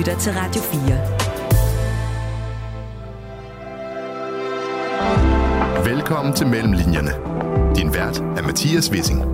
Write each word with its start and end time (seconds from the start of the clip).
lytter 0.00 0.18
til 0.18 0.32
Radio 0.32 0.62
4. 0.62 0.80
Velkommen 5.94 6.34
til 6.34 6.46
Mellemlinjerne. 6.46 7.10
Din 7.76 7.94
vært 7.94 8.18
er 8.18 8.42
Mathias 8.42 8.92
Wissing. 8.92 9.24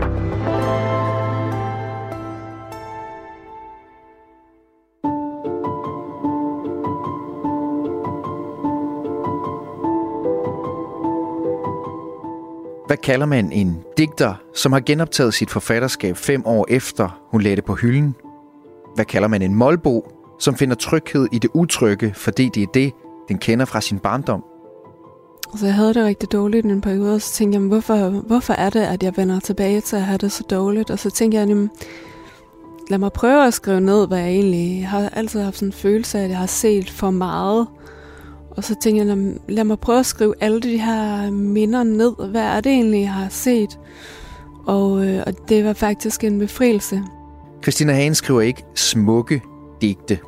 Hvad 12.86 12.96
kalder 12.96 13.26
man 13.26 13.52
en 13.52 13.82
digter, 13.98 14.34
som 14.54 14.72
har 14.72 14.80
genoptaget 14.80 15.34
sit 15.34 15.50
forfatterskab 15.50 16.16
fem 16.16 16.46
år 16.46 16.66
efter, 16.68 17.20
hun 17.30 17.42
lagde 17.42 17.56
det 17.56 17.64
på 17.64 17.74
hylden? 17.74 18.14
Hvad 18.94 19.04
kalder 19.04 19.28
man 19.28 19.42
en 19.42 19.54
målbo, 19.54 20.15
som 20.38 20.56
finder 20.56 20.74
tryghed 20.74 21.28
i 21.32 21.38
det 21.38 21.50
utrygge, 21.54 22.14
fordi 22.14 22.50
det 22.54 22.62
er 22.62 22.66
det, 22.74 22.92
den 23.28 23.38
kender 23.38 23.64
fra 23.64 23.80
sin 23.80 23.98
barndom? 23.98 24.44
Altså, 25.52 25.66
jeg 25.66 25.74
havde 25.74 25.94
det 25.94 26.04
rigtig 26.04 26.32
dårligt 26.32 26.66
i 26.66 26.68
en 26.68 26.80
periode, 26.80 27.14
og 27.14 27.22
så 27.22 27.32
tænkte 27.32 27.58
jeg, 27.58 27.66
hvorfor, 27.66 28.08
hvorfor 28.08 28.54
er 28.54 28.70
det, 28.70 28.80
at 28.80 29.02
jeg 29.02 29.16
vender 29.16 29.40
tilbage 29.40 29.80
til 29.80 29.96
at 29.96 30.02
have 30.02 30.18
det 30.18 30.32
så 30.32 30.42
dårligt? 30.50 30.90
Og 30.90 30.98
så 30.98 31.10
tænkte 31.10 31.38
jeg, 31.38 31.48
jamen, 31.48 31.70
lad 32.90 32.98
mig 32.98 33.12
prøve 33.12 33.46
at 33.46 33.54
skrive 33.54 33.80
ned, 33.80 34.08
hvad 34.08 34.18
jeg 34.18 34.28
egentlig 34.28 34.80
jeg 34.80 34.88
har 34.88 35.08
altid 35.08 35.40
haft 35.40 35.56
sådan 35.56 35.68
en 35.68 35.72
følelse 35.72 36.18
af, 36.18 36.24
at 36.24 36.30
jeg 36.30 36.38
har 36.38 36.46
set 36.46 36.90
for 36.90 37.10
meget. 37.10 37.66
Og 38.50 38.64
så 38.64 38.74
tænkte 38.82 39.06
jeg, 39.06 39.16
lad, 39.16 39.34
lad 39.48 39.64
mig 39.64 39.78
prøve 39.78 39.98
at 39.98 40.06
skrive 40.06 40.34
alle 40.40 40.60
de 40.60 40.78
her 40.78 41.30
minder 41.30 41.82
ned. 41.82 42.30
Hvad 42.30 42.42
er 42.42 42.60
det 42.60 42.72
egentlig, 42.72 43.00
jeg 43.00 43.12
har 43.12 43.28
set? 43.28 43.78
Og, 44.66 45.06
øh, 45.06 45.22
og 45.26 45.48
det 45.48 45.64
var 45.64 45.72
faktisk 45.72 46.24
en 46.24 46.38
befrielse. 46.38 47.02
Christina 47.62 47.92
Hagen 47.92 48.14
skriver 48.14 48.40
ikke 48.40 48.64
smukke 48.74 49.42
digte. 49.80 50.18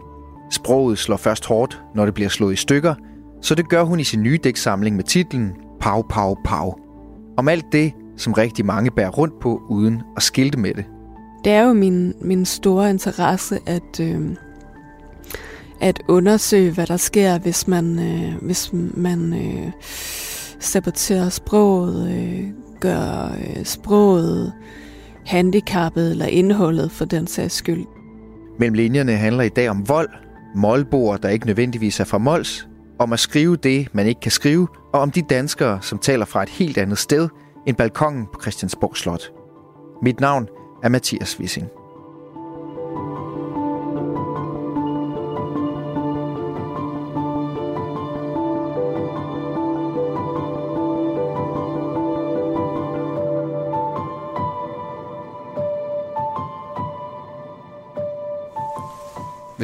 Sproget 0.51 0.99
slår 0.99 1.17
først 1.17 1.47
hårdt, 1.47 1.83
når 1.95 2.05
det 2.05 2.15
bliver 2.15 2.29
slået 2.29 2.53
i 2.53 2.57
stykker, 2.57 2.95
så 3.43 3.55
det 3.55 3.69
gør 3.69 3.83
hun 3.83 4.01
i 4.01 4.05
sin 4.05 4.23
nye 4.23 4.39
digtsamling 4.45 4.97
med 4.97 5.05
titlen 5.05 5.53
Pau, 5.81 6.03
Pau, 6.03 6.37
Pau. 6.45 6.75
Om 7.37 7.49
alt 7.49 7.65
det, 7.73 7.93
som 8.17 8.33
rigtig 8.33 8.67
mange 8.67 8.91
bærer 8.91 9.11
rundt 9.11 9.41
på, 9.41 9.63
uden 9.69 10.03
at 10.17 10.23
skilte 10.23 10.59
med 10.59 10.75
det. 10.75 10.85
Det 11.45 11.53
er 11.53 11.63
jo 11.63 11.73
min, 11.73 12.15
min 12.21 12.45
store 12.45 12.91
interesse 12.91 13.59
at, 13.67 14.01
øh, 14.01 14.37
at 15.81 16.03
undersøge, 16.09 16.71
hvad 16.71 16.87
der 16.87 16.97
sker, 16.97 17.39
hvis 17.39 17.69
man, 17.69 17.99
øh, 17.99 18.43
hvis 18.43 18.71
man 18.73 19.33
øh, 19.33 19.73
saboterer 20.59 21.29
sproget, 21.29 22.11
øh, 22.11 22.45
gør 22.81 23.37
øh, 23.39 23.65
sproget 23.65 24.53
handicappet 25.27 26.11
eller 26.11 26.27
indholdet 26.27 26.91
for 26.91 27.05
den 27.05 27.27
sags 27.27 27.55
skyld. 27.55 27.85
Mellem 28.59 28.75
linjerne 28.75 29.13
handler 29.13 29.43
i 29.43 29.49
dag 29.49 29.69
om 29.69 29.89
vold, 29.89 30.09
målbord, 30.55 31.21
der 31.21 31.29
ikke 31.29 31.47
nødvendigvis 31.47 32.01
er 32.01 32.05
fra 32.05 32.19
Mols, 32.19 32.69
om 32.99 33.13
at 33.13 33.21
skrive 33.21 33.57
det, 33.57 33.89
man 33.93 34.07
ikke 34.07 34.21
kan 34.21 34.31
skrive, 34.31 34.69
og 34.93 35.01
om 35.01 35.11
de 35.11 35.23
danskere, 35.23 35.79
som 35.83 35.99
taler 35.99 36.25
fra 36.25 36.43
et 36.43 36.49
helt 36.49 36.79
andet 36.79 36.99
sted 36.99 37.29
end 37.67 37.77
balkongen 37.77 38.27
på 38.33 38.41
Christiansborg 38.41 38.97
Slot. 38.97 39.33
Mit 40.03 40.21
navn 40.21 40.49
er 40.83 40.89
Mathias 40.89 41.41
Wissing. 41.41 41.78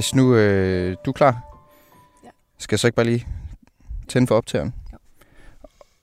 Hvis 0.05 0.15
nu 0.15 0.35
øh, 0.35 0.97
du 1.05 1.11
er 1.11 1.15
klar, 1.15 1.59
ja. 2.25 2.29
skal 2.59 2.75
jeg 2.75 2.81
så 2.81 2.87
ikke 2.87 2.97
bare 2.97 3.07
lige 3.07 3.27
tænde 4.09 4.27
for 4.27 4.37
optageren? 4.37 4.75
Ja. 4.93 4.97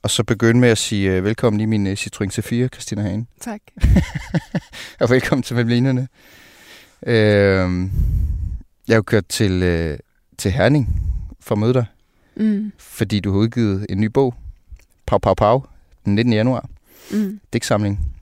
Og 0.03 0.09
så 0.09 0.23
begynde 0.23 0.59
med 0.59 0.69
at 0.69 0.77
sige 0.77 1.11
øh, 1.11 1.23
velkommen 1.23 1.59
i 1.59 1.65
min 1.65 1.87
øh, 1.87 1.93
Citroën 1.93 2.39
C4, 2.39 2.67
Christina 2.67 3.01
Hagen. 3.01 3.27
Tak. 3.39 3.61
og 5.01 5.09
velkommen 5.09 5.43
til 5.43 5.55
Mellemlinerne. 5.55 6.07
Øh, 7.05 7.13
jeg 8.87 8.93
er 8.93 8.95
jo 8.95 9.01
kørt 9.01 9.25
til, 9.25 9.63
øh, 9.63 9.99
til 10.37 10.51
Herning 10.51 10.89
for 11.39 11.55
at 11.55 11.59
møde 11.59 11.73
dig, 11.73 11.85
mm. 12.35 12.71
fordi 12.77 13.19
du 13.19 13.31
har 13.31 13.39
udgivet 13.39 13.85
en 13.89 13.99
ny 13.99 14.05
bog, 14.05 14.35
Pau 15.05 15.19
Pau 15.19 15.33
Pau, 15.33 15.65
den 16.05 16.15
19. 16.15 16.33
januar. 16.33 16.69
Mm. 17.11 17.39
Digtsamling, 17.53 18.15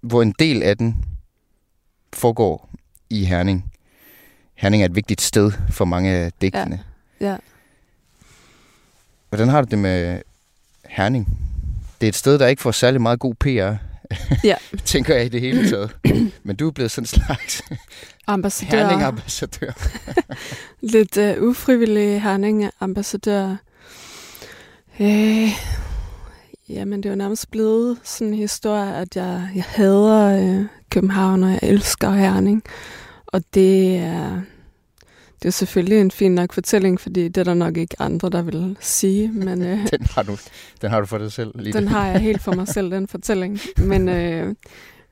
hvor 0.00 0.22
en 0.22 0.34
del 0.38 0.62
af 0.62 0.78
den 0.78 1.04
foregår 2.12 2.70
i 3.10 3.24
Herning. 3.24 3.73
Herning 4.64 4.82
er 4.82 4.86
et 4.86 4.94
vigtigt 4.94 5.20
sted 5.20 5.52
for 5.70 5.84
mange 5.84 6.10
af 6.10 6.32
digtene. 6.40 6.82
Ja. 7.20 7.30
ja. 7.30 7.36
Hvordan 9.28 9.48
har 9.48 9.60
du 9.60 9.66
det 9.70 9.78
med 9.78 10.22
Herning? 10.88 11.38
Det 12.00 12.06
er 12.06 12.08
et 12.08 12.14
sted, 12.14 12.38
der 12.38 12.46
ikke 12.46 12.62
får 12.62 12.70
særlig 12.70 13.00
meget 13.00 13.20
god 13.20 13.34
PR. 13.34 13.74
Ja. 14.44 14.54
tænker 14.84 15.14
jeg 15.14 15.24
i 15.24 15.28
det 15.28 15.40
hele 15.40 15.70
taget. 15.70 15.96
Men 16.44 16.56
du 16.56 16.66
er 16.68 16.70
blevet 16.70 16.90
sådan 16.90 17.02
en 17.02 17.06
slags 17.06 17.62
ambassadør. 18.26 18.78
Herning-ambassadør. 18.78 19.72
Lidt 20.94 21.16
uh, 21.16 21.48
ufrivillig 21.48 22.22
Herning-ambassadør. 22.22 23.56
Øh, 25.00 25.48
jamen, 26.68 27.02
det 27.02 27.06
er 27.06 27.10
jo 27.10 27.16
nærmest 27.16 27.50
blevet 27.50 27.98
sådan 28.04 28.32
en 28.32 28.38
historie, 28.38 28.96
at 28.96 29.16
jeg, 29.16 29.48
jeg 29.54 29.64
hader 29.64 30.58
øh, 30.58 30.66
København, 30.90 31.44
og 31.44 31.50
jeg 31.50 31.60
elsker 31.62 32.10
Herning. 32.10 32.62
Og 33.26 33.42
det 33.54 33.96
er, 33.96 34.42
det 35.44 35.48
er 35.48 35.52
selvfølgelig 35.52 36.00
en 36.00 36.10
fin 36.10 36.34
nok 36.34 36.52
fortælling, 36.52 37.00
fordi 37.00 37.28
det 37.28 37.36
er 37.36 37.44
der 37.44 37.54
nok 37.54 37.76
ikke 37.76 37.96
andre, 37.98 38.30
der 38.30 38.42
vil 38.42 38.76
sige. 38.80 39.28
Men, 39.44 39.62
øh, 39.62 39.78
den, 39.90 40.06
har 40.10 40.22
du, 40.22 40.36
den 40.82 40.90
har 40.90 41.00
du 41.00 41.06
for 41.06 41.18
dig 41.18 41.32
selv? 41.32 41.52
Lige 41.54 41.72
den 41.72 41.88
har 41.88 42.06
jeg 42.06 42.20
helt 42.20 42.42
for 42.42 42.52
mig 42.52 42.68
selv, 42.68 42.90
den 42.90 43.08
fortælling. 43.08 43.60
Men 43.78 44.08
øh, 44.08 44.54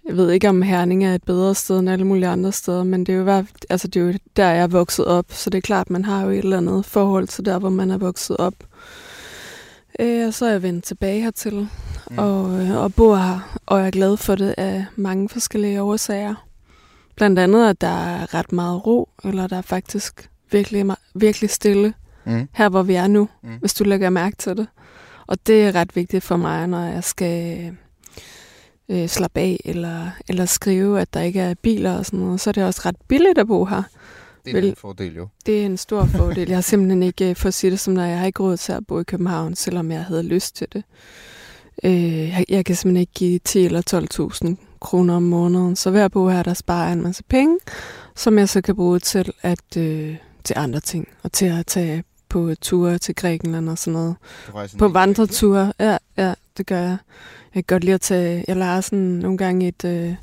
jeg 0.09 0.17
ved 0.17 0.31
ikke, 0.31 0.49
om 0.49 0.63
Herning 0.63 1.05
er 1.05 1.15
et 1.15 1.23
bedre 1.23 1.55
sted 1.55 1.79
end 1.79 1.91
alle 1.91 2.05
mulige 2.05 2.29
andre 2.29 2.53
steder, 2.53 2.85
men 2.85 3.07
det 3.07 3.15
er 3.15 3.17
jo, 3.17 3.45
altså, 3.71 3.89
det 3.89 4.01
er 4.01 4.05
jo 4.05 4.15
der, 4.37 4.49
jeg 4.49 4.63
er 4.63 4.67
vokset 4.67 5.05
op. 5.05 5.27
Så 5.29 5.51
det 5.51 5.59
er 5.59 5.63
klart, 5.63 5.91
man 5.91 6.05
har 6.05 6.25
jo 6.25 6.31
et 6.31 6.39
eller 6.39 6.57
andet 6.57 6.85
forhold 6.85 7.29
til 7.29 7.45
der, 7.45 7.59
hvor 7.59 7.71
man 7.71 7.91
er 7.91 7.99
vokset 7.99 8.37
op. 8.37 8.55
Øh, 10.01 10.27
og 10.27 10.35
så 10.35 10.47
er 10.47 10.51
jeg 10.51 10.63
vendt 10.63 10.85
tilbage 10.85 11.23
hertil 11.23 11.69
mm. 12.11 12.19
og, 12.19 12.61
øh, 12.61 12.77
og 12.77 12.95
bor 12.95 13.17
her, 13.17 13.59
og 13.67 13.79
jeg 13.79 13.87
er 13.87 13.91
glad 13.91 14.17
for 14.17 14.35
det 14.35 14.55
af 14.59 14.85
mange 14.97 15.29
forskellige 15.29 15.83
årsager. 15.83 16.52
Blandt 17.17 17.39
andet, 17.39 17.69
at 17.69 17.81
der 17.81 18.07
er 18.07 18.35
ret 18.35 18.53
meget 18.53 18.87
ro, 18.87 19.09
eller 19.25 19.47
der 19.47 19.57
er 19.57 19.63
faktisk 19.63 20.31
virkelig, 20.51 20.87
virkelig 21.15 21.51
stille 21.51 21.95
mm. 22.25 22.49
her, 22.53 22.69
hvor 22.69 22.83
vi 22.83 22.95
er 22.95 23.07
nu, 23.07 23.29
mm. 23.43 23.57
hvis 23.61 23.75
du 23.75 23.85
lægger 23.85 24.11
mærke 24.11 24.37
til 24.37 24.57
det. 24.57 24.67
Og 25.27 25.47
det 25.47 25.63
er 25.63 25.75
ret 25.75 25.97
vigtigt 25.97 26.25
for 26.25 26.37
mig, 26.37 26.67
når 26.67 26.85
jeg 26.85 27.05
skal 27.05 27.73
øh, 28.89 29.09
slappe 29.09 29.41
af 29.41 29.61
eller, 29.65 30.11
eller 30.29 30.45
skrive, 30.45 31.01
at 31.01 31.15
der 31.15 31.21
ikke 31.21 31.41
er 31.41 31.55
biler 31.55 31.99
og 31.99 32.07
sådan 32.07 32.21
noget. 32.21 32.41
Så 32.41 32.51
er 32.51 32.53
det 32.53 32.65
også 32.65 32.81
ret 32.85 32.97
billigt 33.09 33.39
at 33.39 33.47
bo 33.47 33.65
her. 33.65 33.83
Det 34.45 34.51
er 34.51 34.55
Vel, 34.55 34.69
en 34.69 34.77
fordel, 34.77 35.17
jo. 35.17 35.29
Det 35.47 35.61
er 35.63 35.67
en 35.67 35.77
stor 35.77 36.05
fordel. 36.05 36.49
Jeg 36.49 36.57
har 36.57 36.63
simpelthen 36.63 37.03
ikke, 37.03 37.31
øh, 37.31 37.37
for 37.37 37.49
at 37.49 37.55
sige 37.55 37.71
det 37.71 37.81
som 37.81 37.95
når 37.95 38.05
jeg 38.05 38.19
har 38.19 38.27
ikke 38.27 38.43
råd 38.43 38.57
til 38.57 38.73
at 38.73 38.87
bo 38.87 39.01
i 39.01 39.05
København, 39.05 39.55
selvom 39.55 39.91
jeg 39.91 40.05
havde 40.05 40.23
lyst 40.23 40.57
til 40.57 40.67
det. 40.73 40.85
Øh, 41.85 42.29
jeg, 42.29 42.45
jeg 42.49 42.65
kan 42.65 42.77
simpelthen 42.77 43.01
ikke 43.01 43.13
give 43.13 43.39
10 43.39 43.65
eller 43.65 43.83
12.000 44.57 44.72
kroner 44.83 45.17
om 45.17 45.23
måneden. 45.23 45.77
Så 45.77 45.91
hver 45.91 46.09
bo 46.09 46.29
her, 46.29 46.43
der 46.43 46.55
sparer 46.55 46.85
jeg 46.85 46.93
en 46.93 47.03
masse 47.03 47.23
penge, 47.29 47.59
som 48.17 48.39
jeg 48.39 48.49
så 48.49 48.61
kan 48.61 48.77
bruge 48.77 48.99
til, 48.99 49.33
at, 49.43 49.77
øh, 49.77 50.17
til 50.45 50.55
andre 50.57 50.81
ting. 50.81 51.09
Og 51.23 51.33
til 51.33 51.47
at 51.47 51.67
tage 51.67 52.05
på 52.29 52.55
ture 52.61 52.99
til 52.99 53.15
Grækenland 53.15 53.69
og 53.69 53.79
sådan 53.79 53.93
noget. 53.93 54.17
På 54.79 54.89
vandreture. 54.89 55.73
Ja, 55.81 55.97
ja, 56.17 56.35
det 56.57 56.67
gør 56.67 56.79
jeg. 56.79 56.97
Jeg 57.55 57.65
kan 57.67 57.75
godt 57.75 57.85
lide 57.85 57.95
at 57.95 58.01
tage... 58.01 58.45
Jeg 58.49 58.57
leger 58.57 58.81
sådan 58.81 58.99
nogle 58.99 59.39
gange 59.39 59.69
et, 59.69 59.85
øh, 59.85 60.15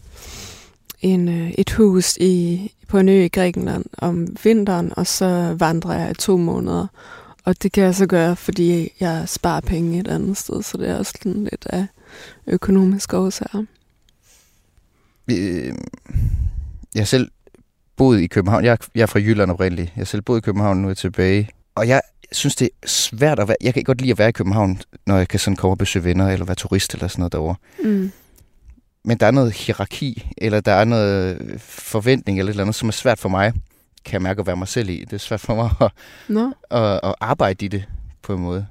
en, 1.01 1.27
øh, 1.27 1.51
et 1.51 1.71
hus 1.71 2.17
i, 2.17 2.73
på 2.87 2.97
en 2.97 3.09
ø 3.09 3.23
i 3.23 3.27
Grækenland 3.27 3.85
om 3.97 4.27
vinteren, 4.43 4.93
og 4.97 5.07
så 5.07 5.55
vandrer 5.59 5.99
jeg 5.99 6.11
i 6.11 6.13
to 6.13 6.37
måneder. 6.37 6.87
Og 7.45 7.63
det 7.63 7.71
kan 7.71 7.83
jeg 7.83 7.95
så 7.95 8.05
gøre, 8.05 8.35
fordi 8.35 8.93
jeg 8.99 9.23
sparer 9.29 9.61
penge 9.61 9.99
et 9.99 10.07
andet 10.07 10.37
sted, 10.37 10.63
så 10.63 10.77
det 10.77 10.89
er 10.89 10.97
også 10.97 11.13
sådan 11.21 11.43
lidt 11.43 11.65
af 11.69 11.85
økonomiske 12.47 13.17
årsager. 13.17 13.63
Øh, 15.37 15.73
jeg 16.95 17.07
selv 17.07 17.31
boet 17.97 18.19
i 18.21 18.27
København. 18.27 18.63
Jeg 18.63 18.71
er, 18.71 18.77
jeg 18.95 19.01
er 19.01 19.05
fra 19.05 19.19
Jylland 19.19 19.51
oprindeligt. 19.51 19.91
Jeg 19.95 20.01
har 20.01 20.05
selv 20.05 20.21
boet 20.21 20.37
i 20.37 20.41
København, 20.41 20.77
nu 20.77 20.87
er 20.87 20.89
jeg 20.89 20.97
tilbage. 20.97 21.49
Og 21.75 21.87
jeg 21.87 22.01
synes, 22.31 22.55
det 22.55 22.69
er 22.83 22.87
svært 22.87 23.39
at 23.39 23.47
være... 23.47 23.57
Jeg 23.61 23.73
kan 23.73 23.83
godt 23.83 24.01
lide 24.01 24.11
at 24.11 24.17
være 24.17 24.29
i 24.29 24.31
København, 24.31 24.81
når 25.05 25.17
jeg 25.17 25.27
kan 25.27 25.39
sådan 25.39 25.55
komme 25.55 25.73
og 25.73 25.77
besøge 25.77 26.05
venner, 26.05 26.29
eller 26.29 26.45
være 26.45 26.55
turist 26.55 26.93
eller 26.93 27.07
sådan 27.07 27.19
noget 27.19 27.31
derovre. 27.31 27.55
Mm. 27.83 28.11
Men 29.05 29.17
der 29.17 29.25
er 29.27 29.31
noget 29.31 29.53
hierarki, 29.53 30.31
eller 30.37 30.61
der 30.61 30.71
er 30.71 30.85
noget 30.85 31.55
forventning, 31.61 32.39
eller 32.39 32.49
et 32.49 32.53
eller 32.53 32.63
andet, 32.63 32.75
som 32.75 32.87
er 32.87 32.93
svært 32.93 33.19
for 33.19 33.29
mig, 33.29 33.53
kan 34.05 34.13
jeg 34.13 34.21
mærke 34.21 34.39
at 34.39 34.47
være 34.47 34.55
mig 34.55 34.67
selv 34.67 34.89
i. 34.89 34.99
Det 34.99 35.13
er 35.13 35.17
svært 35.17 35.39
for 35.39 35.55
mig 35.55 35.69
at, 35.81 35.91
no. 36.27 36.51
at, 36.71 36.99
at 37.03 37.15
arbejde 37.19 37.65
i 37.65 37.67
det 37.67 37.85
på 38.21 38.33
en 38.33 38.41
måde. 38.41 38.65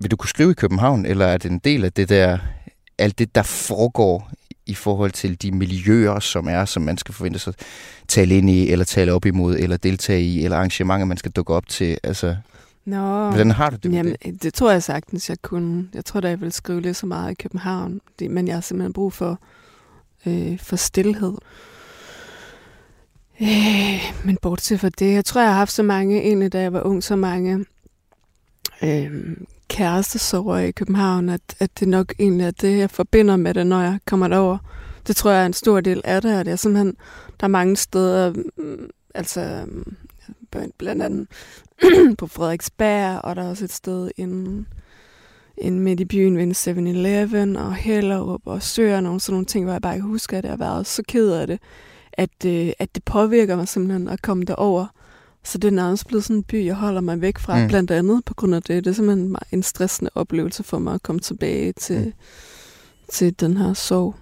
Vil 0.00 0.10
du 0.10 0.16
kunne 0.16 0.28
skrive 0.28 0.50
i 0.50 0.54
København, 0.54 1.06
eller 1.06 1.26
er 1.26 1.38
det 1.38 1.50
en 1.50 1.58
del 1.58 1.84
af 1.84 1.92
det 1.92 2.08
der, 2.08 2.38
alt 2.98 3.18
det, 3.18 3.34
der 3.34 3.42
foregår 3.42 4.30
i 4.66 4.74
forhold 4.74 5.10
til 5.10 5.42
de 5.42 5.52
miljøer, 5.52 6.20
som 6.20 6.48
er, 6.48 6.64
som 6.64 6.82
man 6.82 6.98
skal 6.98 7.14
forvente 7.14 7.38
sig 7.38 7.54
at 7.58 7.64
tale 8.08 8.36
ind 8.36 8.50
i, 8.50 8.70
eller 8.70 8.84
tale 8.84 9.12
op 9.12 9.26
imod, 9.26 9.56
eller 9.56 9.76
deltage 9.76 10.22
i, 10.22 10.44
eller 10.44 10.56
arrangementer, 10.56 11.04
man 11.06 11.16
skal 11.16 11.32
dukke 11.32 11.54
op 11.54 11.68
til? 11.68 11.98
Altså, 12.02 12.36
Nå, 12.84 13.28
hvordan 13.28 13.50
har 13.50 13.70
du 13.70 13.76
det 13.76 13.92
jamen, 13.92 14.16
det? 14.24 14.42
det 14.42 14.54
tror 14.54 14.70
jeg 14.70 14.82
sagtens, 14.82 15.28
jeg 15.28 15.36
kunne. 15.42 15.88
Jeg 15.94 16.04
tror 16.04 16.20
da, 16.20 16.28
jeg 16.28 16.40
vil 16.40 16.52
skrive 16.52 16.80
lidt 16.80 16.96
så 16.96 17.06
meget 17.06 17.30
i 17.30 17.34
København, 17.34 18.00
det, 18.18 18.30
men 18.30 18.48
jeg 18.48 18.56
har 18.56 18.60
simpelthen 18.60 18.92
brug 18.92 19.12
for, 19.12 19.40
øh, 20.26 20.58
for 20.58 20.76
stillhed. 20.76 21.34
Øh, 23.40 24.02
men 24.24 24.38
bortset 24.42 24.80
fra 24.80 24.88
det, 24.88 25.12
jeg 25.12 25.24
tror, 25.24 25.40
jeg 25.40 25.50
har 25.50 25.58
haft 25.58 25.72
så 25.72 25.82
mange, 25.82 26.22
egentlig 26.22 26.52
da 26.52 26.60
jeg 26.60 26.72
var 26.72 26.82
ung, 26.82 27.02
så 27.02 27.16
mange 27.16 27.64
øh, 28.82 29.36
kærestesover 29.68 30.58
i 30.58 30.70
København, 30.70 31.28
at, 31.28 31.40
at 31.58 31.80
det 31.80 31.88
nok 31.88 32.14
egentlig 32.18 32.46
er 32.46 32.50
det, 32.50 32.78
jeg 32.78 32.90
forbinder 32.90 33.36
med 33.36 33.54
det, 33.54 33.66
når 33.66 33.80
jeg 33.80 33.98
kommer 34.06 34.28
derover. 34.28 34.58
Det 35.06 35.16
tror 35.16 35.30
jeg 35.30 35.42
er 35.42 35.46
en 35.46 35.52
stor 35.52 35.80
del 35.80 36.00
af 36.04 36.22
det, 36.22 36.32
at 36.32 36.46
det 36.46 36.52
er 36.52 36.56
simpelthen, 36.56 36.96
der 37.40 37.44
er 37.44 37.48
mange 37.48 37.76
steder, 37.76 38.32
mm, 38.56 38.90
altså 39.14 39.66
blandt 40.78 41.02
andet 41.02 41.26
på 42.18 42.26
Frederiksberg, 42.26 43.20
og 43.24 43.36
der 43.36 43.42
er 43.42 43.48
også 43.48 43.64
et 43.64 43.72
sted 43.72 44.10
inden, 44.16 44.66
inden 45.58 45.80
midt 45.80 46.00
i 46.00 46.04
byen 46.04 46.36
ved 46.36 46.42
en 46.42 46.52
7-Eleven, 46.52 47.56
og 47.56 47.74
Hellerup 47.74 48.40
og 48.44 48.62
Søerne, 48.62 49.10
og 49.10 49.20
sådan 49.20 49.32
nogle 49.32 49.46
ting, 49.46 49.64
hvor 49.64 49.74
jeg 49.74 49.82
bare 49.82 49.94
ikke 49.94 50.06
husker, 50.06 50.38
at 50.38 50.44
jeg 50.44 50.52
har 50.52 50.56
været 50.56 50.86
så 50.86 51.02
ked 51.08 51.30
af 51.30 51.46
det, 51.46 51.60
at, 52.12 52.44
øh, 52.46 52.72
at 52.78 52.94
det 52.94 53.04
påvirker 53.04 53.56
mig 53.56 53.68
simpelthen 53.68 54.08
at 54.08 54.22
komme 54.22 54.44
derover. 54.44 54.86
Så 55.46 55.58
det 55.58 55.68
er 55.68 55.72
nærmest 55.72 56.06
blevet 56.06 56.24
sådan 56.24 56.36
en 56.36 56.42
by, 56.42 56.64
jeg 56.64 56.74
holder 56.74 57.00
mig 57.00 57.20
væk 57.20 57.38
fra, 57.38 57.58
Mm. 57.62 57.68
blandt 57.68 57.90
andet 57.90 58.24
på 58.24 58.34
grund 58.34 58.54
af 58.54 58.62
det. 58.62 58.84
Det 58.84 58.90
er 58.90 58.94
simpelthen 58.94 59.36
en 59.52 59.62
stressende 59.62 60.10
oplevelse 60.14 60.62
for 60.62 60.78
mig 60.78 60.94
at 60.94 61.02
komme 61.02 61.20
tilbage 61.20 61.72
til, 61.72 62.04
Mm. 62.06 62.12
til 63.08 63.40
den 63.40 63.56
her 63.56 63.74
sorg. 63.74 64.14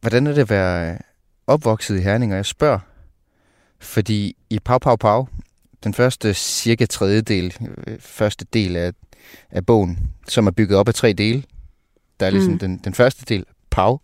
Hvordan 0.00 0.26
er 0.26 0.32
det 0.32 0.40
at 0.40 0.50
være 0.50 0.98
opvokset 1.46 1.98
i 1.98 2.00
Herning, 2.00 2.32
og 2.32 2.36
jeg 2.36 2.46
spørger, 2.46 2.78
fordi 3.78 4.36
i 4.50 4.58
Pau 4.58 4.78
Pau 4.78 4.96
Pau, 4.96 5.28
den 5.84 5.94
første 5.94 6.34
cirka 6.34 6.86
tredjedel, 6.86 7.54
øh, 7.86 7.98
første 8.00 8.46
del 8.52 8.76
af, 8.76 8.92
af 9.50 9.66
bogen, 9.66 9.98
som 10.28 10.46
er 10.46 10.50
bygget 10.50 10.78
op 10.78 10.88
af 10.88 10.94
tre 10.94 11.12
dele. 11.12 11.44
Der 12.20 12.26
er 12.26 12.30
ligesom 12.30 12.50
mm. 12.52 12.54
Mm. 12.54 12.58
den, 12.58 12.78
den 12.84 12.94
første 12.94 13.24
del, 13.28 13.44
Pau, 13.70 14.00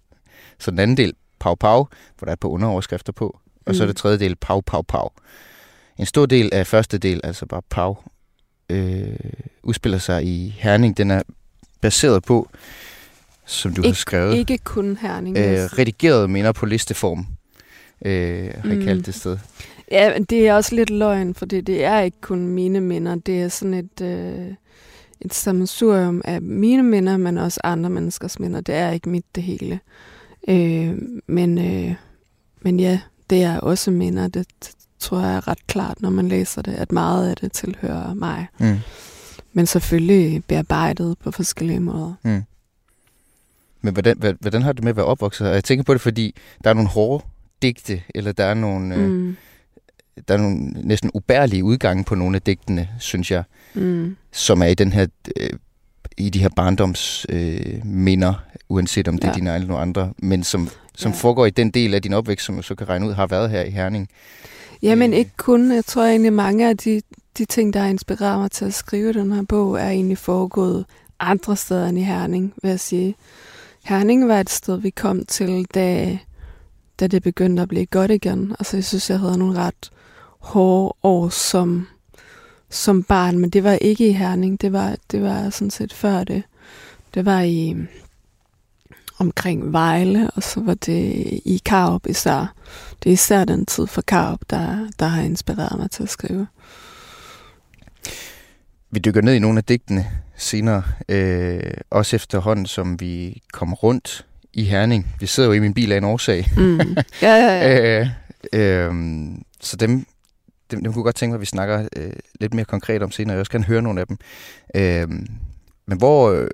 så 0.58 0.70
den 0.70 0.78
anden 0.78 0.96
del, 0.96 1.14
Pau 1.40 1.54
Pau, 1.54 1.88
hvor 2.18 2.24
der 2.24 2.32
er 2.32 2.36
på 2.36 2.48
underoverskrifter 2.48 3.12
på, 3.12 3.40
og 3.68 3.74
så 3.74 3.82
er 3.82 3.86
Mm. 3.86 3.88
det 3.88 3.96
tredje 3.96 4.18
del, 4.18 4.36
Pau 4.36 4.60
Pau 4.60 4.82
Pau. 4.82 5.08
En 5.98 6.06
stor 6.06 6.26
del 6.26 6.50
af 6.52 6.66
første 6.66 6.98
del, 6.98 7.20
altså 7.24 7.46
bare 7.46 7.62
Pau, 7.70 7.96
øh, 8.70 9.08
udspiller 9.62 9.98
sig 9.98 10.24
i 10.24 10.54
Herning. 10.58 10.96
Den 10.96 11.10
er 11.10 11.22
baseret 11.80 12.22
på, 12.24 12.48
som 13.46 13.74
du 13.74 13.82
har 13.86 13.92
skrevet, 13.92 14.36
Ikke 14.36 14.58
kun 14.58 14.96
Herning. 15.00 15.36
øh, 15.38 15.44
redigeret 15.58 16.30
minder 16.30 16.52
på 16.52 16.66
listeform, 16.66 17.26
øh, 18.04 18.50
har 18.54 18.68
jeg 18.68 18.78
Mm. 18.78 18.84
kaldt 18.84 19.06
det 19.06 19.14
sted. 19.14 19.38
ja, 19.90 20.12
men 20.14 20.24
det 20.24 20.48
er 20.48 20.54
også 20.54 20.74
lidt 20.74 20.90
løgn, 20.90 21.34
for 21.34 21.46
det, 21.46 21.66
det 21.66 21.84
er 21.84 22.00
ikke 22.00 22.20
kun 22.20 22.46
mine 22.46 22.80
minder. 22.80 23.14
Det 23.14 23.42
er 23.42 23.48
sådan 23.48 23.74
et, 23.74 24.00
øh, 24.02 24.54
et 25.20 25.34
sammensurium 25.34 26.22
af 26.24 26.42
mine 26.42 26.82
minder, 26.82 27.16
men 27.16 27.38
også 27.38 27.60
andre 27.64 27.90
menneskers 27.90 28.38
minder. 28.40 28.60
Det 28.60 28.74
er 28.74 28.90
ikke 28.90 29.08
mit 29.08 29.24
det 29.34 29.42
hele. 29.42 29.80
Øh, 30.48 30.94
men, 31.26 31.58
øh, 31.58 31.94
men 32.62 32.80
ja, 32.80 33.00
det 33.30 33.42
er 33.42 33.60
også 33.60 33.90
minder. 33.90 34.28
Det, 34.28 34.46
tror 34.98 35.20
jeg 35.20 35.36
er 35.36 35.48
ret 35.48 35.66
klart, 35.66 36.02
når 36.02 36.10
man 36.10 36.28
læser 36.28 36.62
det, 36.62 36.74
at 36.74 36.92
meget 36.92 37.30
af 37.30 37.36
det 37.36 37.52
tilhører 37.52 38.14
mig. 38.14 38.46
Mm. 38.58 38.78
Men 39.52 39.66
selvfølgelig 39.66 40.44
bearbejdet 40.44 41.16
på 41.18 41.30
forskellige 41.30 41.80
måder. 41.80 42.14
Mm. 42.22 42.42
Men 43.80 43.92
hvordan, 43.92 44.36
hvordan 44.40 44.62
har 44.62 44.72
det 44.72 44.84
med 44.84 44.90
at 44.90 44.96
være 44.96 45.06
opvokset? 45.06 45.48
Og 45.48 45.54
jeg 45.54 45.64
tænker 45.64 45.82
på 45.82 45.92
det, 45.94 46.00
fordi 46.00 46.34
der 46.64 46.70
er 46.70 46.74
nogle 46.74 46.88
hårde 46.88 47.24
digte, 47.62 48.02
eller 48.14 48.32
der 48.32 48.44
er 48.44 48.54
nogle, 48.54 48.94
øh, 48.94 49.10
Mm. 49.10 49.36
der 50.28 50.34
er 50.34 50.38
nogle 50.38 50.58
næsten 50.70 51.10
ubærlige 51.14 51.64
udgange 51.64 52.04
på 52.04 52.14
nogle 52.14 52.36
af 52.36 52.42
digtene, 52.42 52.88
synes 52.98 53.30
jeg, 53.30 53.42
Mm. 53.74 54.16
som 54.32 54.62
er 54.62 54.66
i 54.66 54.74
den 54.74 54.92
her 54.92 55.06
øh, 55.36 55.50
i 56.16 56.30
de 56.30 56.38
her 56.38 56.48
barndomsminder, 56.56 58.28
øh, 58.28 58.34
uanset 58.68 59.08
om 59.08 59.18
det 59.18 59.24
ja. 59.24 59.28
er 59.28 59.34
dine 59.34 59.50
egne 59.50 59.56
eller 59.56 59.68
nogle 59.68 59.82
andre, 59.82 60.12
men 60.18 60.44
som, 60.44 60.68
som 60.94 61.10
ja. 61.10 61.16
Ja. 61.16 61.20
foregår 61.20 61.46
i 61.46 61.50
den 61.50 61.70
del 61.70 61.94
af 61.94 62.02
din 62.02 62.12
opvækst, 62.12 62.46
som 62.46 62.56
du 62.56 62.62
så 62.62 62.74
kan 62.74 62.88
regne 62.88 63.06
ud 63.08 63.12
har 63.12 63.26
været 63.26 63.50
her 63.50 63.62
i 63.62 63.70
Herning. 63.70 64.08
Jamen 64.82 65.12
Øh. 65.12 65.18
ikke 65.18 65.30
kun. 65.36 65.72
Jeg 65.72 65.84
tror 65.84 66.04
egentlig, 66.04 66.32
mange 66.32 66.68
af 66.68 66.76
de, 66.76 67.02
de 67.38 67.44
ting, 67.44 67.72
der 67.74 67.80
har 67.80 67.88
inspireret 67.88 68.38
mig 68.38 68.50
til 68.50 68.64
at 68.64 68.74
skrive 68.74 69.12
den 69.12 69.32
her 69.32 69.42
bog, 69.42 69.80
er 69.80 69.88
egentlig 69.88 70.18
foregået 70.18 70.84
andre 71.20 71.56
steder 71.56 71.88
end 71.88 71.98
i 71.98 72.02
Herning, 72.02 72.54
vil 72.62 72.68
jeg 72.68 72.80
sige. 72.80 73.14
Herning 73.84 74.28
var 74.28 74.40
et 74.40 74.50
sted, 74.50 74.80
vi 74.80 74.90
kom 74.90 75.26
til, 75.26 75.66
da, 75.74 76.18
da 77.00 77.06
det 77.06 77.22
begyndte 77.22 77.62
at 77.62 77.68
blive 77.68 77.86
godt 77.86 78.10
igen. 78.10 78.56
Altså, 78.58 78.76
jeg 78.76 78.84
synes, 78.84 79.10
jeg 79.10 79.18
havde 79.18 79.38
nogle 79.38 79.58
ret 79.58 79.90
hårde 80.38 80.94
år 81.02 81.28
som, 81.28 81.86
som 82.70 83.02
barn, 83.02 83.38
men 83.38 83.50
det 83.50 83.64
var 83.64 83.72
ikke 83.72 84.08
i 84.08 84.12
Herning. 84.12 84.60
Det 84.60 84.72
var, 84.72 84.96
det 85.10 85.22
var 85.22 85.50
sådan 85.50 85.70
set 85.70 85.92
før 85.92 86.24
det. 86.24 86.42
Det 87.14 87.24
var 87.24 87.40
i 87.40 87.76
omkring 89.18 89.72
Vejle, 89.72 90.30
og 90.30 90.42
så 90.42 90.60
var 90.60 90.74
det 90.74 91.02
i 91.44 91.62
Karup 91.64 92.06
især. 92.06 92.54
Det 93.02 93.10
er 93.10 93.12
især 93.12 93.44
den 93.44 93.66
tid 93.66 93.86
for 93.86 94.02
Karup, 94.02 94.40
der, 94.50 94.88
der 94.98 95.06
har 95.06 95.22
inspireret 95.22 95.78
mig 95.78 95.90
til 95.90 96.02
at 96.02 96.08
skrive. 96.08 96.46
Vi 98.90 98.98
dykker 98.98 99.20
ned 99.20 99.34
i 99.34 99.38
nogle 99.38 99.58
af 99.58 99.64
digtene 99.64 100.06
senere, 100.36 100.82
øh, 101.08 101.74
også 101.90 102.16
efterhånden, 102.16 102.66
som 102.66 103.00
vi 103.00 103.42
kommer 103.52 103.76
rundt 103.76 104.26
i 104.52 104.64
Herning. 104.64 105.06
Vi 105.20 105.26
sidder 105.26 105.48
jo 105.48 105.52
i 105.52 105.58
min 105.58 105.74
bil 105.74 105.92
af 105.92 105.98
en 105.98 106.04
årsag. 106.04 106.46
Mm. 106.56 106.96
Ja, 107.22 107.34
ja, 107.34 107.98
ja. 107.98 108.10
Øh, 108.52 108.86
øh, 108.86 108.94
så 109.60 109.76
dem, 109.76 110.06
dem, 110.70 110.82
dem 110.82 110.92
kunne 110.92 111.04
godt 111.04 111.16
tænke 111.16 111.30
mig, 111.30 111.36
at 111.36 111.40
vi 111.40 111.46
snakker 111.46 111.88
øh, 111.96 112.12
lidt 112.40 112.54
mere 112.54 112.64
konkret 112.64 113.02
om 113.02 113.10
senere. 113.10 113.32
Jeg 113.32 113.40
også 113.40 113.52
gerne 113.52 113.64
høre 113.64 113.82
nogle 113.82 114.00
af 114.00 114.06
dem. 114.06 114.16
Øh, 114.74 115.08
men 115.86 115.98
hvor 115.98 116.30
øh, 116.30 116.48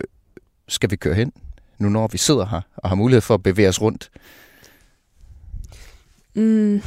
skal 0.69 0.91
vi 0.91 0.97
køre 0.97 1.15
hen, 1.15 1.33
nu 1.79 1.89
når 1.89 2.09
vi 2.09 2.19
sidder 2.19 2.47
her 2.47 2.61
og 2.77 2.89
har 2.89 2.97
mulighed 2.97 3.21
for 3.21 3.35
at 3.35 3.43
bevæge 3.43 3.69
os 3.69 3.81
rundt? 3.81 4.11
Mm. 6.35 6.83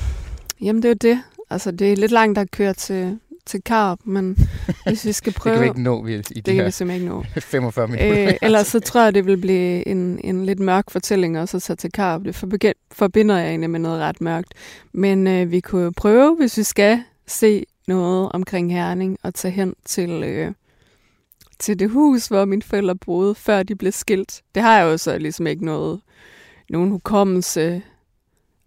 Jamen, 0.62 0.84
det 0.84 0.86
er 0.86 0.90
jo 1.10 1.14
det. 1.14 1.24
Altså, 1.50 1.72
det 1.72 1.92
er 1.92 1.96
lidt 1.96 2.12
langt 2.12 2.38
at 2.38 2.52
køre 2.52 2.74
til, 2.74 3.20
til 3.46 3.62
Karup, 3.64 4.00
men 4.04 4.50
hvis 4.88 5.06
vi 5.06 5.12
skal 5.12 5.34
Det 5.34 5.42
prøve... 5.42 5.56
kan 5.56 5.64
vi 5.64 5.68
ikke 5.68 5.82
nå 5.82 6.06
i, 6.06 6.14
i 6.14 6.18
det 6.18 6.46
de 6.46 6.56
kan 6.56 6.66
vi 6.66 6.72
simpelthen 6.72 7.02
ikke 7.02 7.16
nå. 7.16 7.24
45 7.40 7.88
minutter. 7.88 8.28
Øh, 8.28 8.34
ellers 8.42 8.68
så 8.68 8.80
tror 8.80 9.04
jeg, 9.04 9.14
det 9.14 9.26
vil 9.26 9.38
blive 9.38 9.88
en, 9.88 10.20
en 10.24 10.46
lidt 10.46 10.60
mørk 10.60 10.90
fortælling 10.90 11.40
også 11.40 11.58
at 11.58 11.64
tage 11.64 11.78
til 11.78 11.92
Karup. 11.92 12.22
Det 12.26 12.36
forbinder 12.92 13.38
jeg 13.38 13.50
egentlig 13.50 13.70
med 13.70 13.80
noget 13.80 14.02
ret 14.02 14.22
mørkt. 14.22 14.54
Men 14.94 15.28
øh, 15.28 15.52
vi 15.52 15.60
kunne 15.60 15.94
prøve, 15.94 16.36
hvis 16.36 16.58
vi 16.58 16.64
skal 16.64 17.04
se 17.28 17.66
noget 17.88 18.32
omkring 18.32 18.74
Herning, 18.74 19.18
og 19.24 19.34
tage 19.34 19.52
hen 19.52 19.76
til, 19.86 20.24
øh, 20.24 20.52
til 21.60 21.80
det 21.80 21.90
hus, 21.90 22.28
hvor 22.28 22.46
mine 22.46 22.62
forældre 22.62 22.96
boede, 22.96 23.36
før 23.36 23.64
de 23.64 23.76
blev 23.76 23.92
skilt. 23.92 24.42
Det 24.56 24.64
har 24.64 24.78
jeg 24.78 24.86
jo 24.86 24.98
så 24.98 25.18
ligesom 25.18 25.48
ikke 25.48 25.66
noget, 25.66 26.02
nogen 26.70 26.92
hukommelse 26.92 27.82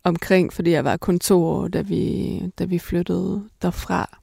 omkring, 0.05 0.53
fordi 0.53 0.71
jeg 0.71 0.85
var 0.85 0.97
kun 0.97 1.19
to 1.19 1.45
år, 1.45 1.69
da 1.69 1.81
vi, 1.81 2.43
da 2.59 2.65
vi 2.65 2.79
flyttede 2.79 3.49
derfra. 3.63 4.19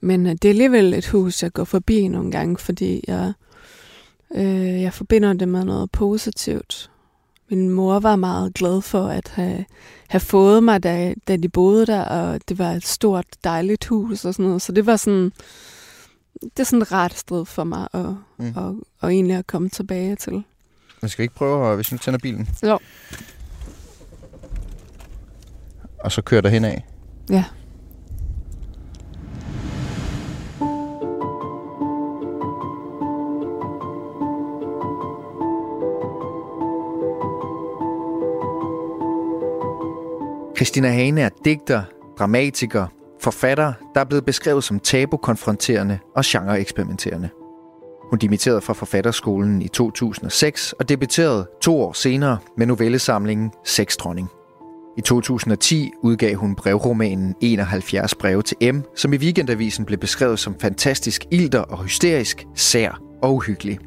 Men 0.00 0.26
øh, 0.26 0.32
det 0.32 0.44
er 0.44 0.48
alligevel 0.48 0.94
et 0.94 1.06
hus, 1.06 1.42
jeg 1.42 1.52
går 1.52 1.64
forbi 1.64 2.08
nogle 2.08 2.30
gange, 2.30 2.58
fordi 2.58 3.04
jeg, 3.08 3.32
øh, 4.34 4.82
jeg 4.82 4.92
forbinder 4.92 5.32
det 5.32 5.48
med 5.48 5.64
noget 5.64 5.90
positivt. 5.90 6.91
Min 7.52 7.70
mor 7.70 7.98
var 8.00 8.16
meget 8.16 8.54
glad 8.54 8.80
for 8.82 9.06
at 9.06 9.28
have, 9.34 9.64
have 10.08 10.20
fået 10.20 10.62
mig, 10.64 10.82
da, 10.82 11.14
da 11.28 11.36
de 11.36 11.48
boede 11.48 11.86
der, 11.86 12.04
og 12.04 12.40
det 12.48 12.58
var 12.58 12.70
et 12.72 12.86
stort, 12.86 13.24
dejligt 13.44 13.84
hus 13.86 14.24
og 14.24 14.34
sådan 14.34 14.46
noget. 14.46 14.62
Så 14.62 14.72
det 14.72 14.86
var 14.86 14.96
sådan, 14.96 15.32
det 16.42 16.58
er 16.60 16.64
sådan 16.64 16.82
et 16.82 16.92
rart 16.92 17.18
sted 17.18 17.44
for 17.44 17.64
mig 17.64 17.88
at, 17.92 18.06
Mm. 18.38 18.52
og, 18.56 18.76
og 19.00 19.12
egentlig 19.12 19.36
at 19.36 19.46
komme 19.46 19.68
tilbage 19.68 20.16
til. 20.16 20.42
Men 21.00 21.08
skal 21.08 21.22
vi 21.22 21.24
ikke 21.24 21.34
prøve, 21.34 21.68
at- 21.70 21.74
hvis 21.76 21.92
vi 21.92 21.98
tænder 21.98 22.18
bilen? 22.18 22.48
Jo. 22.62 22.78
Og 25.98 26.12
så 26.12 26.22
kører 26.22 26.40
der 26.40 26.48
hen 26.48 26.64
af. 26.64 26.84
Ja. 27.30 27.44
Christina 40.62 40.88
Hane 40.88 41.20
er 41.20 41.28
digter, 41.44 41.82
dramatiker, 42.18 42.86
forfatter, 43.20 43.72
der 43.94 44.00
er 44.00 44.04
blevet 44.04 44.24
beskrevet 44.24 44.64
som 44.64 44.80
tabu-konfronterende 44.80 45.98
og 46.16 46.22
genre-eksperimenterende. 46.26 47.30
Hun 48.10 48.18
dimitterede 48.18 48.60
fra 48.60 48.72
Forfatterskolen 48.72 49.62
i 49.62 49.68
2006 49.68 50.72
og 50.72 50.88
debuterede 50.88 51.48
to 51.62 51.80
år 51.80 51.92
senere 51.92 52.38
med 52.56 52.66
novellesamlingen 52.66 53.50
Sexdronning. 53.64 54.28
I 54.98 55.00
2010 55.00 55.90
udgav 56.02 56.34
hun 56.34 56.54
brevromanen 56.54 57.34
71 57.40 58.14
breve 58.14 58.42
til 58.42 58.74
M, 58.74 58.82
som 58.96 59.12
i 59.12 59.16
weekendavisen 59.16 59.84
blev 59.84 59.98
beskrevet 59.98 60.38
som 60.38 60.56
fantastisk 60.60 61.24
ilter 61.30 61.60
og 61.60 61.82
hysterisk, 61.82 62.46
sær 62.54 63.00
og 63.22 63.34
uhyggelig. 63.34 63.78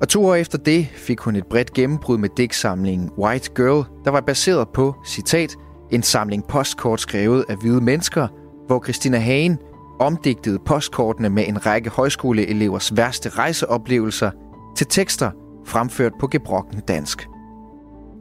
Og 0.00 0.08
to 0.08 0.26
år 0.26 0.34
efter 0.34 0.58
det 0.58 0.86
fik 0.94 1.20
hun 1.20 1.36
et 1.36 1.46
bredt 1.46 1.72
gennembrud 1.72 2.18
med 2.18 2.28
digtsamlingen 2.36 3.10
White 3.18 3.50
Girl, 3.56 3.84
der 4.04 4.10
var 4.10 4.20
baseret 4.20 4.68
på, 4.68 4.94
citat, 5.06 5.56
en 5.90 6.02
samling 6.02 6.44
postkort 6.44 7.00
skrevet 7.00 7.44
af 7.48 7.56
hvide 7.56 7.80
mennesker, 7.80 8.28
hvor 8.66 8.84
Christina 8.84 9.18
Hagen 9.18 9.58
omdigtede 10.00 10.58
postkortene 10.66 11.28
med 11.30 11.48
en 11.48 11.66
række 11.66 11.90
højskoleelevers 11.90 12.96
værste 12.96 13.28
rejseoplevelser 13.28 14.30
til 14.76 14.86
tekster 14.86 15.30
fremført 15.66 16.12
på 16.20 16.26
gebrokken 16.26 16.80
dansk. 16.80 17.28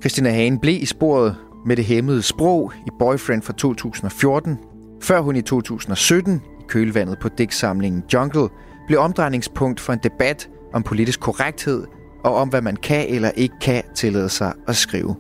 Christina 0.02 0.30
Hagen 0.30 0.60
blev 0.60 0.82
i 0.82 0.86
sporet 0.86 1.36
med 1.66 1.76
det 1.76 1.86
hæmmede 1.86 2.22
sprog 2.22 2.72
i 2.86 2.90
Boyfriend 3.00 3.42
fra 3.42 3.54
2014, 3.54 4.58
før 5.02 5.22
hun 5.22 5.36
i 5.36 5.42
2017 5.42 6.42
i 6.60 6.64
kølvandet 6.68 7.20
på 7.20 7.30
digtsamlingen 7.30 8.04
Jungle 8.14 8.50
blev 8.88 9.00
omdrejningspunkt 9.00 9.80
for 9.80 9.94
en 9.94 10.00
debat 10.04 10.50
om 10.74 10.84
politisk 10.84 11.20
korrekthed 11.20 11.86
og 12.24 12.36
om, 12.36 12.50
hvad 12.50 12.62
man 12.62 12.76
kan 12.76 13.08
eller 13.10 13.30
ikke 13.30 13.56
kan 13.62 13.84
tillade 13.96 14.30
sig 14.30 14.54
at 14.68 14.76
skrive. 14.76 15.16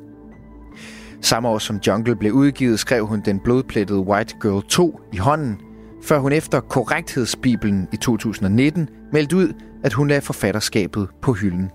Samme 1.23 1.49
år 1.49 1.57
som 1.57 1.79
Jungle 1.87 2.15
blev 2.15 2.33
udgivet, 2.33 2.79
skrev 2.79 3.07
hun 3.07 3.21
den 3.21 3.39
blodplettede 3.39 3.99
White 3.99 4.35
Girl 4.41 4.63
2 4.69 4.99
i 5.13 5.17
hånden, 5.17 5.61
før 6.03 6.19
hun 6.19 6.31
efter 6.31 6.59
korrekthedsbibelen 6.59 7.87
i 7.93 7.97
2019 7.97 8.89
meldte 9.11 9.35
ud, 9.35 9.53
at 9.83 9.93
hun 9.93 10.07
lagde 10.07 10.21
forfatterskabet 10.21 11.09
på 11.21 11.33
hylden. 11.33 11.71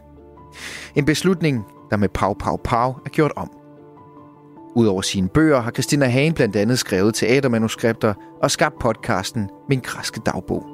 En 0.95 1.05
beslutning, 1.05 1.65
der 1.91 1.97
med 1.97 2.09
Pau 2.09 2.35
Pau 2.35 2.57
Pau 2.65 2.91
er 2.91 3.09
gjort 3.09 3.33
om. 3.37 3.51
Udover 4.75 5.03
sine 5.03 5.29
bøger 5.29 5.61
har 5.61 5.71
Christina 5.71 6.07
Hagen 6.07 6.33
blandt 6.33 6.57
andet 6.57 6.79
skrevet 6.79 7.15
teatermanuskripter 7.15 8.15
og 8.43 8.51
skabt 8.51 8.79
podcasten 8.81 9.51
Min 9.69 9.81
græske 9.81 10.21
dagbog. 10.27 10.67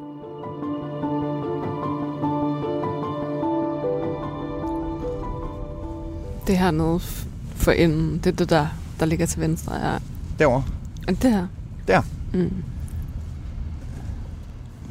Det 6.47 6.59
her 6.59 6.71
noget 6.71 7.29
for 7.55 7.73
enden, 7.73 8.19
det 8.19 8.27
er 8.27 8.37
det 8.37 8.51
der, 8.51 8.67
der 9.01 9.07
ligger 9.07 9.27
til 9.27 9.41
venstre. 9.41 9.91
Ja. 9.93 9.99
Derovre. 10.39 10.65
Det 11.09 11.33
her. 11.33 11.47
Der. 11.89 12.03
Mm. 12.33 12.65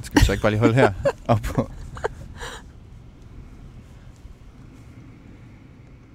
Skal 0.03 0.22
vi 0.22 0.25
så 0.25 0.32
ikke 0.32 0.41
bare 0.41 0.51
lige 0.51 0.60
holde 0.60 0.74
her 0.74 0.93
op 1.27 1.39
på? 1.41 1.72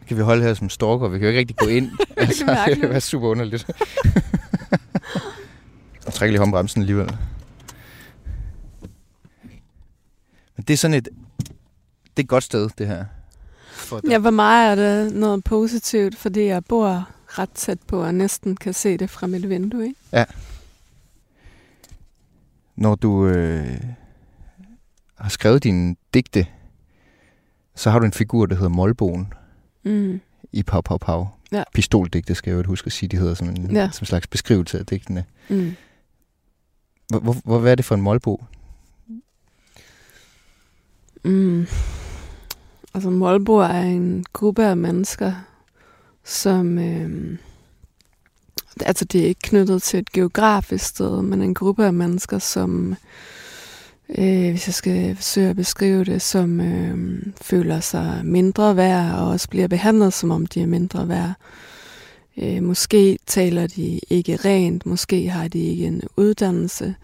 Kan 0.07 0.17
vi 0.17 0.23
holde 0.23 0.43
her 0.43 0.55
som 0.55 0.69
stalker? 0.69 1.09
Vi 1.09 1.19
kan 1.19 1.25
jo 1.25 1.29
ikke 1.29 1.39
rigtig 1.39 1.57
gå 1.57 1.67
ind. 1.67 1.91
altså, 2.17 2.39
det 2.39 2.47
mærkeligt. 2.47 2.81
kan 2.81 2.91
være 2.91 3.01
super 3.01 3.29
underligt. 3.29 3.67
Og 6.07 6.13
trække 6.13 6.33
lige 6.33 6.39
håndbremsen 6.39 6.81
alligevel. 6.81 7.17
Men 10.57 10.65
det 10.69 10.75
er 10.75 10.77
sådan 10.77 10.95
et... 10.95 11.09
Det 12.03 12.17
er 12.17 12.23
et 12.23 12.29
godt 12.29 12.45
sted, 12.45 12.69
det 12.79 12.87
her. 12.87 13.05
For 13.89 14.01
Ja, 14.11 14.19
for 14.19 14.31
mig 14.31 14.67
er 14.71 14.75
det 14.75 15.15
noget 15.15 15.45
positivt, 15.45 16.17
fordi 16.17 16.45
jeg 16.45 16.65
bor 16.65 17.09
ret 17.27 17.51
tæt 17.51 17.79
på 17.87 18.03
og 18.03 18.15
næsten 18.15 18.57
kan 18.57 18.75
se 18.75 18.97
det 18.97 19.11
fra 19.11 19.27
mit 19.27 19.49
vindue. 19.49 19.85
Ikke? 19.87 20.27
Når 22.77 22.95
du 22.95 23.27
øh, 23.27 23.81
har 25.15 25.29
skrevet 25.29 25.65
dine 25.65 25.97
digte, 26.15 26.47
så 27.77 27.91
har 27.91 27.99
du 27.99 28.05
en 28.05 28.13
figur, 28.13 28.47
der 28.47 28.55
hedder 28.57 28.69
Molboen 28.69 29.33
Mm. 29.83 30.21
i 30.53 30.63
Pau 30.63 30.81
Pau 30.81 30.99
Pau. 30.99 31.29
Ja. 31.53 31.63
Pistoldigte 31.75 32.35
skal 32.35 32.51
jeg 32.51 32.59
jo 32.65 32.69
huske 32.69 32.87
at 32.87 32.93
sige, 32.93 33.09
de 33.09 33.17
hedder 33.17 33.35
som 33.35 33.49
en, 33.49 33.71
Ja. 33.77 33.91
som 33.93 34.03
en 34.03 34.07
slags 34.07 34.27
beskrivelse 34.27 34.79
af 34.79 34.87
digtene. 34.87 35.25
Mm. 35.49 35.75
Hvor, 37.09 37.37
hvor, 37.45 37.59
hvad 37.59 37.71
er 37.73 37.75
det 37.75 37.85
for 37.85 37.95
en 37.95 38.01
målbo? 38.03 38.45
Mm. 41.25 41.67
Altså 42.99 43.11
Målbo 43.11 43.57
er 43.57 43.81
en 43.81 44.25
gruppe 44.33 44.65
af 44.65 44.77
mennesker, 44.77 45.33
som... 46.25 46.79
Øh, 46.79 47.39
altså 48.81 49.05
det 49.05 49.21
er 49.21 49.27
ikke 49.27 49.41
knyttet 49.43 49.83
til 49.83 49.99
et 49.99 50.13
geografisk 50.13 50.85
sted, 50.85 51.23
men 51.23 51.43
en 51.43 51.55
gruppe 51.55 51.87
af 51.87 51.93
mennesker, 51.93 52.39
som... 52.39 52.97
Øh, 54.19 54.51
hvis 54.51 54.69
jeg 54.69 54.75
skal 54.75 55.17
forsøge 55.17 55.49
at 55.49 55.57
beskrive 55.57 56.05
det, 56.05 56.23
som 56.23 56.61
øh, 56.61 57.23
føler 57.41 57.81
sig 57.81 58.21
mindre 58.25 58.77
værd, 58.77 59.15
og 59.15 59.29
også 59.29 59.49
bliver 59.49 59.69
behandlet, 59.69 60.13
som 60.13 60.31
om 60.31 60.47
de 60.47 60.63
er 60.63 60.67
mindre 60.67 61.09
værd. 61.09 61.33
Øh, 62.37 62.63
måske 62.63 63.19
taler 63.27 63.67
de 63.67 64.01
ikke 64.11 64.37
rent, 64.37 64.87
måske 64.87 65.29
har 65.29 65.49
de 65.49 65.59
ikke 65.59 65.87
en 65.87 66.03
uddannelse, 66.17 66.95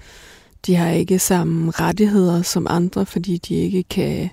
de 0.67 0.75
har 0.75 0.91
ikke 0.91 1.19
samme 1.19 1.71
rettigheder 1.71 2.43
som 2.43 2.67
andre, 2.71 3.07
fordi 3.07 3.39
de 3.39 3.55
ikke 3.55 3.83
kan 3.83 4.31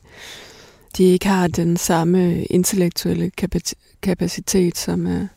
de 0.97 1.03
ikke 1.03 1.27
har 1.27 1.47
den 1.47 1.77
samme 1.77 2.45
intellektuelle 2.45 3.31
kapacitet 4.01 4.77
som 4.77 5.07
øh, 5.07 5.27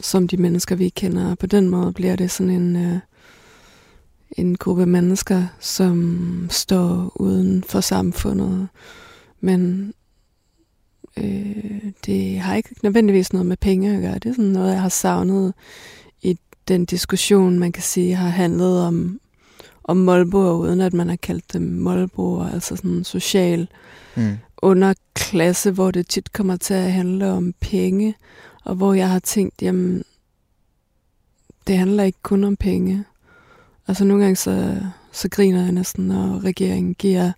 som 0.00 0.28
de 0.28 0.36
mennesker 0.36 0.76
vi 0.76 0.88
kender. 0.88 1.30
Og 1.30 1.38
på 1.38 1.46
den 1.46 1.68
måde 1.68 1.92
bliver 1.92 2.16
det 2.16 2.30
sådan 2.30 2.52
en 2.52 2.76
øh, 2.76 2.98
en 4.32 4.56
gruppe 4.56 4.86
mennesker, 4.86 5.46
som 5.60 6.48
står 6.50 7.12
uden 7.14 7.64
for 7.64 7.80
samfundet, 7.80 8.68
men 9.40 9.92
øh, 11.16 11.82
det 12.06 12.38
har 12.38 12.54
ikke 12.54 12.74
nødvendigvis 12.82 13.32
noget 13.32 13.46
med 13.46 13.56
penge 13.56 13.96
at 13.96 14.02
gøre. 14.02 14.14
Det 14.14 14.26
er 14.26 14.32
sådan 14.32 14.44
noget, 14.44 14.72
jeg 14.72 14.82
har 14.82 14.88
savnet 14.88 15.54
i 16.22 16.38
den 16.68 16.84
diskussion, 16.84 17.58
man 17.58 17.72
kan 17.72 17.82
sige, 17.82 18.14
har 18.14 18.28
handlet 18.28 18.82
om 18.82 19.20
om 19.88 19.96
målboer, 19.96 20.52
uden 20.52 20.80
at 20.80 20.92
man 20.94 21.08
har 21.08 21.16
kaldt 21.16 21.52
dem 21.52 21.62
målboer, 21.62 22.48
altså 22.50 22.76
sådan 22.76 22.90
en 22.90 23.04
social 23.04 23.68
Mm. 24.16 24.36
underklasse, 24.62 25.70
hvor 25.70 25.90
det 25.90 26.08
tit 26.08 26.32
kommer 26.32 26.56
til 26.56 26.74
at 26.74 26.92
handle 26.92 27.30
om 27.30 27.54
penge, 27.60 28.14
og 28.64 28.74
hvor 28.74 28.94
jeg 28.94 29.08
har 29.10 29.18
tænkt, 29.18 29.62
jamen, 29.62 30.04
det 31.66 31.78
handler 31.78 32.04
ikke 32.04 32.18
kun 32.22 32.44
om 32.44 32.56
penge. 32.56 33.04
Altså 33.88 34.04
nogle 34.04 34.22
gange 34.22 34.36
så, 34.36 34.76
så 35.12 35.28
griner 35.28 35.62
jeg 35.62 35.72
næsten, 35.72 36.06
når 36.06 36.44
regeringen 36.44 36.94
giver 36.94 37.32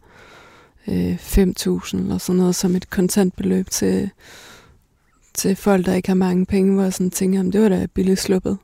øh, 0.89 1.15
5.000 1.15 1.97
eller 1.97 2.19
sådan 2.19 2.39
noget 2.39 2.55
som 2.55 2.77
et 2.77 2.91
kontantbeløb 2.91 3.71
til, 3.71 4.11
til 5.35 5.57
folk, 5.57 5.87
der 5.87 5.95
ikke 5.95 6.09
har 6.09 6.15
mange 6.15 6.47
penge, 6.47 6.75
hvor 6.75 6.83
jeg 6.83 6.93
sådan 6.93 7.11
tænker, 7.11 7.39
jamen, 7.39 7.53
det 7.53 7.63
var 7.63 7.69
da 7.69 7.87
billigt 7.95 8.21
sluppet. 8.21 8.59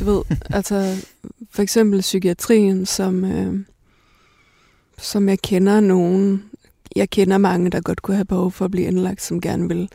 Du 0.00 0.04
ved, 0.04 0.22
altså 0.50 1.06
for 1.50 1.62
eksempel 1.62 2.00
psykiatrien, 2.00 2.86
som, 2.86 3.24
øh, 3.24 3.60
som 4.98 5.28
jeg 5.28 5.38
kender 5.38 5.80
nogen, 5.80 6.44
jeg 6.96 7.10
kender 7.10 7.38
mange, 7.38 7.70
der 7.70 7.80
godt 7.80 8.02
kunne 8.02 8.16
have 8.16 8.24
behov 8.24 8.52
for 8.52 8.64
at 8.64 8.70
blive 8.70 8.86
indlagt, 8.86 9.22
som 9.22 9.40
gerne 9.40 9.68
vil 9.68 9.88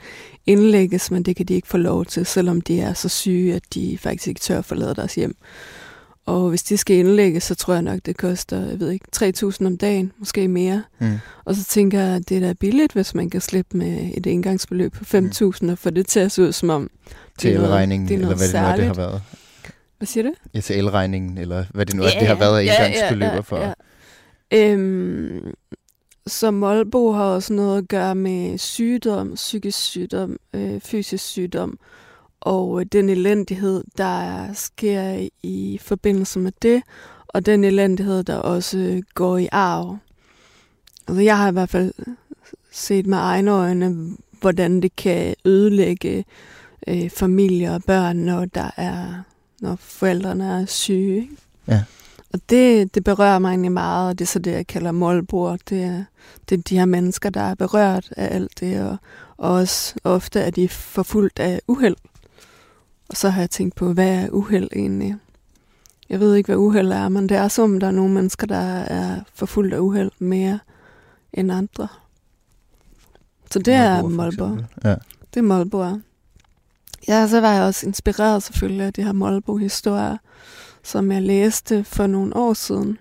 indlægges, 0.46 1.12
men 1.12 1.24
det 1.24 1.36
kan 1.36 1.46
de 1.46 1.54
ikke 1.54 1.68
få 1.68 1.78
lov 1.78 2.06
til, 2.06 2.26
selvom 2.26 2.62
de 2.62 2.80
er 2.82 2.94
så 2.94 3.10
syge, 3.10 3.56
at 3.56 3.64
de 3.74 3.98
faktisk 3.98 4.28
ikke 4.28 4.40
tør 4.40 4.62
forlade 4.62 4.96
deres 4.96 5.16
hjem. 5.16 5.36
Og 6.26 6.50
hvis 6.50 6.64
de 6.64 6.78
skal 6.78 6.98
indlægges, 6.98 7.44
så 7.44 7.56
tror 7.56 7.74
jeg 7.74 7.84
nok, 7.84 8.00
det 8.06 8.18
koster, 8.18 8.66
jeg 8.66 8.80
ved 8.80 8.90
ikke, 8.92 9.06
3.000 9.16 9.66
om 9.66 9.78
dagen, 9.78 10.12
måske 10.20 10.48
mere. 10.48 10.84
Mm. 11.00 11.20
Og 11.46 11.56
så 11.56 11.64
tænker 11.64 12.02
jeg, 12.02 12.16
at 12.16 12.30
det 12.30 12.38
er 12.38 12.42
da 12.42 12.54
billigt, 12.54 12.94
hvis 12.94 13.16
man 13.16 13.30
kan 13.30 13.42
slippe 13.42 13.78
med 13.78 14.10
et 14.18 14.28
engangsbeløb 14.28 14.94
på 14.94 15.04
5.000 15.18 15.72
og 15.72 15.78
få 15.78 15.90
det 15.90 16.08
til 16.08 16.20
at 16.20 16.32
se 16.32 16.42
ud 16.42 16.52
som 16.52 16.70
om... 16.70 16.90
Er 17.44 17.50
er 17.50 17.54
eller 17.54 17.68
hvad 17.68 17.88
det 17.88 18.20
nu 18.20 18.30
det 18.30 18.38
har 18.38 18.46
særligt. 18.46 18.98
været. 18.98 19.22
Hvad 20.06 20.12
siger 20.12 20.24
du? 20.24 20.34
Ja, 20.54 20.60
til 20.60 20.78
elregningen, 20.78 21.38
eller 21.38 21.66
hvad 21.74 21.86
det 21.86 21.96
nu 21.96 22.04
er, 22.04 22.10
det 22.20 22.28
har 22.28 22.36
været 22.36 22.60
af 22.60 22.64
indgangsbeløber 22.64 23.42
for. 23.42 23.58
Ja, 23.58 23.74
ja. 24.52 24.72
Øhm, 24.72 25.54
så 26.28 26.52
Molbo 26.52 27.12
har 27.12 27.24
også 27.24 27.54
noget 27.54 27.78
at 27.78 27.88
gøre 27.88 28.16
med 28.16 28.58
sygdom, 28.58 29.36
psykisk 29.36 29.80
sygdom, 29.80 30.38
øh, 30.54 30.82
fysisk 30.82 31.24
sygdom, 31.24 31.80
og 32.42 32.80
øh, 32.80 32.86
den 32.92 33.10
elendighed, 33.10 33.84
der 33.98 34.48
sker 34.54 35.28
i 35.44 35.80
forbindelse 35.82 36.40
med 36.40 36.52
det, 36.62 36.84
og 37.28 37.46
den 37.46 37.64
elendighed, 37.64 38.24
der 38.24 38.36
også 38.36 39.02
går 39.14 39.38
i 39.38 39.48
arv. 39.52 39.98
Altså, 41.08 41.22
jeg 41.22 41.38
har 41.38 41.50
i 41.50 41.54
hvert 41.54 41.70
fald 41.70 41.94
set 42.72 43.08
med 43.08 43.18
egne 43.18 43.52
øjne, 43.52 44.10
hvordan 44.42 44.82
det 44.82 44.96
kan 44.96 45.36
ødelægge 45.46 46.26
øh, 46.88 47.10
familier 47.10 47.74
og 47.74 47.84
børn, 47.84 48.18
når 48.18 48.46
der 48.46 48.72
er 48.78 49.24
når 49.66 49.76
forældrene 49.80 50.62
er 50.62 50.66
syge. 50.66 51.16
Ikke? 51.16 51.36
Ja. 51.68 51.84
Og 52.34 52.40
det, 52.50 52.96
det 52.96 53.04
berører 53.04 53.40
mig 53.40 53.50
egentlig 53.50 53.72
meget, 53.72 54.10
og 54.10 54.20
det 54.20 54.26
er 54.26 54.30
så 54.30 54.40
det, 54.40 54.52
jeg 54.52 54.68
kalder 54.68 54.92
målbord. 54.92 55.60
Det 55.70 55.84
er, 55.84 56.04
det 56.50 56.58
er 56.58 56.62
de 56.62 56.78
her 56.78 56.86
mennesker, 56.86 57.30
der 57.30 57.42
er 57.42 57.56
berørt 57.56 58.14
af 58.18 58.36
alt 58.36 58.60
det, 58.60 58.82
og, 58.82 58.98
og 59.38 59.54
også 59.54 59.96
ofte 60.04 60.40
er 60.40 60.50
de 60.50 60.70
forfulgt 60.70 61.40
af 61.40 61.62
uheld. 61.68 61.96
Og 63.10 63.18
så 63.18 63.30
har 63.30 63.42
jeg 63.42 63.50
tænkt 63.50 63.76
på, 63.76 63.94
hvad 63.94 64.24
er 64.24 64.30
uheld 64.30 64.70
egentlig? 64.76 65.16
Jeg 66.10 66.20
ved 66.20 66.36
ikke, 66.36 66.48
hvad 66.48 66.58
uheld 66.58 66.92
er, 66.92 67.10
men 67.10 67.30
det 67.30 67.38
er 67.38 67.48
som, 67.48 67.80
der 67.80 67.88
er 67.88 67.92
nogle 67.92 68.14
mennesker, 68.14 68.48
der 68.48 68.66
er 68.80 69.20
forfulgt 69.34 69.74
af 69.74 69.80
uheld 69.80 70.12
mere 70.20 70.60
end 71.34 71.52
andre. 71.52 71.88
Så 73.52 73.60
det 73.60 73.74
er 73.74 74.02
Målbord, 74.02 74.12
for 74.12 74.46
Målborg. 74.46 74.66
Ja. 74.84 74.96
Det 75.34 75.40
er 75.40 75.42
Målborg. 75.42 76.02
Ja, 77.08 77.28
så 77.28 77.42
var 77.42 77.54
jeg 77.54 77.64
også 77.64 77.88
inspireret 77.88 78.44
selvfølgelig 78.44 78.86
af 78.86 78.94
de 78.94 79.04
her 79.04 79.12
Målbo-historier, 79.12 80.18
som 80.84 81.12
jeg 81.12 81.22
læste 81.22 81.84
for 81.84 82.08
nogle 82.08 82.36
år 82.36 82.54
siden, 82.54 82.98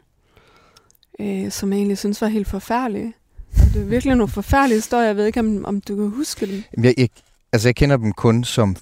øh, 1.20 1.50
som 1.50 1.72
jeg 1.72 1.76
egentlig 1.76 1.98
synes 1.98 2.20
var 2.20 2.28
helt 2.28 2.48
forfærdelige. 2.48 3.14
Og 3.60 3.66
det 3.74 3.82
er 3.82 3.86
virkelig 3.86 4.14
nogle 4.14 4.30
forfærdelige 4.30 4.78
historier. 4.78 5.06
Jeg 5.06 5.16
ved 5.16 5.26
ikke, 5.26 5.40
om, 5.40 5.64
om 5.64 5.80
du 5.80 5.96
kan 5.96 6.10
huske 6.10 6.46
dem. 6.46 6.62
Jamen, 6.76 6.84
Jeg, 6.84 6.94
jeg, 6.98 7.08
altså, 7.52 7.68
jeg 7.68 7.76
kender 7.76 7.96
dem 7.96 8.12
kun 8.12 8.44
som 8.44 8.76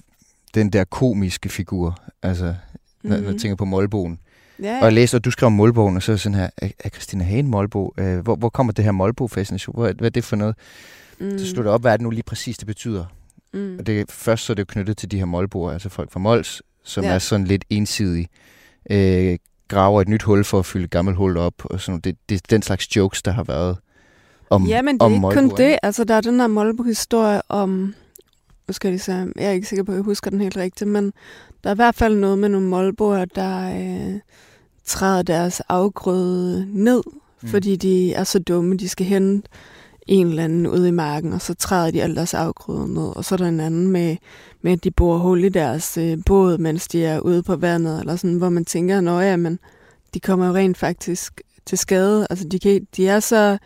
den 0.53 0.69
der 0.69 0.83
komiske 0.83 1.49
figur, 1.49 1.97
altså, 2.23 2.55
mm. 3.03 3.09
når, 3.09 3.17
når 3.17 3.29
jeg 3.31 3.39
tænker 3.39 3.55
på 3.55 3.65
Målbogen. 3.65 4.19
Ja, 4.61 4.77
Og 4.77 4.83
jeg 4.83 4.93
læste, 4.93 5.15
og 5.15 5.25
du 5.25 5.31
skrev 5.31 5.47
om 5.47 5.53
Målbogen, 5.53 5.95
og 5.95 6.03
så 6.03 6.11
er 6.11 6.15
sådan 6.15 6.35
her, 6.35 6.49
er, 6.57 6.89
Christina 6.89 7.23
Hagen 7.23 7.47
Målbo? 7.47 7.93
Øh, 7.97 8.19
hvor, 8.19 8.35
hvor 8.35 8.49
kommer 8.49 8.73
det 8.73 8.85
her 8.85 8.91
Målbo-fascination? 8.91 9.75
Hvor, 9.75 9.91
hvad 9.91 10.05
er 10.05 10.09
det 10.09 10.23
for 10.23 10.35
noget? 10.35 10.55
mm. 11.19 11.39
Så 11.39 11.55
det 11.55 11.67
op, 11.67 11.81
hvad 11.81 11.93
er 11.93 11.97
det 11.97 12.03
nu 12.03 12.09
lige 12.09 12.23
præcis, 12.23 12.57
det 12.57 12.67
betyder? 12.67 13.05
Mm. 13.53 13.75
Og 13.79 13.87
det, 13.87 14.11
først 14.11 14.45
så 14.45 14.53
er 14.53 14.55
det 14.55 14.61
jo 14.61 14.65
knyttet 14.69 14.97
til 14.97 15.11
de 15.11 15.17
her 15.17 15.25
målboer, 15.25 15.71
altså 15.71 15.89
folk 15.89 16.11
fra 16.11 16.19
Mols, 16.19 16.61
som 16.83 17.03
Ja. 17.03 17.09
er 17.13 17.19
sådan 17.19 17.47
lidt 17.47 17.65
ensidige. 17.69 18.27
Øh, 18.91 19.37
graver 19.67 20.01
et 20.01 20.07
nyt 20.07 20.23
hul 20.23 20.43
for 20.43 20.59
at 20.59 20.65
fylde 20.65 20.85
et 20.85 20.91
gammelt 20.91 21.17
hul 21.17 21.37
op. 21.37 21.53
Og 21.65 21.81
sådan, 21.81 21.99
det, 21.99 22.17
det 22.29 22.35
er 22.35 22.39
den 22.49 22.61
slags 22.61 22.95
jokes, 22.95 23.21
der 23.21 23.31
har 23.31 23.43
været 23.43 23.77
om 24.49 24.65
Ja, 24.67 24.81
men 24.81 24.95
det 24.95 25.01
er 25.01 25.09
ikke 25.09 25.15
kun 25.15 25.21
Molboerne. 25.21 25.63
det. 25.71 25.77
Altså, 25.83 26.03
der 26.03 26.13
er 26.13 26.21
den 26.21 26.39
der 26.39 26.47
Molbo-historie 26.47 27.41
om... 27.49 27.95
Nu 28.67 28.73
skal 28.73 28.87
jeg 28.87 28.91
lige 28.93 29.01
se, 29.01 29.11
jeg 29.35 29.45
er 29.45 29.51
ikke 29.51 29.67
sikker 29.67 29.83
på, 29.83 29.91
at 29.91 29.95
jeg 29.95 30.03
husker 30.03 30.29
den 30.31 30.41
helt 30.41 30.57
rigtigt, 30.57 30.89
men 30.89 31.13
der 31.63 31.69
er 31.69 31.73
i 31.73 31.75
hvert 31.75 31.95
fald 31.95 32.15
noget 32.15 32.37
med 32.37 32.49
nogle 32.49 32.67
Molboer, 32.67 33.25
der 33.25 33.75
øh, 34.13 34.19
træder 34.85 35.21
deres 35.21 35.59
afgrøde 35.69 36.65
ned, 36.69 37.01
mm. 37.41 37.47
fordi 37.47 37.75
de 37.75 38.13
er 38.13 38.23
så 38.23 38.39
dumme, 38.39 38.77
de 38.77 38.89
skal 38.89 39.05
hente 39.05 39.49
en 40.07 40.27
eller 40.27 40.43
anden 40.43 40.67
ude 40.67 40.87
i 40.87 40.91
marken, 40.91 41.33
og 41.33 41.41
så 41.41 41.53
træder 41.53 41.91
de 41.91 42.03
alt 42.03 42.15
deres 42.17 42.33
afgrøde 42.33 42.93
ned. 42.93 43.15
Og 43.15 43.25
så 43.25 43.35
er 43.35 43.37
der 43.37 43.47
en 43.47 43.59
anden 43.59 43.87
med, 43.87 44.15
med 44.61 44.71
at 44.71 44.83
de 44.83 44.91
borer 44.91 45.19
hul 45.19 45.43
i 45.43 45.49
deres 45.49 45.97
øh, 45.97 46.17
båd, 46.25 46.57
mens 46.57 46.87
de 46.87 47.05
er 47.05 47.19
ude 47.19 47.43
på 47.43 47.55
vandet, 47.55 47.99
eller 47.99 48.15
sådan, 48.15 48.37
hvor 48.37 48.49
man 48.49 48.65
tænker, 48.65 49.01
nå 49.01 49.19
ja, 49.19 49.35
men 49.35 49.59
de 50.13 50.19
kommer 50.19 50.47
jo 50.47 50.53
rent 50.53 50.77
faktisk 50.77 51.41
til 51.65 51.77
skade. 51.77 52.27
Altså, 52.29 52.47
de, 52.47 52.59
kan, 52.59 52.87
de 52.97 53.07
er 53.07 53.19
så 53.19 53.57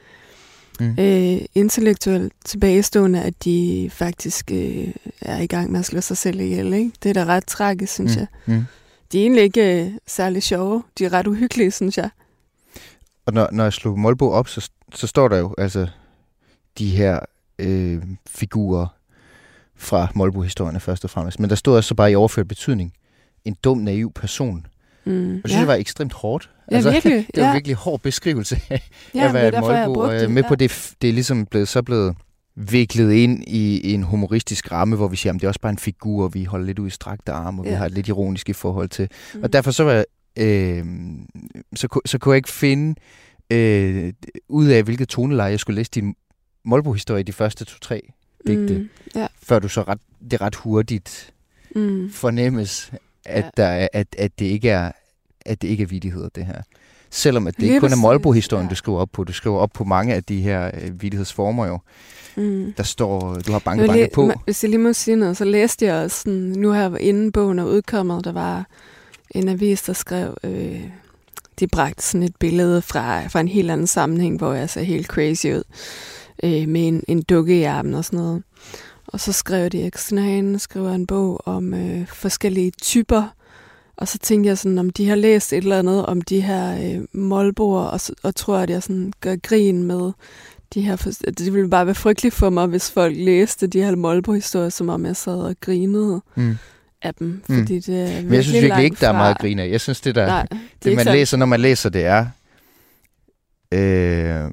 Mm. 0.79 0.95
øh, 0.99 1.41
intellektuelt 1.55 2.33
tilbagestående, 2.45 3.21
at 3.21 3.43
de 3.43 3.89
faktisk 3.93 4.51
øh, 4.51 4.87
er 5.21 5.37
i 5.39 5.47
gang 5.47 5.71
med 5.71 5.79
at 5.79 5.85
slå 5.85 6.01
sig 6.01 6.17
selv 6.17 6.39
ihjel. 6.39 6.73
Ikke? 6.73 6.91
Det 7.03 7.09
er 7.09 7.13
da 7.13 7.25
ret 7.25 7.45
tragisk, 7.45 7.93
synes 7.93 8.15
Mm. 8.15 8.19
jeg. 8.19 8.27
Mm. 8.57 8.63
De 9.11 9.17
er 9.17 9.21
egentlig 9.21 9.43
ikke 9.43 9.85
øh, 9.85 9.91
særlig 10.07 10.43
sjove. 10.43 10.83
De 10.97 11.05
er 11.05 11.13
ret 11.13 11.27
uhyggelige, 11.27 11.71
synes 11.71 11.97
jeg. 11.97 12.09
Og 13.25 13.33
når, 13.33 13.49
når 13.51 13.63
jeg 13.63 13.73
slog 13.73 13.99
Molbo 13.99 14.29
op, 14.31 14.47
så, 14.47 14.69
så 14.95 15.07
står 15.07 15.27
der 15.27 15.37
jo 15.37 15.55
altså 15.57 15.87
de 16.79 16.89
her 16.89 17.19
øh, 17.59 18.01
figurer 18.27 18.87
fra 19.75 20.07
Molbo-historierne 20.15 20.79
først 20.79 21.03
og 21.03 21.09
fremmest. 21.09 21.39
Men 21.39 21.49
der 21.49 21.55
stod 21.55 21.75
også 21.75 21.87
så 21.87 21.95
bare 21.95 22.11
i 22.11 22.15
overført 22.15 22.47
betydning. 22.47 22.93
En 23.45 23.55
dum, 23.63 23.77
naiv 23.77 24.11
person. 24.11 24.65
Mm. 25.05 25.11
Og 25.29 25.33
det 25.35 25.41
synes 25.45 25.59
jeg 25.59 25.67
var 25.67 25.73
ekstremt 25.75 26.13
hårdt. 26.13 26.49
ja, 26.71 26.81
virkelig. 26.91 27.13
Det 27.35 27.41
var 27.41 27.47
ja. 27.47 27.53
virkelig 27.53 27.75
hård 27.75 28.01
beskrivelse 28.01 28.61
af, 28.69 28.89
ja, 29.15 29.27
at 29.27 29.33
være 29.33 29.51
det 29.51 29.57
et 29.57 29.63
Molbo. 29.87 30.11
det. 30.11 30.31
med 30.31 30.43
ja. 30.43 30.49
på, 30.49 30.55
det, 30.55 30.93
det 31.01 31.09
er 31.09 31.13
ligesom 31.13 31.45
blevet, 31.45 31.67
så 31.67 31.81
blevet 31.81 32.15
viklet 32.55 33.11
ind 33.13 33.43
i, 33.47 33.93
en 33.93 34.03
humoristisk 34.03 34.71
ramme, 34.71 34.95
hvor 34.95 35.07
vi 35.07 35.15
siger, 35.15 35.33
at 35.33 35.39
det 35.41 35.43
er 35.43 35.47
også 35.47 35.61
bare 35.61 35.71
en 35.71 35.77
figur, 35.77 36.23
og 36.23 36.33
vi 36.33 36.43
holder 36.43 36.65
lidt 36.65 36.79
ud 36.79 36.87
i 36.87 36.89
strakte 36.89 37.31
arme, 37.31 37.61
og 37.61 37.65
vi 37.65 37.69
Ja. 37.69 37.75
har 37.75 37.85
et 37.85 37.91
lidt 37.91 38.07
ironisk 38.07 38.49
i 38.49 38.53
forhold 38.53 38.89
til. 38.89 39.09
Mm. 39.33 39.43
Og 39.43 39.53
derfor 39.53 39.71
så 39.71 39.83
var 39.83 39.91
jeg, 39.91 40.05
øh, 40.37 40.85
så, 41.75 41.99
så 42.05 42.17
kunne 42.17 42.33
jeg 42.33 42.37
ikke 42.37 42.49
finde 42.49 42.95
øh, 43.51 44.13
ud 44.49 44.67
af, 44.67 44.83
hvilket 44.83 45.09
toneleje 45.09 45.51
jeg 45.51 45.59
skulle 45.59 45.75
læse 45.75 45.91
din 45.95 46.15
Molbo-historie 46.67 47.19
i 47.19 47.23
de 47.23 47.33
første 47.33 47.65
to-tre 47.65 48.01
digte, 48.47 48.77
Mm. 48.77 48.89
Ja. 49.15 49.27
før 49.43 49.59
du 49.59 49.67
så 49.67 49.81
ret, 49.81 49.99
det 50.31 50.41
ret 50.41 50.55
hurtigt 50.55 51.33
Mm. 51.75 52.09
fornemmes, 52.11 52.91
at, 53.25 53.43
Ja. 53.43 53.49
der 53.57 53.65
er, 53.65 53.87
at, 53.93 54.07
at, 54.17 54.39
det 54.39 54.45
ikke 54.45 54.69
er, 54.69 54.91
at 55.45 55.61
det 55.61 55.67
ikke 55.67 55.83
er 55.83 55.87
vidigheder, 55.87 56.29
det 56.29 56.45
her. 56.45 56.61
Selvom 57.09 57.47
at 57.47 57.53
det 57.53 57.61
Lige 57.61 57.69
ikke 57.73 57.79
kun 57.79 57.91
er 57.91 57.95
Molbo-historien, 57.95 58.65
ja. 58.65 58.69
du 58.69 58.75
skriver 58.75 58.99
op 58.99 59.09
på. 59.11 59.23
Du 59.23 59.33
skriver 59.33 59.57
op 59.57 59.69
på 59.73 59.83
mange 59.83 60.13
af 60.13 60.23
de 60.23 60.41
her 60.41 60.71
øh, 60.73 61.01
vidighedsformer 61.01 61.65
jo. 61.67 61.79
Mm. 62.37 62.73
Der 62.77 62.83
står, 62.83 63.33
du 63.47 63.51
har 63.51 63.59
banke, 63.59 63.87
banke 63.87 64.09
på. 64.13 64.31
Hvis 64.45 64.63
jeg 64.63 64.69
lige 64.69 64.79
må 64.79 64.93
sige 64.93 65.15
noget, 65.15 65.37
så 65.37 65.45
læste 65.45 65.85
jeg 65.85 65.95
også, 66.03 66.17
sådan, 66.17 66.33
nu 66.39 66.71
her 66.71 66.97
inden 66.97 67.31
bogen 67.31 67.59
er 67.59 67.63
udkommet, 67.65 68.23
der 68.25 68.31
var 68.31 68.67
en 69.31 69.47
avis, 69.49 69.81
der 69.81 69.93
skrev, 69.93 70.37
øh, 70.43 70.81
de 71.59 71.67
bragte 71.67 72.03
sådan 72.03 72.23
et 72.23 72.35
billede 72.39 72.81
fra, 72.81 73.27
fra 73.27 73.39
en 73.39 73.47
helt 73.47 73.71
anden 73.71 73.87
sammenhæng, 73.87 74.37
hvor 74.37 74.53
jeg 74.53 74.69
ser 74.69 74.81
helt 74.81 75.07
crazy 75.07 75.45
ud, 75.47 75.63
øh, 76.43 76.67
med 76.67 76.87
en, 76.87 77.03
en 77.07 77.21
dukke 77.21 77.59
i 77.59 77.63
armen 77.63 77.93
og 77.93 78.05
sådan 78.05 78.19
noget. 78.19 78.43
Og 79.07 79.19
så 79.19 79.31
skrev 79.31 79.69
de, 79.69 79.83
at 79.83 79.93
Christina 79.93 80.21
Hagen 80.21 80.59
skriver 80.59 80.91
en 80.91 81.07
bog 81.07 81.47
om 81.47 81.73
øh, 81.73 82.07
forskellige 82.07 82.71
typer, 82.81 83.33
og 83.97 84.07
så 84.07 84.17
tænkte 84.17 84.47
jeg 84.47 84.57
sådan, 84.57 84.77
om 84.77 84.89
de 84.89 85.07
har 85.09 85.15
læst 85.15 85.53
et 85.53 85.57
eller 85.57 85.79
andet 85.79 86.05
om 86.05 86.21
de 86.21 86.41
her 86.41 86.91
øh, 86.95 87.05
målboer, 87.21 87.81
og, 87.83 87.99
og 88.23 88.35
tror, 88.35 88.57
at 88.57 88.69
jeg 88.69 88.83
sådan 88.83 89.13
gør 89.21 89.35
grin 89.43 89.83
med 89.83 90.11
de 90.73 90.81
her... 90.81 90.95
Det 91.37 91.53
ville 91.53 91.69
bare 91.69 91.85
være 91.85 91.95
frygteligt 91.95 92.35
for 92.35 92.49
mig, 92.49 92.67
hvis 92.67 92.91
folk 92.91 93.13
læste 93.17 93.67
de 93.67 93.81
her 93.83 93.95
Molbo-historier, 93.95 94.69
som 94.69 94.89
om 94.89 95.05
jeg 95.05 95.15
sad 95.15 95.33
og 95.41 95.55
grinede 95.61 96.21
Mm. 96.35 96.57
af 97.01 97.13
dem. 97.13 97.27
Mm. 97.49 97.57
Fordi 97.59 97.79
det 97.79 98.01
er 98.17 98.21
Men 98.23 98.33
jeg 98.33 98.43
synes 98.43 98.61
virkelig 98.61 98.83
ikke, 98.85 98.97
der 99.01 99.07
er 99.09 99.13
meget 99.13 99.37
grin 99.37 99.59
af. 99.59 99.69
Jeg 99.69 99.81
synes, 99.81 100.01
det 100.01 100.15
der, 100.15 100.25
Nej, 100.27 100.41
det, 100.51 100.59
det 100.83 100.95
man 100.95 101.03
sandt. 101.05 101.17
læser, 101.17 101.37
når 101.37 101.45
man 101.45 101.59
læser, 101.59 101.89
det 101.89 102.05
er 102.05 102.25
øh, 103.73 104.51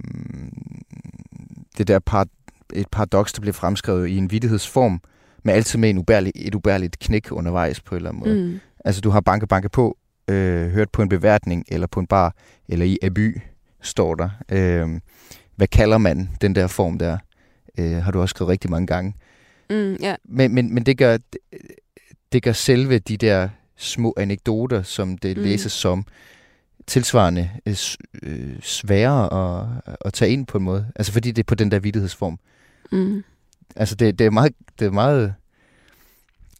det 1.78 1.88
der 1.88 1.98
par, 1.98 2.26
et 2.72 2.88
paradoks, 2.92 3.32
der 3.32 3.40
bliver 3.40 3.52
fremskrevet 3.52 4.08
i 4.08 4.16
en 4.16 4.30
vidighedsform, 4.30 5.00
men 5.42 5.54
altid 5.54 5.78
med 5.78 5.90
en 5.90 5.98
ubærlig, 5.98 6.32
et 6.34 6.54
ubærligt 6.54 6.98
knæk 6.98 7.32
undervejs 7.32 7.80
på 7.80 7.94
en 7.94 7.96
eller 7.96 8.10
anden 8.10 8.22
måde. 8.24 8.44
Mm. 8.44 8.60
Altså, 8.84 9.00
du 9.00 9.10
har 9.10 9.20
banke, 9.20 9.46
banke 9.46 9.68
på, 9.68 9.98
øh, 10.28 10.68
hørt 10.68 10.90
på 10.90 11.02
en 11.02 11.08
beværtning, 11.08 11.64
eller 11.68 11.86
på 11.86 12.00
en 12.00 12.06
bar, 12.06 12.34
eller 12.68 12.86
i 12.86 12.98
Aby, 13.02 13.38
står 13.82 14.14
der. 14.14 14.30
Øh, 14.48 15.00
hvad 15.56 15.66
kalder 15.66 15.98
man 15.98 16.30
den 16.40 16.54
der 16.54 16.66
form 16.66 16.98
der? 16.98 17.18
Øh, 17.78 17.96
har 17.96 18.10
du 18.10 18.20
også 18.20 18.32
skrevet 18.32 18.50
rigtig 18.50 18.70
mange 18.70 18.86
gange. 18.86 19.14
Mm, 19.70 19.96
ja. 20.00 20.14
Men, 20.24 20.54
men, 20.54 20.74
men 20.74 20.86
det, 20.86 20.98
gør, 20.98 21.16
det 22.32 22.42
gør 22.42 22.52
selve 22.52 22.98
de 22.98 23.16
der 23.16 23.48
små 23.76 24.14
anekdoter, 24.16 24.82
som 24.82 25.18
det 25.18 25.36
mm. 25.36 25.42
læses 25.42 25.72
som, 25.72 26.06
tilsvarende 26.86 27.50
øh, 27.66 27.76
øh, 28.22 28.62
sværere 28.62 29.32
at, 29.32 29.96
at 30.00 30.12
tage 30.12 30.32
ind 30.32 30.46
på 30.46 30.58
en 30.58 30.64
måde. 30.64 30.86
Altså 30.96 31.12
fordi 31.12 31.30
det 31.30 31.42
er 31.42 31.46
på 31.46 31.54
den 31.54 31.70
der 31.70 31.78
vidtighedsform. 31.78 32.38
Mm. 32.92 33.24
Altså 33.76 33.94
det, 33.94 34.18
det, 34.18 34.26
er 34.26 34.30
meget, 34.30 34.52
det 34.78 34.86
er 34.86 34.90
meget 34.90 35.34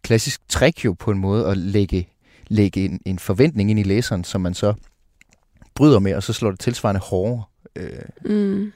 klassisk 0.01 0.41
trick 0.49 0.85
jo 0.85 0.93
på 0.93 1.11
en 1.11 1.17
måde 1.19 1.47
at 1.47 1.57
lægge, 1.57 2.09
lægge 2.47 2.85
en, 2.85 3.01
en 3.05 3.19
forventning 3.19 3.69
ind 3.69 3.79
i 3.79 3.83
læseren, 3.83 4.23
som 4.23 4.41
man 4.41 4.53
så 4.53 4.73
bryder 5.75 5.99
med, 5.99 6.15
og 6.15 6.23
så 6.23 6.33
slår 6.33 6.51
det 6.51 6.59
tilsvarende 6.59 7.01
hårdere, 7.01 7.43
øh, 7.75 7.99
Mm. 8.25 8.71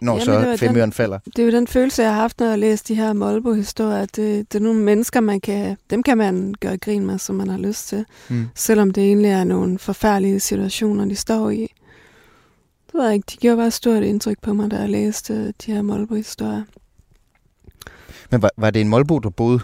Når 0.00 0.18
Jamen, 0.18 0.44
det 0.50 0.58
så 0.58 0.66
femøren 0.66 0.92
falder. 0.92 1.18
Det 1.24 1.38
er 1.38 1.44
jo 1.44 1.52
den 1.52 1.66
følelse, 1.66 2.02
jeg 2.02 2.14
har 2.14 2.20
haft, 2.20 2.40
når 2.40 2.46
jeg 2.46 2.52
har 2.52 2.56
læst 2.56 2.88
de 2.88 2.94
her 2.94 3.12
Molbo-historier. 3.12 3.98
at 3.98 4.16
Det, 4.16 4.52
det 4.52 4.58
er 4.58 4.62
nogle 4.62 4.80
mennesker, 4.80 5.20
man 5.20 5.40
kan, 5.40 5.76
dem 5.90 6.02
kan 6.02 6.18
man 6.18 6.54
gøre 6.60 6.76
grin 6.76 7.06
med, 7.06 7.18
som 7.18 7.36
man 7.36 7.48
har 7.48 7.58
lyst 7.58 7.88
til. 7.88 8.04
Mm. 8.28 8.48
Selvom 8.54 8.90
det 8.90 9.04
egentlig 9.04 9.30
er 9.30 9.44
nogle 9.44 9.78
forfærdelige 9.78 10.40
situationer, 10.40 11.04
de 11.04 11.16
står 11.16 11.50
i. 11.50 11.74
Det 12.86 12.94
ved 12.94 13.04
jeg 13.04 13.14
ikke, 13.14 13.26
de 13.30 13.36
gjorde 13.36 13.56
bare 13.56 13.70
stort 13.70 14.02
indtryk 14.02 14.38
på 14.42 14.52
mig, 14.52 14.70
da 14.70 14.76
jeg 14.76 14.88
læste 14.88 15.52
de 15.52 15.72
her 15.72 15.82
Molbo-historier. 15.82 16.62
Men 18.30 18.42
var, 18.42 18.50
var 18.56 18.70
det 18.70 18.80
en 18.80 18.88
målbo, 18.88 19.18
der 19.18 19.30
boede 19.30 19.60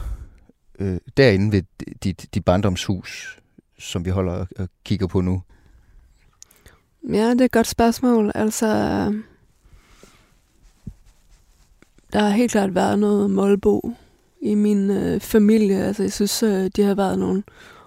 øh, 0.79 0.97
derinde 1.17 1.53
ved 1.53 1.62
dit, 2.05 2.27
dit 2.35 2.45
barndomshus, 2.45 3.38
som 3.79 4.05
vi 4.05 4.11
holder 4.11 4.47
og 4.59 4.69
kigger 4.85 5.07
på 5.07 5.21
nu? 5.21 5.43
Ja, 7.09 7.31
det 7.31 7.40
er 7.40 7.45
et 7.45 7.53
godt 7.53 7.67
spørgsmål. 7.67 8.33
Altså, 8.35 8.67
der 12.14 12.20
har 12.20 12.29
helt 12.31 12.50
klart 12.53 12.74
været 12.74 12.98
noget 12.98 13.31
Molbo 13.31 13.92
i 14.40 14.55
min 14.55 14.90
øh, 14.90 15.20
familie. 15.20 15.85
Altså, 15.85 16.03
jeg 16.03 16.12
synes, 16.12 16.42
øh, 16.42 16.70
de 16.77 16.83
har 16.83 16.94
været 16.94 17.18
nogle 17.18 17.42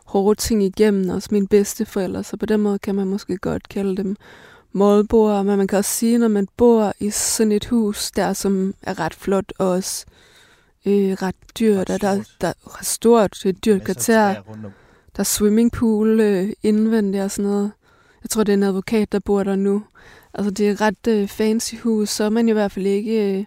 hårde 0.05 0.39
ting 0.39 0.63
igennem, 0.63 1.09
også 1.09 1.29
mine 1.31 1.47
bedsteforældre, 1.47 2.23
så 2.23 2.37
på 2.37 2.45
den 2.45 2.59
måde 2.59 2.79
kan 2.79 2.95
man 2.95 3.07
måske 3.07 3.37
godt 3.37 3.69
kalde 3.69 3.97
dem 3.97 4.15
Molboer, 4.71 5.43
men 5.43 5.57
man 5.57 5.67
kan 5.67 5.77
også 5.77 5.91
sige, 5.91 6.17
når 6.17 6.27
man 6.27 6.47
bor 6.57 6.93
i 6.99 7.09
sådan 7.09 7.51
et 7.51 7.65
hus, 7.65 8.11
der 8.11 8.33
som 8.33 8.73
er 8.81 8.99
ret 8.99 9.13
flot 9.13 9.53
og 9.57 9.69
også 9.69 10.05
øh, 10.85 11.11
ret 11.11 11.35
dyrt, 11.59 11.89
Ret 11.89 11.89
og 11.89 12.01
der, 12.01 12.23
stort. 12.23 12.41
der 12.41 12.47
er 12.47 12.83
stort, 12.83 13.31
det 13.33 13.45
er 13.45 13.49
et 13.49 13.65
dyrt 13.65 13.83
kvarter, 13.83 14.35
der 15.15 15.19
er 15.19 15.23
swimmingpool 15.23 16.19
øh, 16.19 16.49
indvendigt 16.63 17.23
og 17.23 17.31
sådan 17.31 17.51
noget. 17.51 17.71
Jeg 18.23 18.29
tror, 18.29 18.43
det 18.43 18.53
er 18.53 18.57
en 18.57 18.63
advokat, 18.63 19.11
der 19.11 19.19
bor 19.19 19.43
der 19.43 19.55
nu. 19.55 19.83
Altså, 20.33 20.51
det 20.51 20.67
er 20.67 20.71
et 20.71 20.81
ret 20.81 21.07
øh, 21.07 21.27
fancy 21.27 21.75
hus, 21.75 22.09
så 22.09 22.23
er 22.23 22.29
man 22.29 22.49
i 22.49 22.51
hvert 22.51 22.71
fald 22.71 22.85
ikke 22.85 23.37
øh, 23.39 23.45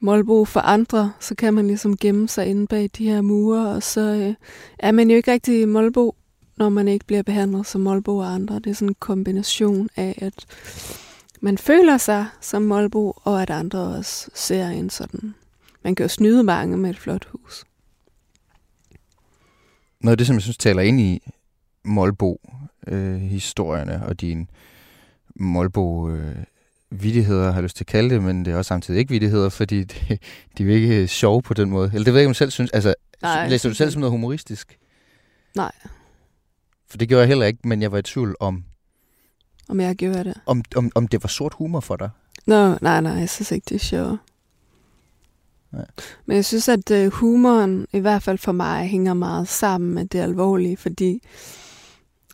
målbo 0.00 0.44
for 0.44 0.60
andre. 0.60 1.12
Så 1.20 1.34
kan 1.34 1.54
man 1.54 1.66
ligesom 1.66 1.96
gemme 1.96 2.28
sig 2.28 2.46
inde 2.46 2.66
bag 2.66 2.90
de 2.98 3.04
her 3.04 3.20
mure, 3.20 3.74
og 3.74 3.82
så 3.82 4.00
øh, 4.00 4.34
er 4.78 4.92
man 4.92 5.10
jo 5.10 5.16
ikke 5.16 5.32
rigtig 5.32 5.68
målbo, 5.68 6.14
når 6.56 6.68
man 6.68 6.88
ikke 6.88 7.06
bliver 7.06 7.22
behandlet 7.22 7.66
som 7.66 7.80
målbo 7.80 8.16
og 8.16 8.34
andre. 8.34 8.54
Det 8.54 8.66
er 8.66 8.74
sådan 8.74 8.88
en 8.88 8.96
kombination 8.98 9.88
af, 9.96 10.18
at 10.18 10.46
man 11.40 11.58
føler 11.58 11.96
sig 11.96 12.26
som 12.40 12.62
målbo, 12.62 13.12
og 13.16 13.42
at 13.42 13.50
andre 13.50 13.78
også 13.78 14.30
ser 14.34 14.68
en 14.68 14.90
sådan. 14.90 15.34
Man 15.82 15.94
kan 15.94 16.04
jo 16.04 16.08
snyde 16.08 16.42
mange 16.42 16.76
med 16.76 16.90
et 16.90 16.98
flot 16.98 17.24
hus. 17.24 17.64
Noget 20.00 20.12
af 20.12 20.18
det, 20.18 20.26
som 20.26 20.34
jeg 20.34 20.42
synes 20.42 20.56
taler 20.56 20.82
ind 20.82 21.00
i 21.00 21.22
Målbo-historierne 21.84 23.94
øh, 23.94 24.02
og 24.02 24.20
din 24.20 24.50
Molbo, 25.34 26.10
øh, 26.10 26.36
vidigheder, 26.90 27.46
har 27.46 27.52
jeg 27.54 27.62
lyst 27.62 27.76
til 27.76 27.84
at 27.84 27.88
kalde 27.88 28.10
det, 28.14 28.22
men 28.22 28.44
det 28.44 28.52
er 28.52 28.56
også 28.56 28.68
samtidig 28.68 28.98
ikke 28.98 29.10
vidigheder, 29.10 29.48
fordi 29.48 29.84
det, 29.84 30.08
de 30.58 30.62
er 30.62 30.66
jo 30.66 30.72
ikke 30.72 31.08
sjove 31.08 31.42
på 31.42 31.54
den 31.54 31.70
måde. 31.70 31.90
Eller 31.94 32.04
det 32.04 32.12
ved 32.12 32.20
jeg 32.20 32.22
ikke, 32.22 32.28
om 32.30 32.34
selv 32.34 32.50
synes. 32.50 32.70
Altså, 32.70 32.94
Nej, 33.22 33.48
læser 33.48 33.68
du 33.68 33.74
selv 33.74 33.90
som 33.90 34.00
noget 34.00 34.10
humoristisk? 34.10 34.78
Nej, 35.56 35.72
For 36.90 36.98
det 36.98 37.08
gjorde 37.08 37.20
jeg 37.20 37.28
heller 37.28 37.46
ikke, 37.46 37.68
men 37.68 37.82
jeg 37.82 37.92
var 37.92 37.98
i 37.98 38.02
tvivl 38.02 38.36
om, 38.40 38.64
om 39.68 39.80
jeg 39.80 39.96
gjorde 39.96 40.24
det. 40.24 40.34
om, 40.46 40.62
om, 40.76 40.90
om 40.94 41.08
det 41.08 41.22
var 41.22 41.28
sort 41.28 41.54
humor 41.54 41.80
for 41.80 41.96
dig. 41.96 42.10
Nå, 42.46 42.74
nej, 42.80 43.00
nej, 43.00 43.12
jeg 43.12 43.30
synes 43.30 43.50
ikke, 43.52 43.64
det 43.68 43.74
er 43.74 43.78
sjovt. 43.78 44.18
Nej. 45.72 45.86
Men 46.26 46.36
jeg 46.36 46.44
synes, 46.44 46.68
at 46.68 46.90
øh, 46.90 47.12
humoren, 47.12 47.86
i 47.92 47.98
hvert 47.98 48.22
fald 48.22 48.38
for 48.38 48.52
mig, 48.52 48.88
hænger 48.88 49.14
meget 49.14 49.48
sammen 49.48 49.94
med 49.94 50.06
det 50.06 50.18
alvorlige, 50.18 50.76
fordi 50.76 51.22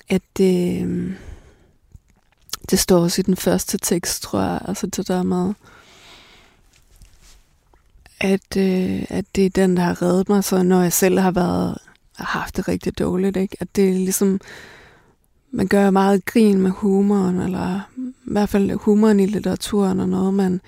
at 0.09 0.23
det, 0.37 0.83
øh, 0.87 1.13
det 2.71 2.79
står 2.79 3.01
også 3.01 3.21
i 3.21 3.23
den 3.23 3.37
første 3.37 3.79
tekst, 3.79 4.23
tror 4.23 4.41
jeg, 4.41 4.61
altså 4.65 4.87
det 4.87 5.09
der 5.09 5.23
med, 5.23 5.55
at, 8.21 8.57
øh, 8.57 9.07
at 9.09 9.25
det 9.37 9.47
er 9.47 9.51
den, 9.51 9.77
der 9.77 9.83
har 9.83 10.03
reddet 10.03 10.29
mig, 10.29 10.45
så 10.45 10.63
når 10.63 10.83
jeg 10.83 10.93
selv 10.93 11.19
har 11.19 11.31
været 11.31 11.79
har 12.17 12.41
haft 12.41 12.57
det 12.57 12.69
rigtig 12.69 12.99
dårligt, 12.99 13.37
ikke? 13.37 13.57
At 13.61 13.77
det 13.77 13.89
er 13.89 13.93
ligesom, 13.93 14.41
man 15.51 15.69
gør 15.69 15.91
meget 15.91 16.25
grin 16.25 16.63
med 16.63 16.71
humoren, 16.71 17.41
eller 17.41 17.81
i 17.97 18.31
hvert 18.33 18.49
fald 18.49 18.71
humoren 18.71 19.21
i 19.21 19.27
litteraturen, 19.27 20.01
og 20.01 20.09
noget, 20.09 20.35
man 20.35 20.61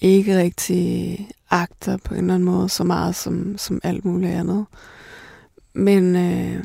ikke 0.00 0.38
rigtig 0.38 1.28
agter 1.50 1.96
på 1.96 2.14
en 2.14 2.20
eller 2.20 2.34
anden 2.34 2.46
måde 2.46 2.68
så 2.68 2.84
meget 2.84 3.14
som, 3.14 3.58
som 3.58 3.80
alt 3.82 4.04
muligt 4.04 4.32
andet. 4.32 4.66
Men 5.72 6.16
øh, 6.16 6.64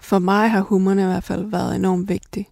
for 0.00 0.18
mig 0.18 0.50
har 0.50 0.60
humoren 0.60 0.98
i 0.98 1.02
hvert 1.04 1.24
fald 1.24 1.50
været 1.50 1.76
enormt 1.76 2.08
vigtig 2.08 2.48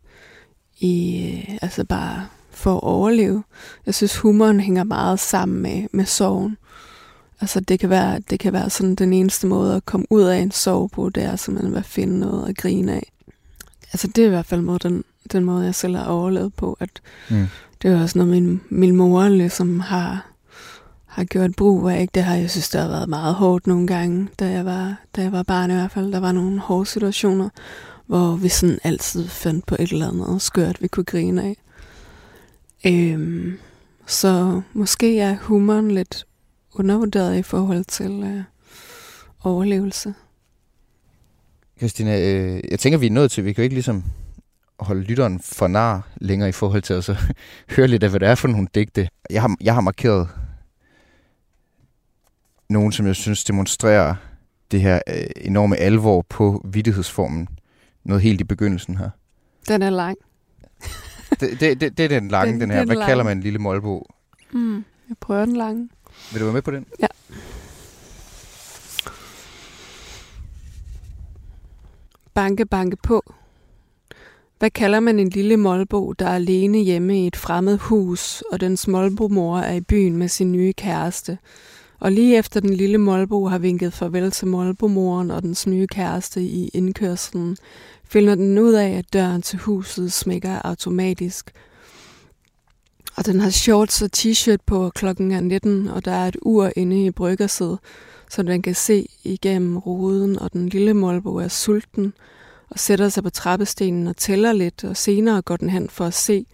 i, 0.81 1.25
øh, 1.49 1.59
altså 1.63 1.85
bare 1.85 2.27
for 2.51 2.75
at 2.77 2.83
overleve. 2.83 3.43
Jeg 3.87 3.95
synes, 3.95 4.17
humoren 4.17 4.61
hænger 4.61 4.85
meget 4.85 5.21
sammen 5.21 5.63
med, 5.63 5.87
med 5.93 6.05
sorgen. 6.05 6.57
Altså 7.41 7.61
det 7.61 7.81
kan, 7.81 7.91
være, 7.91 8.21
det 8.31 8.41
kan 8.41 8.53
være 8.53 8.71
sådan 8.71 8.95
den 8.95 9.13
eneste 9.13 9.47
måde 9.47 9.77
at 9.77 9.85
komme 9.85 10.07
ud 10.11 10.23
af 10.23 10.39
en 10.39 10.51
sorg 10.51 10.91
på, 10.91 11.09
det 11.11 11.23
er 11.23 11.37
simpelthen 11.37 11.77
at 11.77 11.85
finde 11.85 12.19
noget 12.19 12.49
at 12.49 12.57
grine 12.57 12.93
af. 12.93 13.13
Altså 13.93 14.09
det 14.09 14.23
er 14.23 14.27
i 14.27 14.31
hvert 14.31 14.47
fald 14.47 14.61
måde, 14.61 14.79
den, 14.79 15.05
den 15.33 15.45
måde, 15.45 15.65
jeg 15.65 15.75
selv 15.75 15.97
har 15.97 16.05
overlevet 16.05 16.55
på, 16.55 16.77
at 16.81 16.91
Mm. 17.31 17.47
det 17.83 17.91
er 17.91 18.03
også 18.03 18.19
noget, 18.19 18.33
min, 18.33 18.61
min 18.69 18.97
mor 18.97 19.29
ligesom 19.29 19.81
har, 19.81 20.27
har 21.07 21.25
gjort 21.25 21.57
brug 21.57 21.89
af. 21.89 22.01
Ikke? 22.01 22.11
Det 22.15 22.23
har 22.23 22.35
jeg 22.37 22.51
synes, 22.51 22.69
det 22.69 22.81
har 22.81 22.89
været 22.89 23.09
meget 23.09 23.35
hårdt 23.35 23.67
nogle 23.67 23.87
gange, 23.87 24.29
da 24.39 24.51
jeg 24.51 24.65
var, 24.65 24.97
da 25.17 25.23
jeg 25.23 25.33
var 25.33 25.43
barn 25.43 25.71
i 25.71 25.75
hvert 25.75 25.91
fald. 25.91 26.13
Der 26.13 26.21
var 26.21 26.33
nogle 26.33 26.59
hårde 26.59 26.87
situationer, 26.87 27.49
hvor 28.11 28.37
vi 28.37 28.49
sådan 28.49 28.79
altid 28.85 29.29
fandt 29.29 29.67
på 29.67 29.77
et 29.79 29.93
eller 29.93 30.09
andet 30.09 30.43
skørt, 30.43 30.83
vi 30.83 30.89
kunne 30.89 31.05
grine 31.05 31.43
af. 31.43 31.57
Øhm, 32.87 33.59
så 34.07 34.63
måske 34.73 35.21
er 35.21 35.37
humoren 35.37 35.91
lidt 35.91 36.27
undervurderet 36.75 37.39
i 37.39 37.43
forhold 37.43 37.85
til 37.85 38.23
øh, 38.23 38.43
overlevelse. 39.45 40.15
Christina, 41.79 42.21
øh, 42.21 42.63
jeg 42.71 42.79
tænker, 42.79 42.99
vi 42.99 43.07
er 43.07 43.11
nødt 43.11 43.33
til, 43.33 43.45
vi 43.45 43.53
kan 43.53 43.63
jo 43.63 43.65
ikke 43.65 43.77
ligesom 43.77 44.05
holde 44.81 45.03
lytteren 45.03 45.41
for 45.41 45.69
nar 45.69 46.09
længere 46.17 46.49
i 46.49 46.53
forhold 46.53 46.83
til 46.83 46.95
at 46.95 47.05
så 47.05 47.17
høre 47.77 47.89
lidt 47.89 48.03
af, 48.03 48.11
hvad 48.11 48.21
det 48.21 48.29
er 48.29 48.35
for 48.35 48.49
nogle 48.49 48.69
digte. 48.75 49.09
Jeg 49.31 49.43
har, 49.43 49.57
jeg 49.61 49.75
har 49.75 49.81
markeret 49.81 50.29
nogen, 52.69 52.93
som 52.93 53.07
jeg 53.07 53.17
synes 53.17 53.45
demonstrerer 53.45 54.15
det 54.71 54.81
her 54.81 55.01
øh, 55.09 55.27
enorme 55.37 55.77
alvor 55.77 56.23
på 56.29 56.67
vidtighedsformen. 56.73 57.49
Noget 58.05 58.23
helt 58.23 58.41
i 58.41 58.45
begyndelsen 58.45 58.97
her. 58.97 59.11
Den 59.69 59.83
er 59.83 59.91
lang. 59.91 60.17
Det, 61.41 61.61
det, 61.61 61.81
det, 61.81 61.99
det 61.99 62.05
er 62.05 62.09
den 62.09 62.29
lange, 62.29 62.53
den, 62.53 62.61
Den- 62.61 62.71
her. 62.71 62.79
den 62.79 62.89
Hvad 62.89 62.97
lange. 62.97 63.09
kalder 63.11 63.25
man 63.25 63.37
en 63.37 63.43
lille 63.43 63.59
målbog? 63.59 64.07
Mm, 64.53 64.75
jeg 65.09 65.17
prøver 65.21 65.45
den 65.45 65.57
lange. 65.57 65.89
Vil 66.33 66.41
du 66.41 66.45
være 66.45 66.55
med 66.55 66.63
på 66.63 66.71
den? 66.71 66.87
Ja. 67.01 67.07
Banke, 72.35 72.67
banke 72.67 72.97
på. 72.97 73.35
Hvad 74.59 74.71
kalder 74.71 75.01
man 75.01 75.19
en 75.19 75.29
lille 75.29 75.57
målbo, 75.57 76.13
der 76.13 76.27
er 76.27 76.35
alene 76.35 76.79
hjemme 76.79 77.23
i 77.23 77.27
et 77.27 77.37
fremmed 77.37 77.79
hus, 77.79 78.43
og 78.53 78.61
den 78.61 78.79
målbomor 78.89 79.59
er 79.59 79.75
i 79.75 79.81
byen 79.81 80.17
med 80.17 80.29
sin 80.29 80.53
nye 80.53 80.73
kæreste? 80.73 81.39
Og 82.01 82.13
lige 82.13 82.39
efter 82.39 82.61
den 82.61 82.75
lille 82.75 82.99
Molbo 82.99 83.47
har 83.47 83.59
vinket 83.59 83.93
farvel 83.93 84.31
til 84.31 84.49
Molbomoren 84.49 85.31
og 85.31 85.43
dens 85.43 85.67
nye 85.67 85.87
kæreste 85.87 86.43
i 86.43 86.69
indkørslen, 86.69 87.57
finder 88.05 88.35
den 88.35 88.59
ud 88.59 88.73
af, 88.73 88.89
at 88.89 89.13
døren 89.13 89.43
til 89.43 89.59
huset 89.59 90.13
smækker 90.13 90.59
automatisk. 90.65 91.53
Og 93.17 93.27
den 93.27 93.41
har 93.41 93.51
shorts 93.51 94.03
og 94.03 94.11
t-shirt 94.17 94.61
på, 94.67 94.91
klokken 94.95 95.33
er 95.33 95.41
19, 95.41 95.89
og 95.89 96.05
der 96.05 96.13
er 96.13 96.29
et 96.29 96.37
ur 96.43 96.71
inde 96.77 97.05
i 97.05 97.11
bryggersædet, 97.11 97.79
så 98.31 98.43
den 98.43 98.63
kan 98.63 98.75
se 98.75 99.09
igennem 99.25 99.79
ruden, 99.79 100.39
og 100.39 100.53
den 100.53 100.69
lille 100.69 100.95
Molbo 100.95 101.37
er 101.37 101.49
sulten 101.49 102.13
og 102.71 102.79
sætter 102.79 103.09
sig 103.09 103.23
på 103.23 103.31
trappestenen 103.31 104.07
og 104.07 104.17
tæller 104.17 104.53
lidt, 104.53 104.85
og 104.85 104.97
senere 104.97 105.43
går 105.43 105.57
den 105.57 105.71
hen 105.71 105.89
for 105.89 106.05
at 106.05 106.15
se, 106.15 106.47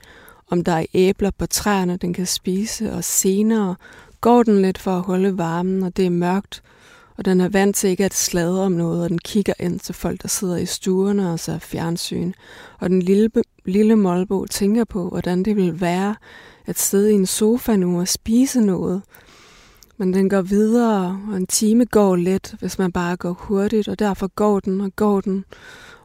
om 0.50 0.64
der 0.64 0.72
er 0.72 0.86
æbler 0.94 1.30
på 1.30 1.46
træerne, 1.46 1.96
den 1.96 2.12
kan 2.12 2.26
spise, 2.26 2.92
og 2.92 3.04
senere 3.04 3.76
går 4.20 4.42
den 4.42 4.62
lidt 4.62 4.78
for 4.78 4.90
at 4.90 5.02
holde 5.02 5.38
varmen, 5.38 5.82
og 5.82 5.96
det 5.96 6.06
er 6.06 6.10
mørkt, 6.10 6.62
og 7.16 7.24
den 7.24 7.40
er 7.40 7.48
vant 7.48 7.76
til 7.76 7.90
ikke 7.90 8.04
at 8.04 8.14
sladre 8.14 8.62
om 8.62 8.72
noget, 8.72 9.02
og 9.02 9.08
den 9.08 9.18
kigger 9.18 9.52
ind 9.60 9.80
til 9.80 9.94
folk, 9.94 10.22
der 10.22 10.28
sidder 10.28 10.56
i 10.56 10.66
stuerne 10.66 11.32
og 11.32 11.40
ser 11.40 11.58
fjernsyn. 11.58 12.32
Og 12.78 12.90
den 12.90 13.02
lille, 13.02 13.30
lille 13.64 13.96
målbo 13.96 14.46
tænker 14.46 14.84
på, 14.84 15.08
hvordan 15.08 15.42
det 15.42 15.56
vil 15.56 15.80
være 15.80 16.14
at 16.66 16.78
sidde 16.78 17.12
i 17.12 17.14
en 17.14 17.26
sofa 17.26 17.76
nu 17.76 18.00
og 18.00 18.08
spise 18.08 18.60
noget. 18.60 19.02
Men 19.96 20.14
den 20.14 20.30
går 20.30 20.42
videre, 20.42 21.20
og 21.30 21.36
en 21.36 21.46
time 21.46 21.84
går 21.84 22.16
let, 22.16 22.54
hvis 22.60 22.78
man 22.78 22.92
bare 22.92 23.16
går 23.16 23.32
hurtigt, 23.32 23.88
og 23.88 23.98
derfor 23.98 24.26
går 24.26 24.60
den 24.60 24.80
og 24.80 24.96
går 24.96 25.20
den. 25.20 25.44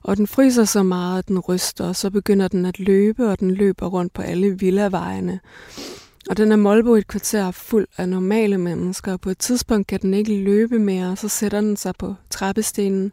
Og 0.04 0.17
den 0.17 0.28
fryser 0.28 0.65
så 0.65 0.84
meget, 0.84 1.19
at 1.19 1.28
den 1.28 1.39
ryster, 1.39 1.88
og 1.88 1.95
så 1.95 2.10
begynder 2.10 2.47
den 2.47 2.65
at 2.65 2.80
løbe, 2.80 3.30
og 3.30 3.39
den 3.39 3.52
løber 3.52 3.88
rundt 3.88 4.13
på 4.13 4.21
alle 4.21 4.60
villavejene. 4.60 5.39
Og 6.32 6.38
den 6.38 6.52
er 6.52 6.56
Molbo 6.56 6.96
et 6.96 7.08
kvarter 7.08 7.52
fuld 7.52 7.88
af 7.98 8.10
normale 8.10 8.58
mennesker, 8.58 9.13
og 9.13 9.22
på 9.22 9.30
et 9.30 9.38
tidspunkt 9.38 9.88
kan 9.88 10.02
den 10.02 10.13
ikke 10.13 10.44
løbe 10.44 10.80
mere, 10.80 11.12
og 11.12 11.17
så 11.17 11.28
sætter 11.28 11.62
den 11.62 11.78
sig 11.78 11.94
på 12.00 12.15
trappestenen. 12.30 13.12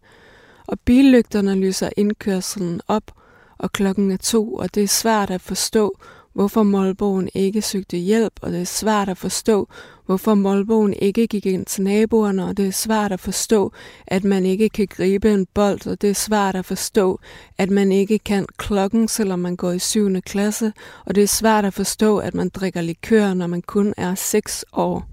Og 0.66 0.80
billygterne 0.80 1.54
lyser 1.54 1.90
indkørselen 1.96 2.80
op, 2.88 3.02
og 3.58 3.72
klokken 3.72 4.10
er 4.10 4.16
to, 4.16 4.54
og 4.54 4.74
det 4.74 4.82
er 4.82 4.88
svært 4.88 5.30
at 5.30 5.40
forstå, 5.40 5.98
hvorfor 6.32 6.62
Molboen 6.62 7.28
ikke 7.34 7.62
søgte 7.62 7.96
hjælp, 7.96 8.32
og 8.42 8.52
det 8.52 8.60
er 8.60 8.64
svært 8.64 9.08
at 9.08 9.18
forstå, 9.18 9.68
hvorfor 10.08 10.34
målbogen 10.34 10.92
ikke 10.92 11.26
gik 11.26 11.46
ind 11.46 11.66
til 11.66 11.82
naboerne, 11.82 12.44
og 12.44 12.56
det 12.56 12.66
er 12.66 12.70
svært 12.70 13.12
at 13.12 13.20
forstå, 13.20 13.72
at 14.06 14.24
man 14.24 14.46
ikke 14.46 14.68
kan 14.68 14.86
gribe 14.86 15.32
en 15.32 15.46
bold, 15.54 15.86
og 15.86 16.02
det 16.02 16.10
er 16.10 16.14
svært 16.14 16.54
at 16.54 16.64
forstå, 16.64 17.20
at 17.58 17.70
man 17.70 17.92
ikke 17.92 18.18
kan 18.18 18.46
klokken, 18.56 19.08
selvom 19.08 19.38
man 19.38 19.56
går 19.56 19.72
i 19.72 19.78
7. 19.78 20.20
klasse, 20.20 20.72
og 21.04 21.14
det 21.14 21.22
er 21.22 21.28
svært 21.28 21.64
at 21.64 21.74
forstå, 21.74 22.18
at 22.18 22.34
man 22.34 22.48
drikker 22.48 22.80
likør, 22.80 23.34
når 23.34 23.46
man 23.46 23.62
kun 23.62 23.94
er 23.96 24.14
6 24.14 24.64
år. 24.72 25.08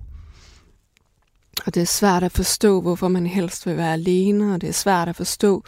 Og 1.65 1.73
det 1.75 1.81
er 1.81 1.85
svært 1.85 2.23
at 2.23 2.31
forstå, 2.31 2.81
hvorfor 2.81 3.07
man 3.07 3.27
helst 3.27 3.65
vil 3.65 3.77
være 3.77 3.93
alene, 3.93 4.53
og 4.53 4.61
det 4.61 4.69
er 4.69 4.73
svært 4.73 5.09
at 5.09 5.15
forstå, 5.15 5.63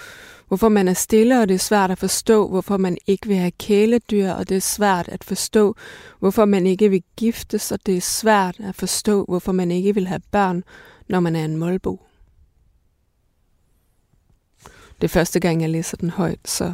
hvorfor 0.48 0.70
man 0.70 0.88
er 0.88 0.94
stille, 0.94 1.42
og 1.42 1.48
det 1.48 1.56
er 1.56 1.60
svært 1.60 1.92
at 1.92 1.98
forstå, 1.98 2.48
hvorfor 2.48 2.78
man 2.78 2.98
ikke 3.08 3.28
vil 3.28 3.38
have 3.38 3.52
kæledyr, 3.52 4.32
og 4.32 4.50
det 4.50 4.58
er 4.58 4.62
svært 4.62 5.08
at 5.08 5.24
forstå, 5.24 5.76
hvorfor 6.20 6.46
man 6.46 6.68
ikke 6.68 6.90
vil 6.90 7.04
giftes, 7.18 7.72
og 7.72 7.80
det 7.86 7.98
er 7.98 8.02
svært 8.02 8.60
at 8.60 8.76
forstå, 8.76 9.26
hvorfor 9.26 9.52
man 9.52 9.72
ikke 9.72 9.94
vil 9.94 10.08
have 10.08 10.22
børn, 10.32 10.64
når 11.10 11.20
man 11.20 11.36
er 11.36 11.46
en 11.46 11.58
målbo. 11.58 12.02
Det 15.02 15.04
er 15.04 15.08
første 15.08 15.40
gang, 15.40 15.62
jeg 15.62 15.70
læser 15.70 15.98
den 15.98 16.10
højt, 16.10 16.40
så 16.46 16.74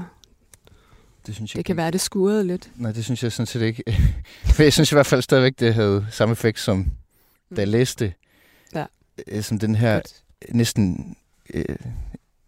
Det 1.28 1.36
synes 1.36 1.54
jeg 1.54 1.58
det 1.58 1.66
kan 1.66 1.78
være, 1.78 1.92
det 1.92 2.02
skurede 2.02 2.48
lidt. 2.48 2.70
Nej, 2.76 2.92
det 2.92 3.04
synes 3.04 3.24
jeg 3.24 3.32
sådan 3.32 3.48
set 3.48 3.62
ikke. 3.62 3.84
For 4.56 4.64
jeg 4.64 4.74
synes 4.74 4.92
i 4.92 4.96
hvert 4.96 5.06
fald 5.06 5.22
stadigvæk, 5.22 5.60
det 5.60 5.74
havde 5.74 6.08
samme 6.12 6.32
effekt, 6.32 6.60
som 6.60 6.92
da 7.56 7.62
jeg 7.62 7.68
læste. 7.68 8.14
Ja. 8.76 8.86
Øh, 9.28 9.44
Som 9.44 9.60
den 9.60 9.76
her 9.76 9.94
Godt. 9.94 10.24
næsten... 10.50 11.16
Øh, 11.54 11.76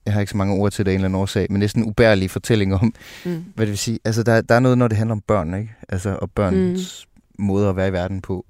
jeg 0.05 0.13
har 0.13 0.21
ikke 0.21 0.31
så 0.31 0.37
mange 0.37 0.53
ord 0.53 0.71
til 0.71 0.85
det 0.85 0.91
af 0.91 0.93
en 0.93 0.99
eller 0.99 1.07
anden 1.07 1.21
årsag, 1.21 1.47
men 1.49 1.59
næsten 1.59 1.83
ubærlige 1.83 2.29
fortælling 2.29 2.73
om, 2.75 2.93
Mm. 3.25 3.45
hvad 3.55 3.65
det 3.65 3.71
vil 3.71 3.77
sige. 3.77 3.99
Altså, 4.05 4.23
der, 4.23 4.41
der 4.41 4.55
er 4.55 4.59
noget, 4.59 4.77
når 4.77 4.87
det 4.87 4.97
handler 4.97 5.15
om 5.15 5.21
børn, 5.21 5.53
ikke? 5.53 5.75
Altså, 5.89 6.17
og 6.21 6.31
børns 6.31 7.07
mm. 7.37 7.45
måde 7.45 7.69
at 7.69 7.75
være 7.75 7.87
i 7.87 7.93
verden 7.93 8.21
på. 8.21 8.45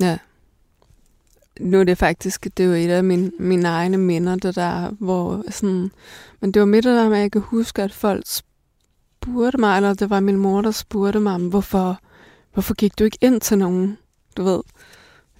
Ja. 0.00 0.18
Nu 1.60 1.80
er 1.80 1.84
det 1.84 1.98
faktisk, 1.98 2.46
det 2.56 2.60
er 2.62 2.66
jo 2.68 2.72
et 2.72 2.88
af 2.90 3.04
mine, 3.04 3.30
mine 3.38 3.68
egne 3.68 3.96
minder, 3.96 4.36
det 4.36 4.54
der, 4.56 4.90
hvor 4.98 5.44
sådan, 5.50 5.90
men 6.40 6.52
det 6.52 6.60
var 6.60 6.66
midt 6.66 6.84
der 6.84 7.08
med, 7.08 7.16
at 7.16 7.22
jeg 7.22 7.32
kan 7.32 7.40
huske, 7.40 7.82
at 7.82 7.92
folk 7.92 8.24
spurgte 8.26 9.58
mig, 9.58 9.76
eller 9.76 9.94
det 9.94 10.10
var 10.10 10.20
min 10.20 10.36
mor, 10.36 10.60
der 10.62 10.70
spurgte 10.70 11.20
mig, 11.20 11.38
hvorfor, 11.38 11.98
hvorfor 12.52 12.74
gik 12.74 12.98
du 12.98 13.04
ikke 13.04 13.18
ind 13.20 13.40
til 13.40 13.58
nogen, 13.58 13.98
du 14.36 14.42
ved. 14.42 14.60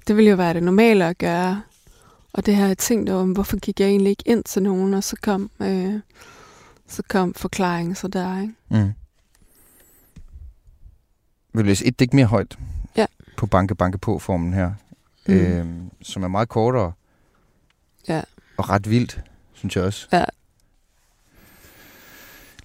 Det 0.09 0.17
ville 0.17 0.31
jo 0.31 0.37
være 0.37 0.55
det 0.55 0.63
normale 0.63 1.05
at 1.07 1.19
gøre. 1.19 1.63
Og 2.33 2.47
det 2.47 2.57
har 2.57 2.67
jeg 2.67 2.79
tænkt 2.79 3.11
over, 3.11 3.25
hvorfor 3.25 3.57
gik 3.57 3.81
jeg 3.81 3.89
egentlig 3.89 4.11
ikke 4.11 4.23
ind 4.27 4.45
til 4.45 4.63
nogen, 4.63 4.95
og 4.95 5.05
så 5.05 5.17
kom, 5.23 5.51
øh, 5.61 6.01
så 6.89 7.03
kom 7.09 7.35
forklaringen 7.35 7.95
så 7.95 8.09
der, 8.09 8.41
ikke? 8.41 8.55
Mm. 8.69 8.93
vil 11.55 11.67
læse 11.67 11.87
et 11.87 11.99
digt 11.99 12.15
mere 12.15 12.27
højt. 12.27 12.59
Ja. 12.97 13.07
På 13.37 13.47
banke 13.47 13.75
banke 13.75 13.99
på 13.99 14.19
formen 14.19 14.53
her. 14.53 14.73
Mm. 15.29 15.35
Øh, 15.35 15.67
som 16.03 16.23
er 16.23 16.29
meget 16.29 16.49
kortere. 16.49 16.93
Ja. 18.09 18.23
Og 18.57 18.71
ret 18.71 18.91
vildt, 18.91 19.21
synes 19.53 19.77
jeg 19.77 19.85
også. 19.85 20.09
Ja. 20.13 20.25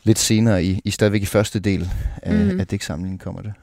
Lidt 0.04 0.20
senere 0.20 0.64
i, 0.64 0.82
i 0.86 0.92
stadigvæk 0.92 1.22
i 1.22 1.26
første 1.26 1.60
del 1.60 1.90
af, 2.22 2.46
mm. 2.46 2.60
af 2.60 2.68
digtsamlingen 2.68 3.20
kommer 3.20 3.42
det. 3.42 3.54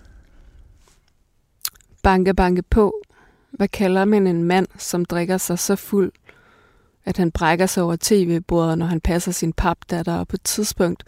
Banke, 2.03 2.35
banke 2.35 2.63
på. 2.63 2.95
Hvad 3.55 3.69
kalder 3.69 4.05
man 4.05 4.27
en 4.27 4.45
mand, 4.45 4.67
som 4.79 5.05
drikker 5.05 5.39
sig 5.39 5.59
så 5.59 5.77
fuld, 5.77 6.13
at 7.05 7.17
han 7.17 7.31
brækker 7.31 7.67
sig 7.67 7.83
over 7.83 7.97
tv-bordet, 8.01 8.79
når 8.79 8.87
han 8.87 9.01
passer 9.01 9.33
sin 9.33 9.53
papdatter, 9.53 10.15
og 10.15 10.29
på 10.29 10.37
et 10.37 10.43
tidspunkt 10.43 11.05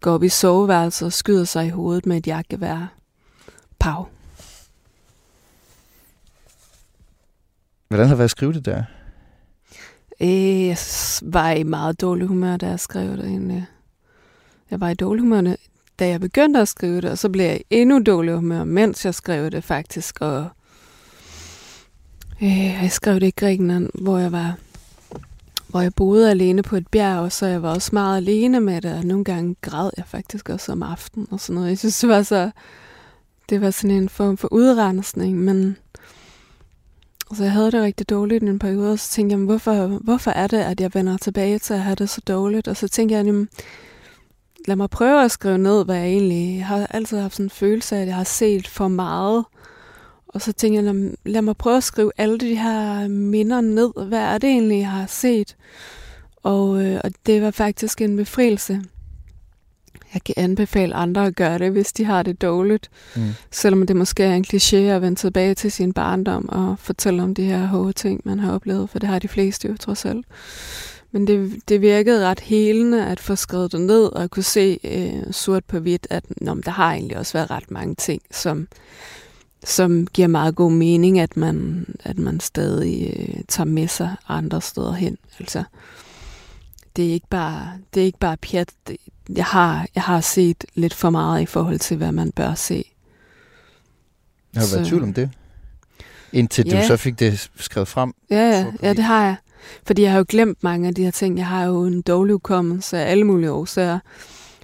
går 0.00 0.12
op 0.12 0.22
i 0.22 0.28
soveværelset 0.28 1.06
og 1.06 1.12
skyder 1.12 1.44
sig 1.44 1.66
i 1.66 1.70
hovedet 1.70 2.06
med 2.06 2.16
et 2.16 2.26
jagtgevær. 2.26 2.94
Pau. 3.78 4.06
Hvordan 7.88 8.06
har 8.06 8.14
det 8.14 8.18
været 8.18 8.24
at 8.24 8.30
skrive 8.30 8.52
det 8.52 8.64
der? 8.64 8.82
Øh, 10.20 10.66
jeg 10.66 10.78
var 11.22 11.50
i 11.50 11.62
meget 11.62 12.00
dårlig 12.00 12.26
humør, 12.26 12.56
da 12.56 12.68
jeg 12.68 12.80
skrev 12.80 13.16
det. 13.16 13.24
Egentlig. 13.24 13.66
Jeg 14.70 14.80
var 14.80 14.88
i 14.88 14.94
dårlig 14.94 15.22
humør, 15.22 15.56
da 15.98 16.08
jeg 16.08 16.20
begyndte 16.20 16.60
at 16.60 16.68
skrive 16.68 17.00
det, 17.00 17.10
og 17.10 17.18
så 17.18 17.28
blev 17.28 17.44
jeg 17.44 17.60
endnu 17.70 18.02
dårlig 18.06 18.34
humør, 18.34 18.64
mens 18.64 19.04
jeg 19.04 19.14
skrev 19.14 19.50
det 19.50 19.64
faktisk. 19.64 20.20
Og 20.20 20.48
øh, 22.42 22.82
jeg 22.82 22.90
skrev 22.90 23.20
det 23.20 23.26
i 23.26 23.30
Grækenland, 23.30 23.90
hvor 23.94 24.18
jeg 24.18 24.32
var 24.32 24.56
hvor 25.68 25.80
jeg 25.80 25.94
boede 25.94 26.30
alene 26.30 26.62
på 26.62 26.76
et 26.76 26.88
bjerg, 26.88 27.18
og 27.18 27.32
så 27.32 27.46
jeg 27.46 27.62
var 27.62 27.74
også 27.74 27.90
meget 27.92 28.16
alene 28.16 28.60
med 28.60 28.80
det, 28.80 28.94
og 28.94 29.04
nogle 29.04 29.24
gange 29.24 29.56
græd 29.60 29.90
jeg 29.96 30.04
faktisk 30.06 30.48
også 30.48 30.72
om 30.72 30.82
aftenen 30.82 31.28
og 31.30 31.40
sådan 31.40 31.54
noget. 31.54 31.68
Jeg 31.68 31.78
synes, 31.78 32.00
det 32.00 32.08
var 32.08 32.22
så, 32.22 32.50
det 33.50 33.60
var 33.60 33.70
sådan 33.70 33.96
en 33.96 34.08
form 34.08 34.36
for 34.36 34.52
udrensning, 34.52 35.38
men 35.38 35.76
så 37.34 37.42
jeg 37.42 37.52
havde 37.52 37.72
det 37.72 37.82
rigtig 37.82 38.08
dårligt 38.10 38.44
i 38.44 38.46
en 38.46 38.58
periode, 38.58 38.92
og 38.92 38.98
så 38.98 39.10
tænkte 39.10 39.32
jeg, 39.32 39.38
"Men 39.38 39.46
hvorfor, 39.46 39.86
hvorfor 39.86 40.30
er 40.30 40.46
det, 40.46 40.58
at 40.58 40.80
jeg 40.80 40.90
vender 40.94 41.16
tilbage 41.16 41.58
til 41.58 41.74
at 41.74 41.80
have 41.80 41.94
det 41.94 42.10
så 42.10 42.20
dårligt? 42.28 42.68
Og 42.68 42.76
så 42.76 42.88
tænkte 42.88 43.14
jeg, 43.14 43.26
jamen, 43.26 43.48
lad 44.68 44.76
mig 44.76 44.90
prøve 44.90 45.24
at 45.24 45.30
skrive 45.30 45.58
ned, 45.58 45.84
hvad 45.84 45.96
jeg 45.96 46.06
egentlig... 46.06 46.58
Jeg 46.58 46.66
har 46.66 46.86
altid 46.90 47.18
haft 47.18 47.34
sådan 47.34 47.46
en 47.46 47.50
følelse 47.50 47.96
af, 47.96 48.00
at 48.00 48.06
jeg 48.06 48.16
har 48.16 48.24
set 48.24 48.68
for 48.68 48.88
meget. 48.88 49.44
Og 50.38 50.42
så 50.42 50.52
tænkte 50.52 50.76
jeg, 50.76 50.94
lad, 50.94 51.10
lad 51.24 51.42
mig 51.42 51.56
prøve 51.56 51.76
at 51.76 51.84
skrive 51.84 52.12
alle 52.18 52.38
de 52.38 52.54
her 52.54 53.08
minder 53.08 53.60
ned. 53.60 54.06
Hvad 54.08 54.18
er 54.18 54.38
det 54.38 54.50
egentlig, 54.50 54.78
jeg 54.78 54.90
har 54.90 55.06
set? 55.06 55.56
Og, 56.42 56.84
øh, 56.84 57.00
og 57.04 57.10
det 57.26 57.42
var 57.42 57.50
faktisk 57.50 58.00
en 58.00 58.16
befrielse. 58.16 58.82
Jeg 60.14 60.24
kan 60.24 60.34
anbefale 60.36 60.94
andre 60.94 61.26
at 61.26 61.36
gøre 61.36 61.58
det, 61.58 61.72
hvis 61.72 61.92
de 61.92 62.04
har 62.04 62.22
det 62.22 62.42
dårligt. 62.42 62.90
Mm. 63.16 63.22
Selvom 63.50 63.86
det 63.86 63.96
måske 63.96 64.24
er 64.24 64.34
en 64.34 64.44
kliché 64.52 64.76
at 64.76 65.02
vende 65.02 65.18
tilbage 65.18 65.54
til 65.54 65.72
sin 65.72 65.92
barndom 65.92 66.48
og 66.48 66.76
fortælle 66.78 67.22
om 67.22 67.34
de 67.34 67.44
her 67.44 67.66
hårde 67.66 67.92
ting, 67.92 68.20
man 68.24 68.40
har 68.40 68.52
oplevet, 68.52 68.90
for 68.90 68.98
det 68.98 69.08
har 69.08 69.18
de 69.18 69.28
fleste 69.28 69.68
jo 69.68 69.76
trods 69.76 70.04
alt. 70.04 70.26
Men 71.12 71.26
det, 71.26 71.52
det 71.68 71.80
virkede 71.80 72.26
ret 72.26 72.40
helende 72.40 73.06
at 73.06 73.20
få 73.20 73.36
skrevet 73.36 73.72
det 73.72 73.80
ned 73.80 74.04
og 74.04 74.30
kunne 74.30 74.42
se 74.42 74.78
øh, 74.84 75.32
sort 75.32 75.64
på 75.64 75.78
hvidt, 75.78 76.06
at 76.10 76.24
nå, 76.40 76.54
der 76.54 76.70
har 76.70 76.92
egentlig 76.92 77.18
også 77.18 77.32
været 77.32 77.50
ret 77.50 77.70
mange 77.70 77.94
ting, 77.94 78.22
som, 78.30 78.68
som 79.64 80.06
giver 80.06 80.28
meget 80.28 80.54
god 80.56 80.72
mening, 80.72 81.18
at 81.18 81.36
man, 81.36 81.86
at 82.04 82.18
man 82.18 82.40
stadig 82.40 83.14
øh, 83.16 83.40
tager 83.48 83.64
med 83.66 83.88
sig 83.88 84.16
andre 84.28 84.60
steder 84.60 84.92
hen. 84.92 85.16
Altså, 85.40 85.64
det 86.96 87.08
er 87.08 87.12
ikke 87.12 87.26
bare, 87.30 87.72
det 87.94 88.00
er 88.00 88.04
ikke 88.04 88.18
bare 88.18 88.36
pjat. 88.36 88.70
Det, 88.88 88.96
jeg, 89.36 89.44
har, 89.44 89.86
jeg 89.94 90.02
har 90.02 90.20
set 90.20 90.64
lidt 90.74 90.94
for 90.94 91.10
meget 91.10 91.42
i 91.42 91.46
forhold 91.46 91.78
til, 91.78 91.96
hvad 91.96 92.12
man 92.12 92.32
bør 92.32 92.54
se. 92.54 92.84
Jeg 94.54 94.62
har 94.62 94.68
været 94.74 94.80
i 94.80 94.84
Så- 94.84 94.88
tvivl 94.90 95.02
om 95.02 95.14
det. 95.14 95.30
Indtil 96.32 96.66
ja. 96.66 96.80
Du 96.82 96.86
så 96.86 96.96
fik 96.96 97.18
det 97.18 97.50
skrevet 97.56 97.88
frem. 97.88 98.12
Ja, 98.30 98.36
ja, 98.50 98.66
ja, 98.82 98.92
det 98.92 99.04
har 99.04 99.24
jeg. 99.24 99.36
Fordi 99.86 100.02
jeg 100.02 100.10
har 100.10 100.18
jo 100.18 100.24
glemt 100.28 100.62
mange 100.62 100.88
af 100.88 100.94
de 100.94 101.04
her 101.04 101.10
ting. 101.10 101.38
Jeg 101.38 101.46
har 101.46 101.64
jo 101.64 101.84
en 101.84 102.02
dårlig 102.02 102.32
hukommelse 102.34 102.98
af 102.98 103.10
alle 103.10 103.24
mulige 103.24 103.52
årsager. 103.52 103.98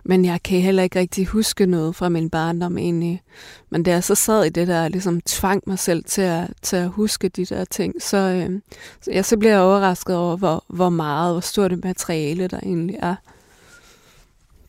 Men 0.05 0.25
jeg 0.25 0.43
kan 0.43 0.61
heller 0.61 0.83
ikke 0.83 0.99
rigtig 0.99 1.27
huske 1.27 1.67
noget 1.67 1.97
fra 1.97 2.09
min 2.09 2.31
barndom 2.31 2.79
egentlig. 2.79 3.23
Men 3.71 3.83
da 3.83 3.91
jeg 3.91 4.05
så 4.05 4.15
sad 4.15 4.45
i 4.45 4.49
det 4.49 4.69
der, 4.69 4.89
ligesom 4.89 5.21
tvang 5.21 5.63
mig 5.67 5.79
selv 5.79 6.05
til 6.05 6.23
at, 6.23 6.51
til 6.63 6.77
at 6.77 6.89
huske 6.89 7.29
de 7.29 7.45
der 7.45 7.65
ting, 7.65 8.03
så, 8.03 8.17
øh, 8.17 8.61
så, 9.01 9.11
jeg, 9.11 9.25
så 9.25 9.37
blev 9.37 9.51
jeg 9.51 9.61
overrasket 9.61 10.17
over, 10.17 10.37
hvor, 10.37 10.65
hvor 10.69 10.89
meget, 10.89 11.35
hvor 11.35 11.41
stort 11.41 11.71
det 11.71 11.85
materiale 11.85 12.49
der 12.49 12.61
egentlig 12.63 12.97
er. 13.03 13.15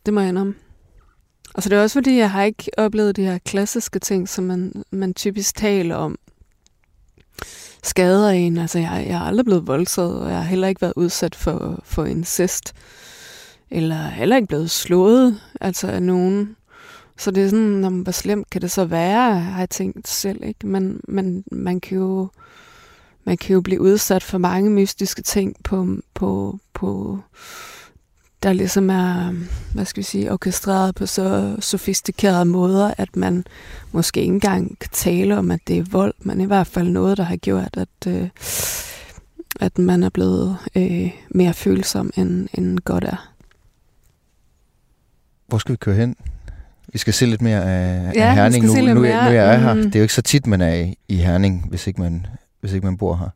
Det 0.06 0.14
må 0.14 0.20
jeg 0.20 0.30
indrømme. 0.30 0.56
Og 1.54 1.64
så 1.64 1.70
det 1.70 1.78
er 1.78 1.82
også 1.82 1.94
fordi, 1.94 2.18
jeg 2.18 2.32
har 2.32 2.44
ikke 2.44 2.72
oplevet 2.78 3.16
de 3.16 3.24
her 3.24 3.38
klassiske 3.38 4.00
ting, 4.00 4.30
som 4.30 4.44
man, 4.44 4.84
man 4.92 5.14
typisk 5.14 5.56
taler 5.56 5.96
om 5.96 6.18
skader 7.84 8.30
en. 8.30 8.58
Altså, 8.58 8.80
jeg, 8.80 9.06
jeg 9.08 9.18
har 9.20 9.26
aldrig 9.26 9.46
blevet 9.46 9.68
voldtaget, 9.68 10.20
og 10.20 10.30
jeg 10.30 10.38
har 10.38 10.44
heller 10.44 10.68
ikke 10.68 10.82
været 10.82 10.94
udsat 10.96 11.36
for, 11.36 11.80
for 11.84 12.06
incest. 12.06 12.74
Eller 13.72 14.08
heller 14.08 14.36
ikke 14.36 14.48
blevet 14.48 14.72
slået, 14.72 15.40
altså 15.62 15.88
af 15.88 16.04
nogen. 16.04 16.56
Så 17.18 17.32
det 17.32 17.44
er 17.44 17.50
sådan, 17.50 17.84
jamen, 17.84 18.02
hvor 18.02 18.12
slemt 18.12 18.50
kan 18.50 18.62
det 18.62 18.72
så 18.72 18.86
være, 18.86 19.40
har 19.40 19.60
jeg 19.60 19.70
tænkt 19.70 20.08
selv. 20.08 20.44
Ikke? 20.44 20.68
Men, 20.68 21.02
men 21.08 21.44
man 21.52 21.80
kan 21.80 21.98
jo 21.98 22.30
man 23.26 23.38
kan 23.38 23.54
jo 23.54 23.62
blive 23.62 23.82
udsat 23.82 24.24
for 24.24 24.38
mange 24.38 24.70
mystiske 24.70 25.22
ting 25.22 25.56
på, 25.64 25.88
på, 26.14 26.60
på 26.74 27.20
der 28.44 28.54
ligesom 28.54 28.90
er, 28.90 29.34
hvad 29.74 29.86
skal 29.86 30.02
vi 30.02 30.04
sige, 30.04 30.32
orkestreret 30.32 30.96
på 30.96 31.06
så 31.06 31.56
sofistikerede 31.60 32.46
måder, 32.46 32.94
at 32.98 33.16
man 33.16 33.46
måske 33.92 34.22
ikke 34.22 34.34
engang 34.34 34.80
kan 34.80 34.90
tale 34.94 35.38
om, 35.38 35.52
at 35.52 35.60
det 35.68 35.78
er 35.78 35.84
vold, 35.92 36.14
men 36.20 36.42
i 36.42 36.46
hvert 36.46 36.68
fald 36.68 36.88
noget, 36.88 37.18
der 37.18 37.24
har 37.24 37.36
gjort, 37.36 37.78
at, 37.78 38.08
øh, 38.08 38.30
at 39.60 39.78
man 39.78 40.04
er 40.04 40.10
blevet 40.10 40.58
øh, 40.76 41.12
mere 41.30 41.54
følsom, 41.54 42.12
end, 42.18 42.48
end 42.54 42.80
godt 42.80 43.04
er. 43.04 43.35
Hvor 45.56 45.60
skal 45.60 45.72
vi 45.72 45.78
køre 45.78 45.96
hen? 45.96 46.16
Vi 46.94 46.98
skal 46.98 47.14
se 47.14 47.26
lidt 47.26 47.42
mere 47.42 47.64
af, 47.64 48.12
Ja, 48.16 48.22
af 48.28 48.32
vi 48.32 48.40
Herning 48.40 48.66
nu, 48.66 48.74
nu, 48.74 48.94
nu 48.94 49.00
mere. 49.02 49.24
jeg 49.24 49.54
er 49.54 49.58
her. 49.58 49.74
Mm. 49.74 49.82
Det 49.84 49.96
er 49.96 50.00
jo 50.00 50.04
ikke 50.04 50.14
så 50.14 50.22
tit, 50.22 50.48
man 50.48 50.62
er 50.62 50.74
i, 50.76 50.98
i 51.08 51.16
Herning, 51.16 51.66
hvis 51.70 51.88
ikke 51.88 52.02
man, 52.02 52.26
hvis 52.62 52.74
ikke 52.74 52.86
man 52.86 52.98
bor 52.98 53.16
her. 53.16 53.30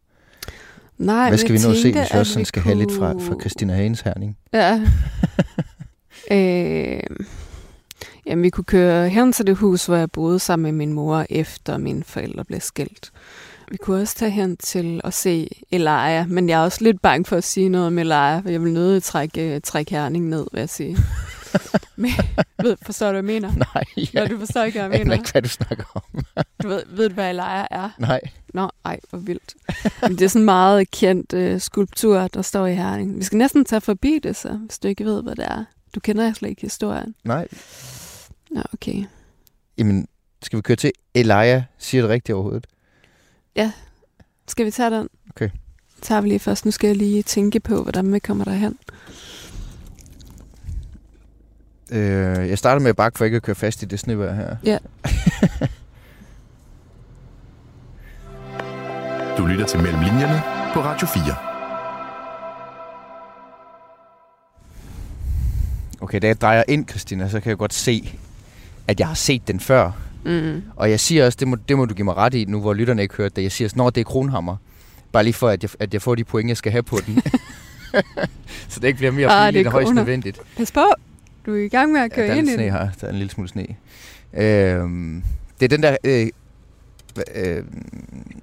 Nej, 0.97 1.27
Hvad 1.29 1.37
skal 1.37 1.53
vi 1.53 1.59
nå 1.63 1.69
at 1.71 1.77
se, 1.77 1.91
hvis 1.91 2.13
vi 2.13 2.19
også 2.19 2.33
sådan 2.33 2.45
skal 2.45 2.61
have 2.61 2.75
lidt 2.77 2.91
fra, 2.91 3.13
kunne- 3.13 3.23
fra 3.25 3.35
Christina 3.41 3.73
Hagens 3.75 4.01
Herning? 4.01 4.37
Ja. 4.53 4.81
øh, 6.35 6.99
jamen, 8.25 8.43
vi 8.43 8.49
kunne 8.49 8.63
køre 8.63 9.09
hen 9.09 9.33
til 9.33 9.47
det 9.47 9.55
hus, 9.57 9.85
hvor 9.85 9.95
jeg 9.95 10.11
boede 10.11 10.39
sammen 10.39 10.63
med 10.63 10.71
min 10.71 10.93
mor, 10.93 11.25
efter 11.29 11.77
mine 11.77 12.03
forældre 12.03 12.45
blev 12.45 12.59
skilt. 12.59 13.11
Vi 13.71 13.77
kunne 13.77 14.01
også 14.01 14.15
tage 14.15 14.31
hen 14.31 14.57
til 14.57 15.01
at 15.03 15.13
se 15.13 15.49
Elia, 15.71 16.25
men 16.25 16.49
jeg 16.49 16.59
er 16.59 16.63
også 16.63 16.83
lidt 16.83 17.01
bange 17.01 17.25
for 17.25 17.35
at 17.35 17.43
sige 17.43 17.69
noget 17.69 17.87
om 17.87 17.97
Elia, 17.99 18.39
for 18.39 18.49
jeg 18.49 18.61
vil 18.63 18.73
nødt 18.73 19.03
trække, 19.03 19.59
trække 19.59 19.91
herning 19.91 20.25
ned, 20.29 20.45
vil 20.51 20.59
jeg 20.59 20.69
sige. 20.69 20.97
men, 21.95 22.11
ved, 22.63 22.77
forstår 22.81 23.05
du, 23.05 23.21
hvad 23.21 23.33
jeg 23.33 23.41
mener? 23.41 23.55
Nej, 23.73 23.83
Ja. 23.97 24.03
jeg 24.13 24.27
Når 24.29 24.35
du 24.35 24.39
forstår 24.39 24.63
ikke, 24.63 24.79
hvad 24.79 24.89
jeg 24.97 25.05
mener. 25.05 25.13
ikke, 25.17 25.31
hvad 25.31 25.41
du 25.41 25.49
snakker 25.49 25.83
om. 25.95 26.23
Du 26.63 26.67
ved, 26.67 26.83
ved 26.87 27.09
du, 27.09 27.13
hvad 27.13 27.29
Elia 27.29 27.67
er? 27.71 27.89
Nej. 27.97 28.21
Nå, 28.53 28.69
ej, 28.85 28.99
hvor 29.09 29.19
vildt. 29.19 29.53
Men 30.01 30.11
det 30.11 30.21
er 30.21 30.27
sådan 30.27 30.41
en 30.41 30.45
meget 30.45 30.91
kendt 30.91 31.33
øh, 31.33 31.61
skulptur, 31.61 32.27
der 32.27 32.41
står 32.41 32.67
i 32.67 32.75
Herning. 32.75 33.17
Vi 33.17 33.23
skal 33.23 33.37
næsten 33.37 33.65
tage 33.65 33.81
forbi 33.81 34.19
det 34.23 34.35
så, 34.35 34.49
hvis 34.53 34.79
du 34.79 34.87
ikke 34.87 35.05
ved, 35.05 35.23
hvad 35.23 35.35
det 35.35 35.45
er. 35.45 35.63
Du 35.95 35.99
kender 35.99 36.33
slet 36.33 36.49
ikke 36.49 36.61
historien. 36.61 37.15
Nej. 37.23 37.47
Ja, 38.55 38.61
okay. 38.73 39.03
Jamen, 39.77 40.07
skal 40.43 40.57
vi 40.57 40.61
køre 40.61 40.77
til 40.77 40.91
Elia? 41.13 41.63
Siger 41.77 42.01
det 42.01 42.09
rigtigt 42.09 42.33
overhovedet? 42.33 42.67
Skal 44.47 44.65
vi 44.65 44.71
tage 44.71 44.89
den? 44.89 45.07
Okay. 45.29 45.49
Så 45.95 46.01
tager 46.01 46.21
vi 46.21 46.27
lige 46.27 46.39
først. 46.39 46.65
Nu 46.65 46.71
skal 46.71 46.87
jeg 46.87 46.95
lige 46.97 47.23
tænke 47.23 47.59
på, 47.59 47.83
hvordan 47.83 48.13
vi 48.13 48.19
kommer 48.19 48.43
derhen. 48.45 48.77
Øh, 51.91 52.49
jeg 52.49 52.57
starter 52.57 52.81
med 52.81 52.89
at 52.89 52.95
bakke 52.95 53.17
for 53.17 53.25
ikke 53.25 53.37
at 53.37 53.43
køre 53.43 53.55
fast 53.55 53.83
i 53.83 53.85
det 53.85 53.99
snevejr 53.99 54.33
her. 54.33 54.55
Ja. 54.63 54.77
Du 59.37 59.45
lytter 59.45 59.65
til 59.65 59.79
Mellem 59.79 60.01
Linjerne 60.01 60.41
på 60.73 60.79
Radio 60.81 61.07
4. 61.07 61.23
Okay, 66.01 66.19
da 66.21 66.27
jeg 66.27 66.41
drejer 66.41 66.63
ind, 66.67 66.89
Christina, 66.89 67.29
så 67.29 67.39
kan 67.39 67.49
jeg 67.49 67.57
godt 67.57 67.73
se, 67.73 68.19
at 68.87 68.99
jeg 68.99 69.07
har 69.07 69.15
set 69.15 69.47
den 69.47 69.59
før. 69.59 69.91
Mm. 70.25 70.63
Og 70.75 70.89
jeg 70.89 70.99
siger 70.99 71.25
også, 71.25 71.37
det 71.39 71.47
må, 71.47 71.55
det 71.69 71.77
må 71.77 71.85
du 71.85 71.93
give 71.93 72.05
mig 72.05 72.17
ret 72.17 72.33
i, 72.33 72.45
nu 72.45 72.61
hvor 72.61 72.73
lytterne 72.73 73.01
ikke 73.01 73.15
hørte 73.15 73.35
det. 73.35 73.41
Jeg 73.43 73.51
siger, 73.51 73.69
når 73.75 73.89
det 73.89 74.01
er 74.01 74.05
Kronhammer. 74.05 74.55
Bare 75.11 75.23
lige 75.23 75.33
for, 75.33 75.49
at 75.49 75.63
jeg, 75.63 75.69
at 75.79 75.93
jeg 75.93 76.01
får 76.01 76.15
de 76.15 76.23
point, 76.23 76.49
jeg 76.49 76.57
skal 76.57 76.71
have 76.71 76.83
på 76.83 76.97
den. 77.05 77.21
så 78.69 78.79
det 78.79 78.83
ikke 78.87 78.97
bliver 78.97 79.11
mere 79.11 79.27
Ah, 79.27 79.53
det 79.53 79.59
er 79.59 79.65
end 79.65 79.71
højst 79.71 79.93
nødvendigt. 79.93 80.39
Pas 80.57 80.71
på! 80.71 80.85
Du 81.49 81.55
er 81.55 81.59
i 81.59 81.67
gang 81.67 81.91
med 81.91 82.01
at 82.01 82.11
Ja, 82.11 82.15
køre 82.15 82.27
der 82.27 82.33
er 82.33 82.37
ind 82.37 82.47
i 82.47 82.51
den. 82.51 82.59
her. 82.59 82.89
Der 83.01 83.07
er 83.07 83.11
en 83.11 83.17
lille 83.17 83.31
smule 83.31 83.49
sne. 83.49 83.65
Øhm, 84.33 85.23
det 85.59 85.65
er 85.65 85.77
den 85.77 85.83
der... 85.83 85.97
Øh, 86.03 86.27
øh, 87.35 87.63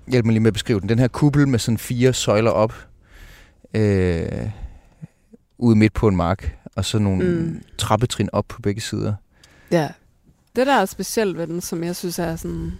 hjælp 0.09 0.25
mig 0.25 0.33
lige 0.33 0.41
med 0.41 0.49
at 0.49 0.53
beskrive 0.53 0.81
den. 0.81 0.89
Den 0.89 0.99
her 0.99 1.09
kuppel 1.09 1.49
med 1.49 1.59
sådan 1.59 1.79
fire 1.79 2.13
søjler 2.13 2.51
op. 2.51 2.75
Øh, 3.75 4.51
ude 5.59 5.77
midt 5.77 5.93
på 5.93 6.09
en 6.09 6.17
mark. 6.17 6.57
Og 6.77 6.85
så 6.85 6.99
nogle 6.99 7.25
mm. 7.25 7.63
trappetrin 7.79 8.29
op 8.33 8.45
på 8.49 8.61
begge 8.63 8.81
sider. 8.81 9.15
Ja. 9.71 9.89
Det, 10.57 10.67
der 10.67 10.75
er 10.75 10.85
specielt 10.85 11.39
ved 11.39 11.47
den, 11.47 11.61
som 11.61 11.85
jeg 11.85 11.97
synes 11.97 12.19
er 12.19 12.37
sådan... 12.37 12.73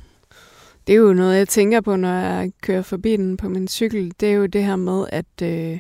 Det 0.87 0.93
er 0.93 0.97
jo 0.97 1.13
noget, 1.13 1.39
jeg 1.39 1.49
tænker 1.49 1.81
på, 1.81 1.97
når 1.97 2.13
jeg 2.13 2.53
kører 2.63 2.83
forbi 2.83 3.17
den 3.17 3.37
på 3.37 3.49
min 3.49 3.69
cykel. 3.69 4.13
Det 4.21 4.29
er 4.29 4.33
jo 4.33 4.47
det 4.47 4.65
her 4.65 4.77
med, 4.77 5.07
at 5.09 5.43
øh, 5.43 5.79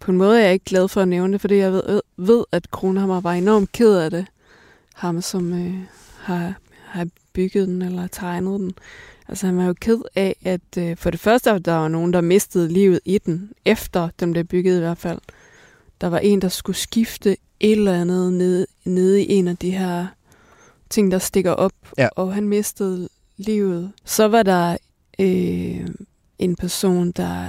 på 0.00 0.10
en 0.10 0.16
måde 0.16 0.38
er 0.40 0.44
jeg 0.44 0.52
ikke 0.52 0.64
glad 0.64 0.88
for 0.88 1.00
at 1.02 1.08
nævne 1.08 1.32
det, 1.32 1.40
fordi 1.40 1.56
jeg 1.56 1.72
ved, 1.72 2.00
ved 2.16 2.44
at 2.52 2.70
Kronhammer 2.70 3.20
var 3.20 3.32
enormt 3.32 3.72
ked 3.72 3.96
af 3.96 4.10
det. 4.10 4.26
Ham, 4.94 5.20
som 5.22 5.52
øh, 5.52 5.74
har, 6.18 6.54
har 6.84 7.06
bygget 7.32 7.68
den 7.68 7.82
eller 7.82 8.06
tegnet 8.06 8.60
den. 8.60 8.72
Altså 9.28 9.46
han 9.46 9.56
var 9.56 9.64
jo 9.64 9.74
ked 9.80 9.98
af, 10.14 10.36
at 10.44 10.60
øh, 10.78 10.96
for 10.96 11.10
det 11.10 11.20
første, 11.20 11.58
der 11.58 11.72
var 11.74 11.88
nogen, 11.88 12.12
der 12.12 12.20
mistede 12.20 12.68
livet 12.68 13.00
i 13.04 13.18
den, 13.18 13.50
efter 13.64 14.08
den 14.20 14.32
blev 14.32 14.44
bygget 14.44 14.76
i 14.76 14.80
hvert 14.80 14.98
fald. 14.98 15.18
Der 16.00 16.06
var 16.06 16.18
en, 16.18 16.42
der 16.42 16.48
skulle 16.48 16.76
skifte 16.76 17.36
et 17.60 17.72
eller 17.72 18.00
andet 18.00 18.32
nede, 18.32 18.66
nede 18.84 19.22
i 19.22 19.32
en 19.32 19.48
af 19.48 19.56
de 19.56 19.70
her 19.70 20.06
ting, 20.90 21.10
der 21.12 21.18
stikker 21.18 21.52
op, 21.52 21.72
Ja. 21.98 22.08
og 22.16 22.34
han 22.34 22.48
mistede 22.48 23.08
livet. 23.36 23.92
Så 24.04 24.28
var 24.28 24.42
der 24.42 24.76
øh, 25.18 25.88
en 26.38 26.56
person, 26.56 27.10
der, 27.10 27.46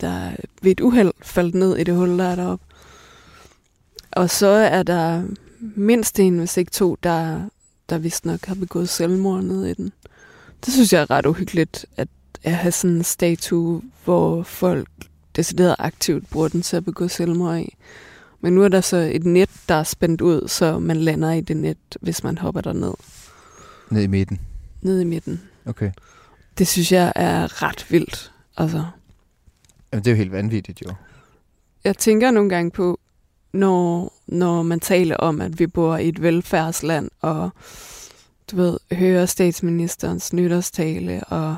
der 0.00 0.30
ved 0.62 0.70
et 0.70 0.80
uheld 0.80 1.12
faldt 1.22 1.54
ned 1.54 1.76
i 1.76 1.84
det 1.84 1.94
hul, 1.94 2.18
der 2.18 2.24
er 2.24 2.34
deroppe. 2.34 2.64
Og 4.10 4.30
så 4.30 4.46
er 4.46 4.82
der 4.82 5.22
mindst 5.60 6.20
en, 6.20 6.38
hvis 6.38 6.56
ikke 6.56 6.70
to, 6.70 6.96
der, 7.02 7.48
der 7.88 7.98
vist 7.98 8.26
nok 8.26 8.46
har 8.46 8.54
begået 8.54 8.88
selvmord 8.88 9.44
ned 9.44 9.66
i 9.66 9.74
den. 9.74 9.92
Det 10.64 10.72
synes 10.72 10.92
jeg 10.92 11.02
er 11.02 11.10
ret 11.10 11.26
uhyggeligt, 11.26 11.86
at, 11.96 12.08
at 12.44 12.52
have 12.52 12.72
sådan 12.72 12.96
en 12.96 13.04
statue, 13.04 13.82
hvor 14.04 14.42
folk 14.42 14.88
decideret 15.36 15.76
aktivt 15.78 16.30
bruger 16.30 16.48
den 16.48 16.62
til 16.62 16.76
at 16.76 16.84
begå 16.84 17.08
selvmord 17.08 17.58
i. 17.58 17.76
Men 18.40 18.52
nu 18.52 18.62
er 18.64 18.68
der 18.68 18.80
så 18.80 18.96
et 18.96 19.24
net, 19.24 19.50
der 19.68 19.74
er 19.74 19.82
spændt 19.82 20.20
ud, 20.20 20.48
så 20.48 20.78
man 20.78 20.96
lander 20.96 21.32
i 21.32 21.40
det 21.40 21.56
net, 21.56 21.78
hvis 22.00 22.24
man 22.24 22.38
hopper 22.38 22.60
derned. 22.60 22.94
Ned 23.90 24.02
i 24.02 24.06
midten. 24.06 24.40
Ned 24.82 25.00
i 25.00 25.04
midten. 25.04 25.40
Okay. 25.66 25.90
Det 26.58 26.68
synes 26.68 26.92
jeg 26.92 27.12
er 27.14 27.62
ret 27.62 27.86
vildt. 27.90 28.32
Altså, 28.56 28.84
Jamen, 29.96 30.04
det 30.04 30.10
er 30.10 30.14
jo 30.14 30.18
helt 30.18 30.32
vanvittigt, 30.32 30.82
jo. 30.82 30.94
jeg 31.84 31.98
tænker 31.98 32.30
nogle 32.30 32.50
gange 32.50 32.70
på, 32.70 33.00
når, 33.52 34.12
når 34.26 34.62
man 34.62 34.80
taler 34.80 35.16
om, 35.16 35.40
at 35.40 35.58
vi 35.58 35.66
bor 35.66 35.96
i 35.96 36.08
et 36.08 36.22
velfærdsland, 36.22 37.10
og 37.20 37.50
du 38.50 38.56
ved, 38.56 38.78
hører 38.92 39.26
statsministerens 39.26 40.32
nytårstale, 40.32 41.24
og 41.24 41.56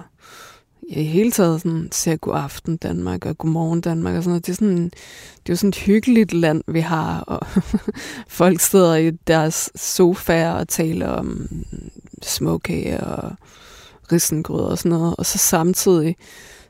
ja, 0.91 1.01
i 1.01 1.05
hele 1.05 1.31
taget 1.31 1.61
sådan, 1.61 1.89
ser 1.93 2.17
god 2.17 2.35
aften 2.37 2.77
Danmark 2.77 3.27
og 3.27 3.39
god 3.39 3.51
morgen 3.51 3.81
Danmark 3.81 4.17
og 4.17 4.23
sådan 4.23 4.31
noget. 4.31 4.47
Det 4.47 4.53
er, 4.53 4.57
sådan, 4.57 4.85
det 4.85 5.49
er 5.49 5.53
jo 5.53 5.57
sådan 5.57 5.69
et 5.69 5.77
hyggeligt 5.77 6.33
land, 6.33 6.63
vi 6.67 6.81
har, 6.81 7.21
og 7.21 7.47
folk 8.29 8.61
sidder 8.61 8.95
i 8.95 9.11
deres 9.11 9.71
sofaer 9.75 10.53
og 10.53 10.69
taler 10.69 11.09
om 11.09 11.49
småkage 12.23 13.01
og 13.01 13.33
risengrød 14.13 14.65
og 14.65 14.79
sådan 14.79 14.99
noget, 14.99 15.17
og 15.17 15.27
så 15.27 15.39
samtidig, 15.39 16.17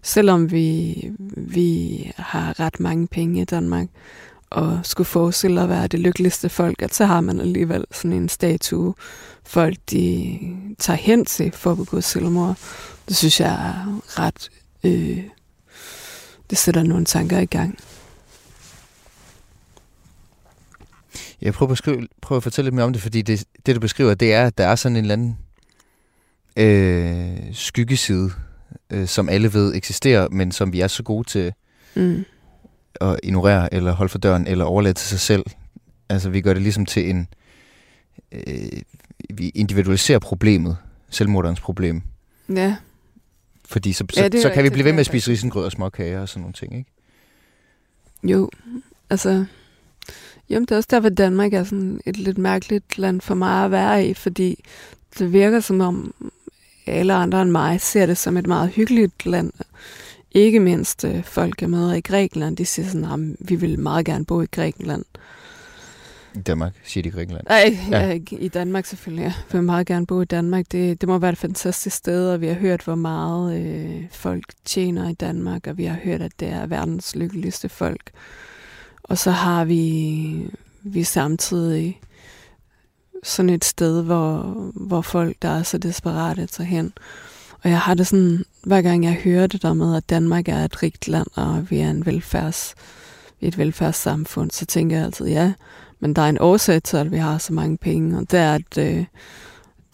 selvom 0.03 0.51
vi, 0.51 0.95
vi 1.37 2.13
har 2.17 2.61
ret 2.61 2.81
mange 2.81 3.07
penge 3.07 3.41
i 3.41 3.45
Danmark, 3.45 3.89
og 4.51 4.81
skulle 4.83 5.07
forestille 5.07 5.63
at 5.63 5.69
være 5.69 5.87
det 5.87 6.01
lykkeligste 6.01 6.49
folk, 6.49 6.83
at 6.83 6.95
så 6.95 7.05
har 7.05 7.21
man 7.21 7.41
alligevel 7.41 7.85
sådan 7.91 8.13
en 8.13 8.29
statue, 8.29 8.95
folk 9.45 9.77
de 9.91 10.39
tager 10.79 10.97
hen 10.97 11.25
til 11.25 11.53
for 11.53 11.71
at 11.71 11.77
begå 11.77 12.01
selvmord. 12.01 12.57
Det 13.09 13.17
synes 13.17 13.41
jeg 13.41 13.53
er 13.53 14.01
ret... 14.19 14.51
Øh, 14.85 15.25
det 16.51 16.59
sætter 16.59 16.83
nogle 16.83 17.05
tanker 17.05 17.39
i 17.39 17.47
gang. 17.47 17.79
Jeg 21.43 21.55
prøver 21.55 21.71
at, 21.71 21.73
beskrive, 21.73 22.09
prøver 22.23 22.37
at 22.37 22.43
fortælle 22.43 22.67
lidt 22.67 22.75
mere 22.75 22.85
om 22.85 22.93
det, 22.93 23.03
fordi 23.03 23.23
det, 23.23 23.45
det 23.67 23.75
du 23.75 23.81
beskriver, 23.81 24.15
det 24.15 24.33
er, 24.33 24.47
at 24.47 24.59
der 24.59 24.67
er 24.67 24.75
sådan 24.75 24.97
en 24.97 25.05
eller 25.05 25.13
anden 25.13 25.39
øh, 26.57 27.55
skyggeside, 27.55 28.31
øh, 28.91 29.07
som 29.09 29.29
alle 29.29 29.53
ved 29.55 29.75
eksisterer, 29.75 30.29
men 30.29 30.53
som 30.53 30.73
vi 30.73 30.81
er 30.81 30.87
så 30.87 31.03
gode 31.03 31.29
til 31.29 31.53
Mm. 31.95 32.25
at 33.01 33.21
ignorere, 33.23 33.75
eller 33.75 33.93
holde 33.93 34.09
for 34.11 34.19
døren, 34.19 34.47
eller 34.47 34.65
overlade 34.65 34.95
til 34.95 35.09
sig 35.09 35.21
selv. 35.21 35.45
Altså, 36.09 36.31
vi 36.31 36.41
gør 36.41 36.53
det 36.53 36.63
ligesom 36.63 36.87
til 36.87 37.11
en... 37.11 37.29
Øh, 38.33 38.43
vi 39.35 39.49
individualiserer 39.49 40.19
problemet, 40.19 40.77
selvmorderens 41.11 41.61
problem. 41.61 42.03
Ja, 42.55 42.77
Fordi 43.65 43.93
så, 43.93 44.05
Ja, 44.17 44.31
så, 44.31 44.37
er 44.39 44.43
så 44.43 44.51
kan 44.55 44.65
vi 44.65 44.71
blive 44.71 44.85
ved 44.85 44.93
med 44.93 45.01
at 45.01 45.07
spise 45.07 45.31
risengrød 45.31 45.65
og 45.65 45.73
småkager 45.73 46.21
og 46.21 46.29
sådan 46.29 46.41
nogle 46.41 46.53
ting, 46.53 46.77
ikke? 46.79 46.91
jo. 48.23 48.51
Altså, 49.11 49.45
jamen 50.51 50.63
det 50.67 50.71
er 50.71 50.77
også 50.77 50.89
derfor, 50.91 51.07
at 51.07 51.19
Danmark 51.19 51.53
er 51.53 51.65
sådan 51.65 52.01
et 52.07 52.17
lidt 52.17 52.39
mærkeligt 52.39 52.99
land 52.99 53.21
for 53.21 53.35
mig 53.35 53.65
at 53.65 53.71
være 53.71 54.07
i, 54.07 54.15
fordi 54.15 54.65
det 55.19 55.33
virker 55.33 55.61
som 55.61 55.81
om 55.81 56.15
alle 56.89 57.15
andre 57.15 57.43
end 57.43 57.51
mig 57.51 57.81
ser 57.81 58.07
det 58.07 58.19
som 58.19 58.37
et 58.37 58.47
meget 58.47 58.69
hyggeligt 58.71 59.27
land. 59.27 59.53
Ikke 60.33 60.61
mindst 60.61 61.05
øh, 61.05 61.25
folk, 61.25 61.61
jeg 61.61 61.71
møder 61.71 61.95
i 61.95 62.01
Grækenland, 62.01 62.57
de 62.57 62.67
siger 62.67 62.89
sådan, 62.89 63.05
at 63.05 63.49
vi 63.49 63.55
vil 63.55 63.79
meget 63.79 64.07
gerne 64.07 64.25
bo 64.25 64.43
i 64.43 64.47
Grækenland. 64.47 65.05
I 66.35 66.39
Danmark, 66.41 66.73
siger 66.85 67.03
de 67.03 67.09
i 67.09 67.13
Grækenland. 67.13 67.47
Nej, 67.49 67.79
Ja. 67.91 68.07
ja. 68.09 68.19
i 68.31 68.49
Danmark 68.49 68.87
selvfølgelig. 68.87 69.25
Jeg 69.25 69.35
vil 69.53 69.63
meget 69.63 69.87
gerne 69.87 70.07
bo 70.07 70.21
i 70.21 70.25
Danmark. 70.25 70.65
Det, 70.73 71.01
det 71.01 71.09
må 71.09 71.19
være 71.19 71.31
et 71.33 71.39
fantastisk 71.39 71.97
sted, 71.97 72.31
og 72.31 72.41
vi 72.41 72.47
har 72.47 72.55
hørt, 72.55 72.83
hvor 72.83 72.95
meget 72.95 73.61
øh, 73.61 74.05
folk 74.11 74.45
tjener 74.65 75.09
i 75.11 75.13
Danmark, 75.13 75.67
og 75.67 75.79
vi 75.79 75.85
har 75.85 75.97
hørt, 76.05 76.23
at 76.23 76.33
det 76.41 76.49
er 76.49 76.67
verdens 76.67 77.17
lykkeligste 77.17 77.69
folk. 77.69 78.11
Og 79.03 79.19
så 79.19 79.31
har 79.31 79.65
vi, 79.65 80.51
vi 80.83 81.05
samtidig 81.05 82.01
sådan 83.25 83.51
et 83.51 83.65
sted, 83.65 84.03
hvor, 84.03 84.39
hvor 84.75 85.01
folk, 85.01 85.37
der 85.43 85.49
er 85.49 85.63
så 85.63 85.79
desperate, 85.79 86.47
tager 86.47 86.69
hen. 86.69 86.93
Og 87.63 87.71
jeg 87.71 87.81
har 87.81 87.95
det 87.95 88.07
sådan, 88.07 88.45
hver 88.63 88.83
gang 88.83 89.05
jeg 89.05 89.15
hører 89.15 89.47
det 89.47 89.63
der 89.63 89.75
med, 89.75 89.97
at 89.97 90.11
Danmark 90.11 90.49
er 90.49 90.65
et 90.65 90.83
rigt 90.83 91.09
land, 91.09 91.27
og 91.35 91.71
vi 91.71 91.79
er 91.79 91.91
en 91.91 92.07
velfærds, 92.07 92.75
et 93.41 93.59
velfærdssamfund, 93.59 94.51
så 94.51 94.67
tænker 94.67 94.97
jeg 94.97 95.05
altid, 95.05 95.27
ja, 95.27 95.53
men 96.01 96.15
der 96.15 96.23
er 96.23 96.29
en 96.29 96.41
årsag 96.41 96.83
til, 96.83 96.97
at 96.97 97.13
vi 97.13 97.17
har 97.17 97.39
så 97.39 97.53
mange 97.53 97.77
penge, 97.77 98.19
og 98.19 98.31
det 98.31 98.39
er, 98.39 98.55
at 98.55 98.79
øh, 98.79 99.05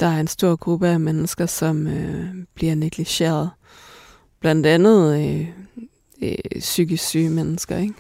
der 0.01 0.07
er 0.07 0.21
en 0.21 0.27
stor 0.27 0.57
gruppe 0.57 0.89
af 0.89 1.01
mennesker, 1.01 1.47
som 1.47 1.87
øh, 1.87 2.27
bliver 2.55 2.75
negligeret. 2.75 3.51
Blandt 4.41 4.67
andet 4.67 5.25
øh, 5.25 5.49
øh, 6.23 6.61
psykisk 6.61 7.05
syge 7.05 7.31
mennesker, 7.31 7.77
ikke? 7.77 7.95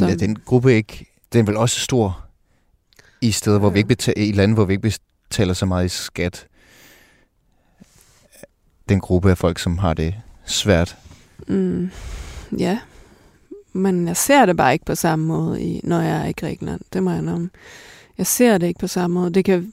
Men 0.00 0.10
er 0.10 0.16
den 0.16 0.36
gruppe 0.36 0.74
ikke... 0.74 1.06
Den 1.32 1.40
er 1.40 1.44
vel 1.44 1.56
også 1.56 1.80
stor 1.80 2.21
i 3.22 3.30
steder, 3.30 3.58
hvor 3.58 3.70
vi 3.70 3.78
ikke 3.78 3.88
betaler, 3.88 4.26
i 4.26 4.32
lande, 4.32 4.54
hvor 4.54 4.64
vi 4.64 4.72
ikke 4.72 4.92
betaler 5.28 5.54
så 5.54 5.66
meget 5.66 5.84
i 5.84 5.88
skat. 5.88 6.46
Den 8.88 9.00
gruppe 9.00 9.30
af 9.30 9.38
folk, 9.38 9.58
som 9.58 9.78
har 9.78 9.94
det 9.94 10.14
svært. 10.44 10.96
Mm, 11.48 11.90
ja, 12.58 12.78
men 13.72 14.08
jeg 14.08 14.16
ser 14.16 14.46
det 14.46 14.56
bare 14.56 14.72
ikke 14.72 14.84
på 14.84 14.94
samme 14.94 15.24
måde, 15.24 15.62
i, 15.62 15.80
når 15.84 16.00
jeg 16.00 16.22
er 16.22 16.26
i 16.26 16.32
Grækenland. 16.32 16.80
Det 16.92 17.02
må 17.02 17.10
jeg 17.10 17.28
om. 17.28 17.50
Jeg 18.18 18.26
ser 18.26 18.58
det 18.58 18.66
ikke 18.66 18.80
på 18.80 18.86
samme 18.86 19.14
måde. 19.14 19.30
Det 19.30 19.44
kan, 19.44 19.72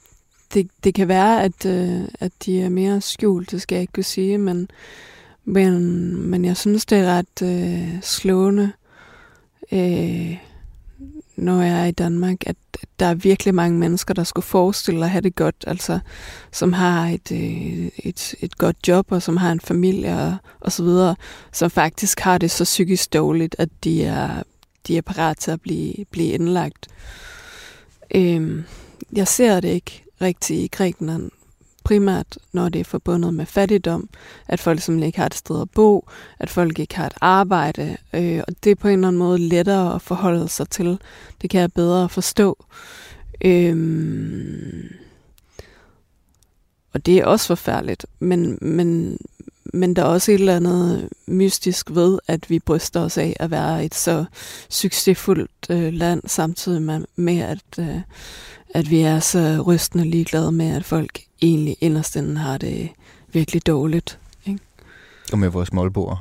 det, 0.53 0.69
det 0.83 0.93
kan 0.93 1.07
være, 1.07 1.43
at, 1.43 1.65
øh, 1.65 2.01
at 2.19 2.31
de 2.45 2.61
er 2.61 2.69
mere 2.69 3.01
skjult, 3.01 3.51
det 3.51 3.61
skal 3.61 3.75
jeg 3.75 3.81
ikke 3.81 3.93
kunne 3.93 4.03
sige, 4.03 4.37
men, 4.37 4.69
men, 5.45 5.81
men 6.29 6.45
jeg 6.45 6.57
synes, 6.57 6.85
det 6.85 6.97
er 6.97 7.05
ret 7.05 7.41
øh, 7.43 8.01
slående, 8.01 8.71
øh, 9.71 10.37
når 11.35 11.61
jeg 11.61 11.81
er 11.81 11.85
i 11.85 11.91
Danmark, 11.91 12.37
at 12.47 12.55
der 12.99 13.05
er 13.05 13.13
virkelig 13.13 13.55
mange 13.55 13.79
mennesker, 13.79 14.13
der 14.13 14.23
skulle 14.23 14.45
forestille 14.45 15.05
at 15.05 15.11
have 15.11 15.21
det 15.21 15.35
godt, 15.35 15.55
altså 15.67 15.99
som 16.51 16.73
har 16.73 17.07
et, 17.07 17.31
øh, 17.31 17.89
et, 17.97 18.35
et 18.39 18.57
godt 18.57 18.87
job, 18.87 19.11
og 19.11 19.21
som 19.21 19.37
har 19.37 19.51
en 19.51 19.59
familie 19.59 20.19
og, 20.19 20.37
og 20.59 20.71
så 20.71 20.83
videre, 20.83 21.15
som 21.53 21.69
faktisk 21.69 22.19
har 22.19 22.37
det 22.37 22.51
så 22.51 22.63
psykisk 22.63 23.13
dårligt, 23.13 23.55
at 23.59 23.69
de 23.83 24.03
er, 24.03 24.43
de 24.87 24.97
er 24.97 25.01
parat 25.01 25.37
til 25.37 25.51
at 25.51 25.61
blive, 25.61 25.93
blive 26.11 26.27
indlagt. 26.27 26.87
Øhm, 28.15 28.63
jeg 29.13 29.27
ser 29.27 29.59
det 29.59 29.69
ikke 29.69 30.03
rigtigt 30.21 30.59
i 30.59 30.67
Grækenland, 30.67 31.31
primært 31.89 32.37
når 32.53 32.69
det 32.69 32.79
er 32.79 32.83
forbundet 32.83 33.33
med 33.33 33.45
fattigdom, 33.45 34.09
at 34.47 34.59
folk 34.59 34.81
simpelthen 34.81 35.07
ikke 35.07 35.19
har 35.19 35.25
et 35.25 35.33
sted 35.33 35.61
at 35.61 35.69
bo, 35.69 36.09
at 36.39 36.49
folk 36.49 36.79
ikke 36.79 36.95
har 36.95 37.05
et 37.05 37.13
arbejde, 37.21 37.97
øh, 38.13 38.41
og 38.47 38.53
det 38.63 38.71
er 38.71 38.75
på 38.75 38.87
en 38.87 38.93
eller 38.93 39.07
anden 39.07 39.19
måde 39.19 39.39
lettere 39.39 39.95
at 39.95 40.01
forholde 40.01 40.47
sig 40.47 40.69
til. 40.69 40.99
Det 41.41 41.49
kan 41.49 41.61
jeg 41.61 41.73
bedre 41.73 42.09
forstå. 42.09 42.65
Øhm, 43.45 44.93
og 46.93 47.05
det 47.05 47.17
er 47.17 47.25
også 47.25 47.47
forfærdeligt, 47.47 48.05
men, 48.19 48.57
men, 48.61 49.17
men 49.73 49.95
der 49.95 50.01
er 50.01 50.05
også 50.05 50.31
et 50.31 50.39
eller 50.39 50.55
andet 50.55 51.09
mystisk 51.27 51.89
ved, 51.91 52.19
at 52.27 52.49
vi 52.49 52.59
bryster 52.59 53.01
os 53.01 53.17
af 53.17 53.35
at 53.39 53.51
være 53.51 53.85
et 53.85 53.95
så 53.95 54.25
succesfuldt 54.69 55.51
øh, 55.69 55.93
land, 55.93 56.21
samtidig 56.25 56.81
med, 56.81 57.05
med 57.15 57.39
at, 57.39 57.63
øh, 57.79 58.01
at 58.69 58.89
vi 58.89 59.01
er 59.01 59.19
så 59.19 59.63
rystende 59.67 60.09
ligeglade 60.09 60.51
med, 60.51 60.75
at 60.75 60.85
folk 60.85 61.19
egentlig 61.41 61.77
inderst 61.81 62.15
inde 62.15 62.37
har 62.37 62.57
det 62.57 62.89
virkelig 63.33 63.67
dårligt. 63.67 64.19
Og 65.31 65.39
med 65.39 65.49
vores 65.49 65.73
målbord. 65.73 66.19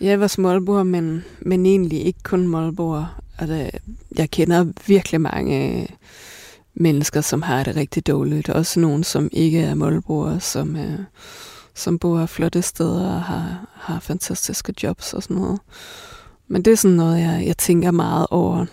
Jeg 0.00 0.20
var 0.20 0.26
smålboer, 0.26 0.82
men, 0.82 1.24
men 1.40 1.66
egentlig 1.66 2.06
ikke 2.06 2.22
kun 2.22 2.48
målboer. 2.48 3.20
Altså, 3.38 3.70
jeg 4.16 4.30
kender 4.30 4.66
virkelig 4.86 5.20
mange, 5.20 5.88
mennesker, 6.76 7.20
som 7.20 7.42
har 7.42 7.62
det 7.62 7.76
rigtig 7.76 8.06
dårligt. 8.06 8.48
Også 8.48 8.80
nogen, 8.80 9.04
som 9.04 9.28
ikke 9.32 9.60
er 9.60 9.74
målbrugere, 9.74 10.40
som, 10.40 10.76
øh, 10.76 10.98
som 11.76 11.98
bor 11.98 12.26
flotte 12.26 12.62
steder 12.62 13.14
og 13.14 13.22
har, 13.22 13.66
har 13.74 14.00
fantastiske 14.00 14.74
jobs 14.82 15.14
og 15.14 15.22
sådan 15.22 15.36
noget. 15.36 15.60
Men 16.48 16.62
det 16.62 16.72
er 16.72 16.76
sådan 16.76 16.96
noget, 16.96 17.20
jeg, 17.20 17.46
jeg 17.46 17.56
tænker 17.56 17.90
meget 17.90 18.26
over. 18.30 18.66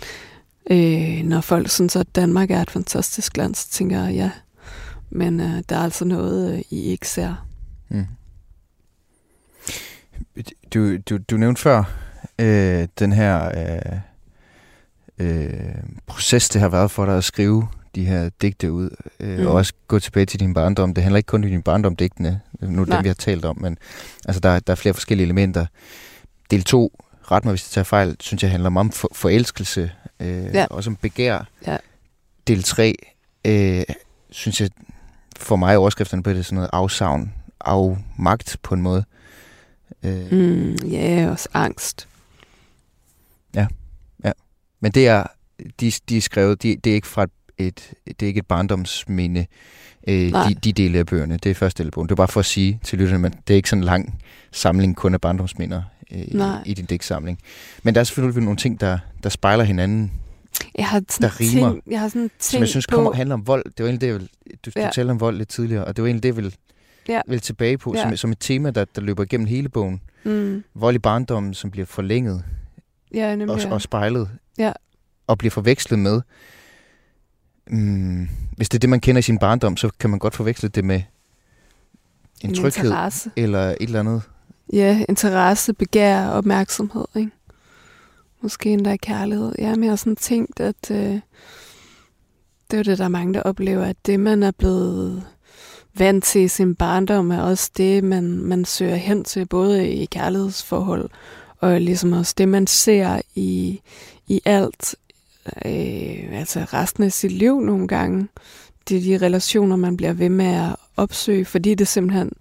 øh, 0.70 1.22
når 1.24 1.40
folk 1.40 1.70
synes, 1.70 1.96
at 1.96 2.14
Danmark 2.14 2.50
er 2.50 2.62
et 2.62 2.70
fantastisk 2.70 3.36
land, 3.36 3.54
så 3.54 3.70
tænker 3.70 4.04
jeg, 4.04 4.14
ja, 4.14 4.30
men 5.10 5.40
øh, 5.40 5.62
der 5.68 5.76
er 5.76 5.82
altså 5.82 6.04
noget, 6.04 6.54
øh, 6.54 6.62
I 6.70 6.82
ikke 6.82 7.08
ser. 7.08 7.46
Mm. 7.88 8.06
Du, 10.74 10.96
du, 10.96 11.18
du 11.18 11.36
nævnte 11.36 11.60
før 11.60 11.84
øh, 12.38 12.88
den 12.98 13.12
her 13.12 13.50
øh, 13.58 13.98
øh, 15.18 15.74
proces, 16.06 16.48
det 16.48 16.60
har 16.60 16.68
været 16.68 16.90
for 16.90 17.06
dig 17.06 17.16
at 17.16 17.24
skrive 17.24 17.68
de 17.94 18.04
her 18.04 18.30
digte 18.42 18.72
ud, 18.72 18.90
øh, 19.20 19.38
mm. 19.38 19.46
og 19.46 19.52
også 19.52 19.72
gå 19.88 19.98
tilbage 19.98 20.26
til 20.26 20.40
din 20.40 20.54
barndom. 20.54 20.94
Det 20.94 21.02
handler 21.02 21.16
ikke 21.16 21.26
kun 21.26 21.44
om 21.44 21.50
din 21.50 21.62
barndom, 21.62 21.96
digtene, 21.96 22.40
nu 22.60 22.80
er 22.80 22.84
det 22.84 22.94
dem, 22.94 23.02
vi 23.02 23.08
har 23.08 23.14
talt 23.14 23.44
om, 23.44 23.60
men 23.60 23.78
altså, 24.24 24.40
der, 24.40 24.58
der 24.58 24.70
er 24.70 24.74
flere 24.76 24.94
forskellige 24.94 25.24
elementer. 25.24 25.66
Del 26.50 26.62
2, 26.62 27.02
ret 27.30 27.44
mig 27.44 27.52
hvis 27.52 27.66
jeg 27.66 27.70
tager 27.70 27.84
fejl, 27.84 28.16
synes 28.20 28.42
jeg 28.42 28.50
handler 28.50 28.70
meget 28.70 28.84
om 28.84 28.92
for, 28.92 29.08
forelskelse, 29.12 29.92
øh, 30.20 30.44
ja. 30.54 30.66
også 30.70 30.90
om 30.90 30.96
begær. 30.96 31.48
Ja. 31.66 31.76
Del 32.46 32.62
3, 32.62 32.94
øh, 33.44 33.82
synes 34.30 34.60
jeg, 34.60 34.70
for 35.36 35.56
mig 35.56 35.76
overskrifterne 35.76 36.22
på 36.22 36.32
det 36.32 36.46
sådan 36.46 36.56
noget 36.56 36.70
afsavn, 36.72 37.34
afmagt 37.60 38.56
på 38.62 38.74
en 38.74 38.82
måde. 38.82 39.04
Øh. 40.02 40.32
Mm, 40.32 40.74
ja, 40.74 41.18
yeah, 41.18 41.30
også 41.30 41.48
angst. 41.54 42.08
Ja, 43.54 43.66
ja. 44.24 44.32
Men 44.80 44.92
det 44.92 45.08
er, 45.08 45.26
de, 45.80 45.92
de 46.08 46.16
er 46.16 46.20
skrevet, 46.20 46.62
de, 46.62 46.76
det 46.76 46.90
er 46.90 46.94
ikke 46.94 47.06
fra 47.06 47.22
et, 47.22 47.30
et, 47.58 47.92
det 48.06 48.22
er 48.22 48.26
ikke 48.26 48.38
et 48.38 48.46
barndomsminde, 48.46 49.46
øh, 50.08 50.14
de, 50.14 50.54
de 50.64 50.72
dele 50.72 50.98
af 50.98 51.06
bøgerne. 51.06 51.36
Det 51.36 51.50
er 51.50 51.54
første 51.54 51.82
del 51.82 51.88
af 51.88 51.92
bogen. 51.92 52.08
Det 52.08 52.12
er 52.12 52.16
bare 52.16 52.28
for 52.28 52.40
at 52.40 52.46
sige 52.46 52.80
til 52.84 52.98
lytterne, 52.98 53.18
men 53.18 53.34
det 53.48 53.54
er 53.54 53.56
ikke 53.56 53.68
sådan 53.68 53.82
en 53.82 53.86
lang 53.86 54.22
samling 54.52 54.96
kun 54.96 55.14
af 55.14 55.20
barndomsminder 55.20 55.82
øh, 56.12 56.20
i, 56.20 56.40
i 56.64 56.74
din 56.74 56.84
digtsamling. 56.84 57.38
Men 57.82 57.94
der 57.94 58.00
er 58.00 58.04
selvfølgelig 58.04 58.42
nogle 58.42 58.56
ting, 58.56 58.80
der, 58.80 58.98
der 59.22 59.28
spejler 59.28 59.64
hinanden 59.64 60.12
jeg 60.74 60.86
har 60.86 61.02
sådan 61.08 61.28
der 61.28 61.40
rimer, 61.40 61.70
ting, 61.70 61.82
jeg 61.90 62.00
har 62.00 62.08
sådan 62.08 62.20
ting 62.20 62.32
som 62.38 62.60
jeg 62.60 62.68
synes 62.68 62.86
på... 62.86 62.94
kommer 62.94 63.12
handler 63.12 63.34
om 63.34 63.46
vold. 63.46 63.64
Det 63.64 63.78
var 63.78 63.84
egentlig 63.84 64.00
det, 64.00 64.06
jeg 64.06 64.14
vil, 64.14 64.28
du, 64.66 64.70
ja. 64.76 64.86
du 64.86 64.92
talte 64.94 65.10
om 65.10 65.20
vold 65.20 65.36
lidt 65.36 65.48
tidligere, 65.48 65.84
og 65.84 65.96
det 65.96 66.02
var 66.02 66.08
egentlig 66.08 66.22
det, 66.22 66.28
jeg 66.28 66.36
vil, 66.36 66.54
ja. 67.08 67.20
vil 67.28 67.40
tilbage 67.40 67.78
på, 67.78 67.94
ja. 67.94 68.02
som, 68.02 68.16
som 68.16 68.30
et 68.30 68.38
tema, 68.40 68.70
der, 68.70 68.84
der 68.84 69.00
løber 69.00 69.22
igennem 69.22 69.46
hele 69.46 69.68
bogen. 69.68 70.00
Mm. 70.24 70.64
Vold 70.74 70.94
i 70.94 70.98
barndommen, 70.98 71.54
som 71.54 71.70
bliver 71.70 71.86
forlænget 71.86 72.44
ja, 73.14 73.36
nemlig, 73.36 73.54
og, 73.54 73.62
ja. 73.62 73.72
og 73.72 73.82
spejlet, 73.82 74.30
ja. 74.58 74.72
og 75.26 75.38
bliver 75.38 75.50
forvekslet 75.50 75.98
med. 75.98 76.20
Mm, 77.70 78.28
hvis 78.56 78.68
det 78.68 78.78
er 78.78 78.80
det, 78.80 78.90
man 78.90 79.00
kender 79.00 79.18
i 79.18 79.22
sin 79.22 79.38
barndom, 79.38 79.76
så 79.76 79.90
kan 79.98 80.10
man 80.10 80.18
godt 80.18 80.34
forveksle 80.34 80.68
det 80.68 80.84
med 80.84 81.02
en, 82.40 82.50
en 82.50 82.54
tryghed 82.54 82.84
interesse. 82.84 83.30
eller 83.36 83.68
et 83.68 83.76
eller 83.80 84.00
andet. 84.00 84.22
Ja, 84.72 85.04
interesse, 85.08 85.72
begær, 85.72 86.28
opmærksomhed, 86.28 87.04
ikke? 87.16 87.30
Måske 88.42 88.70
endda 88.70 88.96
kærlighed. 88.96 89.52
Ja, 89.58 89.74
men 89.74 89.84
jeg 89.84 89.90
har 89.90 89.96
sådan 89.96 90.16
tænkt, 90.16 90.60
at 90.60 90.90
øh, 90.90 90.96
det 90.96 91.22
er 92.70 92.76
jo 92.76 92.82
det, 92.82 92.98
der 92.98 93.04
er 93.04 93.08
mange, 93.08 93.34
der 93.34 93.42
oplever, 93.42 93.84
at 93.84 93.96
det, 94.06 94.20
man 94.20 94.42
er 94.42 94.50
blevet 94.50 95.24
vant 95.94 96.24
til 96.24 96.40
i 96.40 96.48
sin 96.48 96.74
barndom, 96.74 97.30
er 97.30 97.42
også 97.42 97.70
det, 97.76 98.04
man, 98.04 98.24
man 98.24 98.64
søger 98.64 98.96
hen 98.96 99.24
til, 99.24 99.46
både 99.46 99.88
i 99.88 100.04
kærlighedsforhold, 100.04 101.10
og 101.58 101.80
ligesom 101.80 102.12
også 102.12 102.34
det, 102.38 102.48
man 102.48 102.66
ser 102.66 103.20
i, 103.34 103.80
i 104.26 104.40
alt, 104.44 104.94
øh, 105.46 106.38
altså 106.38 106.60
resten 106.60 107.04
af 107.04 107.12
sit 107.12 107.32
liv 107.32 107.60
nogle 107.60 107.88
gange. 107.88 108.28
Det 108.88 108.96
er 108.96 109.18
de 109.18 109.26
relationer, 109.26 109.76
man 109.76 109.96
bliver 109.96 110.12
ved 110.12 110.28
med 110.28 110.46
at 110.46 110.76
opsøge, 110.96 111.44
fordi 111.44 111.74
det 111.74 111.88
simpelthen, 111.88 112.32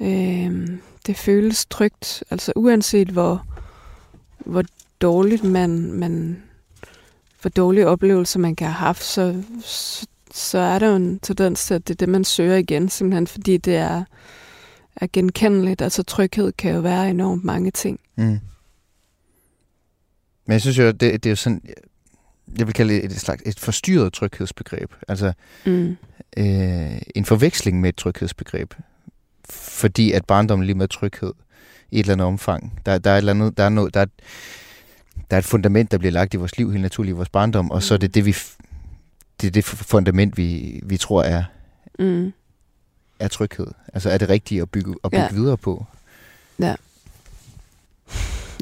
øh, 0.00 0.78
det 1.06 1.16
føles 1.16 1.66
trygt. 1.66 2.24
Altså 2.30 2.52
uanset 2.56 3.08
hvor, 3.08 3.46
hvor 4.38 4.64
dårligt 5.00 5.44
man, 5.44 5.92
man 5.92 6.42
for 7.38 7.48
dårlige 7.48 7.86
oplevelser, 7.86 8.38
man 8.40 8.56
kan 8.56 8.66
have 8.66 8.74
haft, 8.74 9.04
så, 9.04 9.42
så, 9.64 10.06
så 10.34 10.58
er 10.58 10.78
der 10.78 10.88
jo 10.88 10.96
en 10.96 11.18
tendens 11.18 11.66
til, 11.66 11.74
at 11.74 11.88
det 11.88 11.94
er 11.94 11.98
det, 11.98 12.08
man 12.08 12.24
søger 12.24 12.56
igen, 12.56 12.88
simpelthen 12.88 13.26
fordi 13.26 13.56
det 13.56 13.76
er, 13.76 14.04
er 14.96 15.06
genkendeligt. 15.12 15.82
Altså 15.82 16.02
tryghed 16.02 16.52
kan 16.52 16.74
jo 16.74 16.80
være 16.80 17.10
enormt 17.10 17.44
mange 17.44 17.70
ting. 17.70 18.00
Mm. 18.16 18.40
Men 20.46 20.52
jeg 20.52 20.60
synes 20.60 20.78
jo, 20.78 20.86
det, 20.86 21.00
det 21.00 21.26
er 21.26 21.30
jo 21.30 21.36
sådan, 21.36 21.62
jeg 22.58 22.66
vil 22.66 22.74
kalde 22.74 22.94
det 22.94 23.04
et 23.04 23.20
slags 23.20 23.42
et 23.46 23.60
forstyrret 23.60 24.12
tryghedsbegreb. 24.12 24.92
Altså 25.08 25.32
mm. 25.66 25.96
øh, 26.36 27.02
en 27.14 27.24
forveksling 27.24 27.80
med 27.80 27.88
et 27.88 27.96
tryghedsbegreb. 27.96 28.74
Fordi 29.50 30.12
at 30.12 30.24
barndommen 30.24 30.66
lige 30.66 30.76
med 30.76 30.88
tryghed 30.88 31.32
i 31.90 31.96
et 31.96 32.00
eller 32.00 32.12
andet 32.12 32.26
omfang. 32.26 32.80
Der, 32.86 32.98
der 32.98 33.10
er 33.10 33.14
et 33.14 33.18
eller 33.18 33.32
andet, 33.32 33.56
der 33.56 33.64
er 33.64 33.68
noget, 33.68 33.94
der 33.94 34.00
er, 34.00 34.06
der 35.30 35.36
er 35.36 35.38
et 35.38 35.44
fundament, 35.44 35.90
der 35.90 35.98
bliver 35.98 36.12
lagt 36.12 36.34
i 36.34 36.36
vores 36.36 36.58
liv, 36.58 36.70
helt 36.70 36.82
naturligt 36.82 37.14
i 37.14 37.16
vores 37.16 37.28
barndom, 37.28 37.70
og 37.70 37.82
så 37.82 37.94
er 37.94 37.98
det 37.98 38.08
mm. 38.08 38.12
det, 38.12 38.26
vi, 38.26 38.36
det, 39.40 39.46
er 39.46 39.50
det 39.50 39.64
fundament, 39.64 40.36
vi, 40.36 40.80
vi 40.82 40.96
tror 40.96 41.22
er, 41.22 41.44
mm. 41.98 42.32
er 43.18 43.28
tryghed. 43.28 43.66
Altså 43.94 44.10
er 44.10 44.18
det 44.18 44.28
rigtige 44.28 44.62
at 44.62 44.70
bygge, 44.70 44.94
at 45.04 45.10
bygge 45.10 45.22
ja. 45.22 45.32
videre 45.32 45.56
på. 45.56 45.86
Ja. 46.58 46.74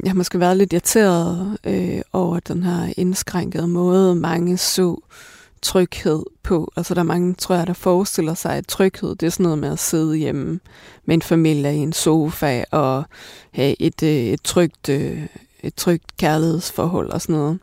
Jeg 0.03 0.11
har 0.11 0.15
måske 0.15 0.39
været 0.39 0.57
lidt 0.57 0.73
irriteret 0.73 1.57
øh, 1.63 2.01
over 2.13 2.39
den 2.39 2.63
her 2.63 2.93
indskrænkede 2.97 3.67
måde, 3.67 4.15
mange 4.15 4.57
så 4.57 5.01
tryghed 5.61 6.23
på. 6.43 6.71
Altså 6.75 6.93
der 6.93 6.99
er 6.99 7.05
mange, 7.05 7.33
tror 7.33 7.55
jeg, 7.55 7.67
der 7.67 7.73
forestiller 7.73 8.33
sig, 8.33 8.55
at 8.55 8.67
tryghed, 8.67 9.15
det 9.15 9.25
er 9.25 9.29
sådan 9.29 9.43
noget 9.43 9.59
med 9.59 9.71
at 9.71 9.79
sidde 9.79 10.15
hjemme 10.15 10.59
med 11.05 11.15
en 11.15 11.21
familie 11.21 11.75
i 11.75 11.77
en 11.77 11.93
sofa 11.93 12.63
og 12.71 13.03
have 13.51 13.81
et, 13.81 14.03
øh, 14.03 14.09
et 14.09 14.41
trygt 14.43 14.89
øh, 14.89 15.27
et 15.63 15.75
trygt 15.75 16.17
kærlighedsforhold 16.17 17.09
og 17.09 17.21
sådan 17.21 17.35
noget. 17.35 17.59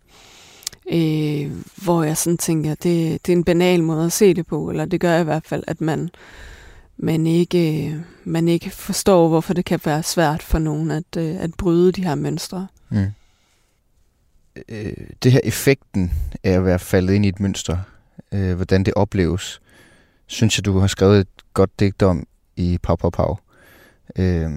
Øh, 0.92 1.52
hvor 1.84 2.02
jeg 2.02 2.16
sådan 2.16 2.38
tænker, 2.38 2.70
det, 2.70 3.26
det 3.26 3.32
er 3.32 3.36
en 3.36 3.44
banal 3.44 3.82
måde 3.82 4.06
at 4.06 4.12
se 4.12 4.34
det 4.34 4.46
på, 4.46 4.70
eller 4.70 4.84
det 4.84 5.00
gør 5.00 5.20
i 5.20 5.24
hvert 5.24 5.46
fald, 5.46 5.64
at 5.66 5.80
man, 5.80 6.10
man, 6.98 7.26
ikke, 7.26 7.94
man 8.24 8.48
ikke 8.48 8.70
forstår, 8.70 9.28
hvorfor 9.28 9.54
det 9.54 9.64
kan 9.64 9.80
være 9.84 10.02
svært 10.02 10.42
for 10.42 10.58
nogen 10.58 10.90
at, 10.90 11.16
øh, 11.16 11.36
at 11.40 11.54
bryde 11.54 11.92
de 11.92 12.04
her 12.04 12.14
mønstre. 12.14 12.66
Mm. 12.88 13.06
Øh, 14.68 14.92
det 15.22 15.32
her 15.32 15.40
effekten 15.44 16.12
af 16.44 16.50
at 16.50 16.64
være 16.64 16.78
faldet 16.78 17.14
ind 17.14 17.24
i 17.24 17.28
et 17.28 17.40
mønster, 17.40 17.78
øh, 18.32 18.56
hvordan 18.56 18.84
det 18.84 18.94
opleves, 18.94 19.60
synes 20.26 20.58
jeg, 20.58 20.64
du 20.64 20.78
har 20.78 20.86
skrevet 20.86 21.20
et 21.20 21.28
godt 21.54 21.80
digt 21.80 22.02
om 22.02 22.26
i 22.56 22.78
Pau 22.82 22.96
Pau 22.96 23.10
Pau. 23.10 23.38
Øh, 24.16 24.50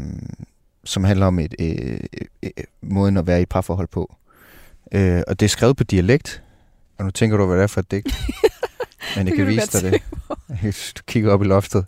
som 0.84 1.04
handler 1.04 1.26
om 1.26 1.40
et, 1.40 1.56
øh, 1.60 2.00
øh, 2.44 2.50
måden 2.82 3.18
at 3.18 3.28
være 3.28 3.40
i 3.40 3.42
et 3.42 3.50
parforhold 3.50 3.88
på. 3.88 4.16
Øh, 4.92 5.22
og 5.28 5.40
det 5.40 5.46
er 5.46 5.50
skrevet 5.50 5.78
på 5.78 5.84
dialekt, 5.84 6.44
og 6.98 7.06
nu 7.06 7.12
tænker 7.12 7.38
du, 7.38 7.46
hvad 7.46 7.58
det 7.58 7.64
er 7.64 7.68
for 7.68 7.80
et 7.80 7.92
digt. 7.92 8.08
Men 9.18 9.28
jeg 9.28 9.36
kan 9.36 9.48
vise 9.48 9.82
dig 9.82 9.92
det. 9.92 10.02
Du 10.98 11.02
kigger 11.08 11.32
op 11.32 11.42
i 11.42 11.46
loftet. 11.46 11.86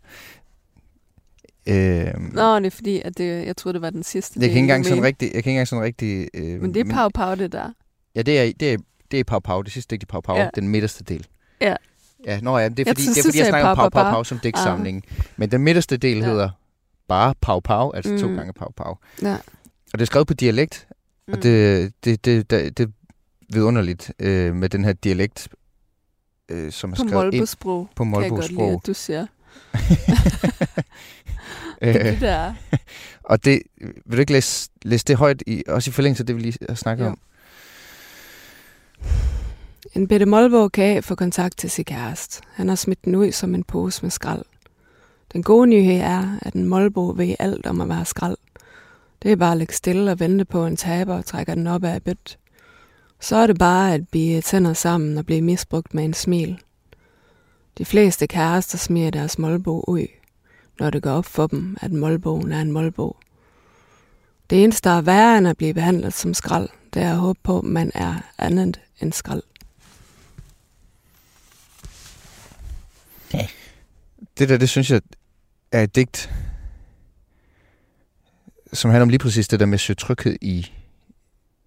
Øh, 1.67 2.33
Nå, 2.33 2.59
det 2.59 2.65
er 2.65 2.69
fordi, 2.69 3.01
at 3.05 3.17
det, 3.17 3.45
jeg 3.45 3.57
troede, 3.57 3.73
det 3.73 3.81
var 3.81 3.89
den 3.89 4.03
sidste. 4.03 4.39
Jeg 4.39 4.49
kan 4.49 4.49
ikke 4.49 4.59
engang 4.59 4.85
sådan 4.85 5.03
rigtig... 5.03 5.25
Jeg 5.25 5.31
kan 5.31 5.37
ikke 5.37 5.49
engang 5.49 5.67
sådan 5.67 5.83
rigtig 5.83 6.27
øh, 6.33 6.61
men 6.61 6.73
det 6.73 6.87
er 6.87 6.93
Pau 6.93 7.09
Pau, 7.09 7.35
det 7.35 7.51
der. 7.51 7.69
Ja, 8.15 8.21
det 8.21 8.39
er, 8.39 8.53
det 8.59 8.73
er, 8.73 8.77
det 9.11 9.19
er 9.19 9.23
Pau 9.23 9.39
Pau. 9.39 9.61
Det 9.61 9.71
sidste 9.71 9.91
digt 9.91 10.03
i 10.03 10.05
Pau 10.05 10.21
Pau. 10.21 10.37
Ja. 10.37 10.49
Den 10.55 10.67
midterste 10.67 11.03
del. 11.03 11.27
Ja. 11.61 11.75
Ja, 12.25 12.39
nå 12.39 12.57
ja, 12.57 12.69
det 12.69 12.79
er 12.79 12.91
fordi, 12.91 13.05
jeg, 13.05 13.15
det 13.15 13.19
er, 13.19 13.23
fordi 13.23 13.37
jeg, 13.37 13.43
jeg 13.45 13.51
snakker 13.51 13.69
om 13.69 13.75
Pau 13.75 13.89
Pau 13.89 14.11
Pau 14.11 14.23
som 14.23 14.39
digtsamling. 14.39 15.03
Ah. 15.11 15.25
Men 15.37 15.51
den 15.51 15.61
midterste 15.61 15.97
del 15.97 16.17
ja. 16.17 16.25
hedder 16.25 16.49
bare 17.07 17.33
Pau 17.41 17.59
Pau, 17.59 17.91
altså 17.91 18.11
mm. 18.11 18.19
to 18.19 18.27
gange 18.27 18.53
Pau 18.53 18.71
Pau. 18.77 18.97
Ja. 19.21 19.33
Og 19.93 19.99
det 19.99 20.01
er 20.01 20.05
skrevet 20.05 20.27
på 20.27 20.33
dialekt, 20.33 20.87
mm. 21.27 21.33
og 21.33 21.43
det, 21.43 21.93
det, 22.03 22.25
det, 22.25 22.51
det, 22.51 22.77
det 22.77 22.87
er 22.87 22.91
vidunderligt 23.53 24.13
øh, 24.19 24.55
med 24.55 24.69
den 24.69 24.85
her 24.85 24.93
dialekt, 24.93 25.47
øh, 26.49 26.71
som 26.71 26.91
er 26.91 26.95
skrevet 26.95 27.33
ind 27.33 27.47
på 27.95 28.03
Molbo-sprog. 28.03 28.21
Kan 28.21 28.21
jeg 28.21 28.29
godt 28.29 28.51
lide, 28.51 28.71
at 28.71 28.79
du 28.87 28.93
siger. 28.93 29.25
det 31.83 31.95
er 31.95 32.11
det, 32.11 32.21
der 32.21 32.53
Og 33.23 33.45
det, 33.45 33.61
vil 34.05 34.17
du 34.17 34.19
ikke 34.19 34.31
læse, 34.31 34.69
læse 34.81 35.05
det 35.05 35.15
højt, 35.15 35.43
i, 35.47 35.63
også 35.67 35.89
i 35.89 35.93
forlængelse 35.93 36.21
af 36.21 36.27
det, 36.27 36.35
vi 36.35 36.41
lige 36.41 36.57
har 36.69 36.75
snakket 36.75 37.05
jo. 37.05 37.09
om? 37.09 37.19
En 39.93 40.07
bitte 40.07 40.25
Molbo 40.25 40.67
kan 40.67 41.03
få 41.03 41.15
kontakt 41.15 41.57
til 41.57 41.69
sin 41.69 41.85
kæreste. 41.85 42.41
Han 42.53 42.67
har 42.67 42.75
smidt 42.75 43.05
den 43.05 43.15
ud 43.15 43.31
som 43.31 43.55
en 43.55 43.63
pose 43.63 44.01
med 44.01 44.09
skrald. 44.09 44.45
Den 45.33 45.43
gode 45.43 45.67
nyhed 45.67 45.95
er, 46.01 46.37
at 46.41 46.53
en 46.53 46.65
målbo 46.65 47.13
ved 47.15 47.35
alt 47.39 47.65
om 47.65 47.81
at 47.81 47.89
være 47.89 48.05
skrald. 48.05 48.37
Det 49.23 49.31
er 49.31 49.35
bare 49.35 49.51
at 49.51 49.57
lægge 49.57 49.73
stille 49.73 50.11
og 50.11 50.19
vente 50.19 50.45
på 50.45 50.65
en 50.65 50.77
taber 50.77 51.15
og 51.15 51.25
trækker 51.25 51.55
den 51.55 51.67
op 51.67 51.83
af 51.83 52.03
bødt. 52.03 52.39
Så 53.19 53.35
er 53.35 53.47
det 53.47 53.59
bare 53.59 53.93
at 53.93 54.07
blive 54.09 54.41
tænder 54.41 54.73
sammen 54.73 55.17
og 55.17 55.25
blive 55.25 55.41
misbrugt 55.41 55.93
med 55.93 56.05
en 56.05 56.13
smil. 56.13 56.59
De 57.77 57.85
fleste 57.85 58.27
kærester 58.27 58.77
smiger 58.77 59.11
deres 59.11 59.39
målbo 59.39 59.83
ud, 59.87 60.07
når 60.79 60.89
det 60.89 61.03
går 61.03 61.11
op 61.11 61.25
for 61.25 61.47
dem, 61.47 61.77
at 61.81 61.91
målboen 61.91 62.51
er 62.51 62.61
en 62.61 62.71
målbo. 62.71 63.17
Det 64.49 64.63
eneste, 64.63 64.89
der 64.89 64.95
er 64.95 65.01
værre 65.01 65.37
end 65.37 65.47
at 65.47 65.57
blive 65.57 65.73
behandlet 65.73 66.13
som 66.13 66.33
skrald, 66.33 66.69
det 66.93 67.01
er 67.01 67.11
at 67.11 67.17
håbe 67.17 67.39
på, 67.43 67.57
at 67.57 67.63
man 67.63 67.91
er 67.95 68.15
andet 68.37 68.79
end 69.01 69.13
skrald. 69.13 69.43
Det 74.37 74.49
der, 74.49 74.57
det 74.57 74.69
synes 74.69 74.91
jeg 74.91 75.01
er 75.71 75.83
et 75.83 75.95
digt, 75.95 76.29
som 78.73 78.91
handler 78.91 79.01
om 79.01 79.09
lige 79.09 79.19
præcis 79.19 79.47
det 79.47 79.59
der 79.59 79.65
med 79.65 79.77
søge 79.77 79.95
tryghed 79.95 80.35
i 80.41 80.71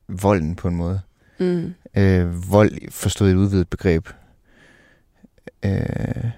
volden 0.09 0.57
på 0.57 0.69
en 0.69 0.77
måde. 0.77 1.01
Mm. 1.39 1.75
Øh, 1.97 2.51
vold 2.51 2.91
forstået 2.91 3.29
i 3.29 3.33
et 3.33 3.37
udvidet 3.37 3.69
begreb. 3.69 4.09
Øh, 5.63 6.31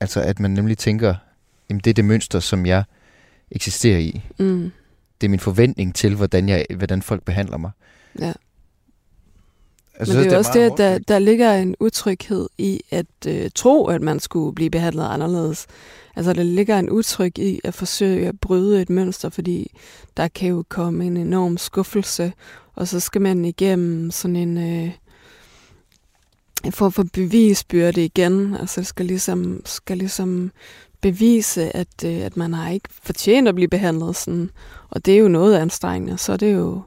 altså 0.00 0.20
at 0.22 0.40
man 0.40 0.50
nemlig 0.50 0.78
tænker, 0.78 1.14
jamen 1.70 1.80
det 1.80 1.90
er 1.90 1.94
det 1.94 2.04
mønster, 2.04 2.40
som 2.40 2.66
jeg 2.66 2.84
eksisterer 3.50 3.98
i. 3.98 4.22
Mm. 4.38 4.70
Det 5.20 5.26
er 5.26 5.30
min 5.30 5.40
forventning 5.40 5.94
til, 5.94 6.14
hvordan, 6.14 6.48
jeg, 6.48 6.66
hvordan 6.76 7.02
folk 7.02 7.24
behandler 7.24 7.56
mig. 7.56 7.70
Ja. 8.20 8.32
Altså, 9.94 10.14
Men 10.14 10.24
det 10.24 10.28
er 10.28 10.34
jo 10.34 10.38
også 10.38 10.50
det, 10.54 10.60
at 10.60 10.78
der, 10.78 10.98
der 10.98 11.18
ligger 11.18 11.54
en 11.54 11.76
utryghed 11.80 12.48
i 12.58 12.80
at 12.90 13.06
øh, 13.26 13.50
tro, 13.54 13.86
at 13.86 14.02
man 14.02 14.20
skulle 14.20 14.54
blive 14.54 14.70
behandlet 14.70 15.04
anderledes. 15.04 15.66
Altså 16.16 16.32
der 16.32 16.42
ligger 16.42 16.78
en 16.78 16.90
utryg 16.90 17.38
i 17.38 17.60
at 17.64 17.74
forsøge 17.74 18.28
at 18.28 18.40
bryde 18.40 18.82
et 18.82 18.90
mønster, 18.90 19.28
fordi 19.28 19.72
der 20.16 20.28
kan 20.28 20.48
jo 20.48 20.64
komme 20.68 21.06
en 21.06 21.16
enorm 21.16 21.58
skuffelse, 21.58 22.32
og 22.74 22.88
så 22.88 23.00
skal 23.00 23.20
man 23.20 23.44
igennem 23.44 24.10
sådan 24.10 24.36
en 24.36 24.58
øh, 24.58 24.90
en 26.64 26.72
form 26.72 26.92
for 26.92 27.06
bevisbyrde 27.12 28.04
igen. 28.04 28.54
Altså 28.54 28.80
det 28.80 28.86
skal 28.86 29.06
ligesom, 29.06 29.62
skal 29.64 29.98
ligesom 29.98 30.52
bevise, 31.00 31.76
at, 31.76 32.04
øh, 32.04 32.16
at 32.16 32.36
man 32.36 32.54
har 32.54 32.70
ikke 32.70 32.88
fortjent 33.02 33.48
at 33.48 33.54
blive 33.54 33.68
behandlet 33.68 34.16
sådan. 34.16 34.50
Og 34.88 35.06
det 35.06 35.14
er 35.14 35.18
jo 35.18 35.28
noget 35.28 35.56
anstrengende, 35.56 36.18
så 36.18 36.32
er 36.32 36.36
det 36.36 36.54
jo 36.54 36.82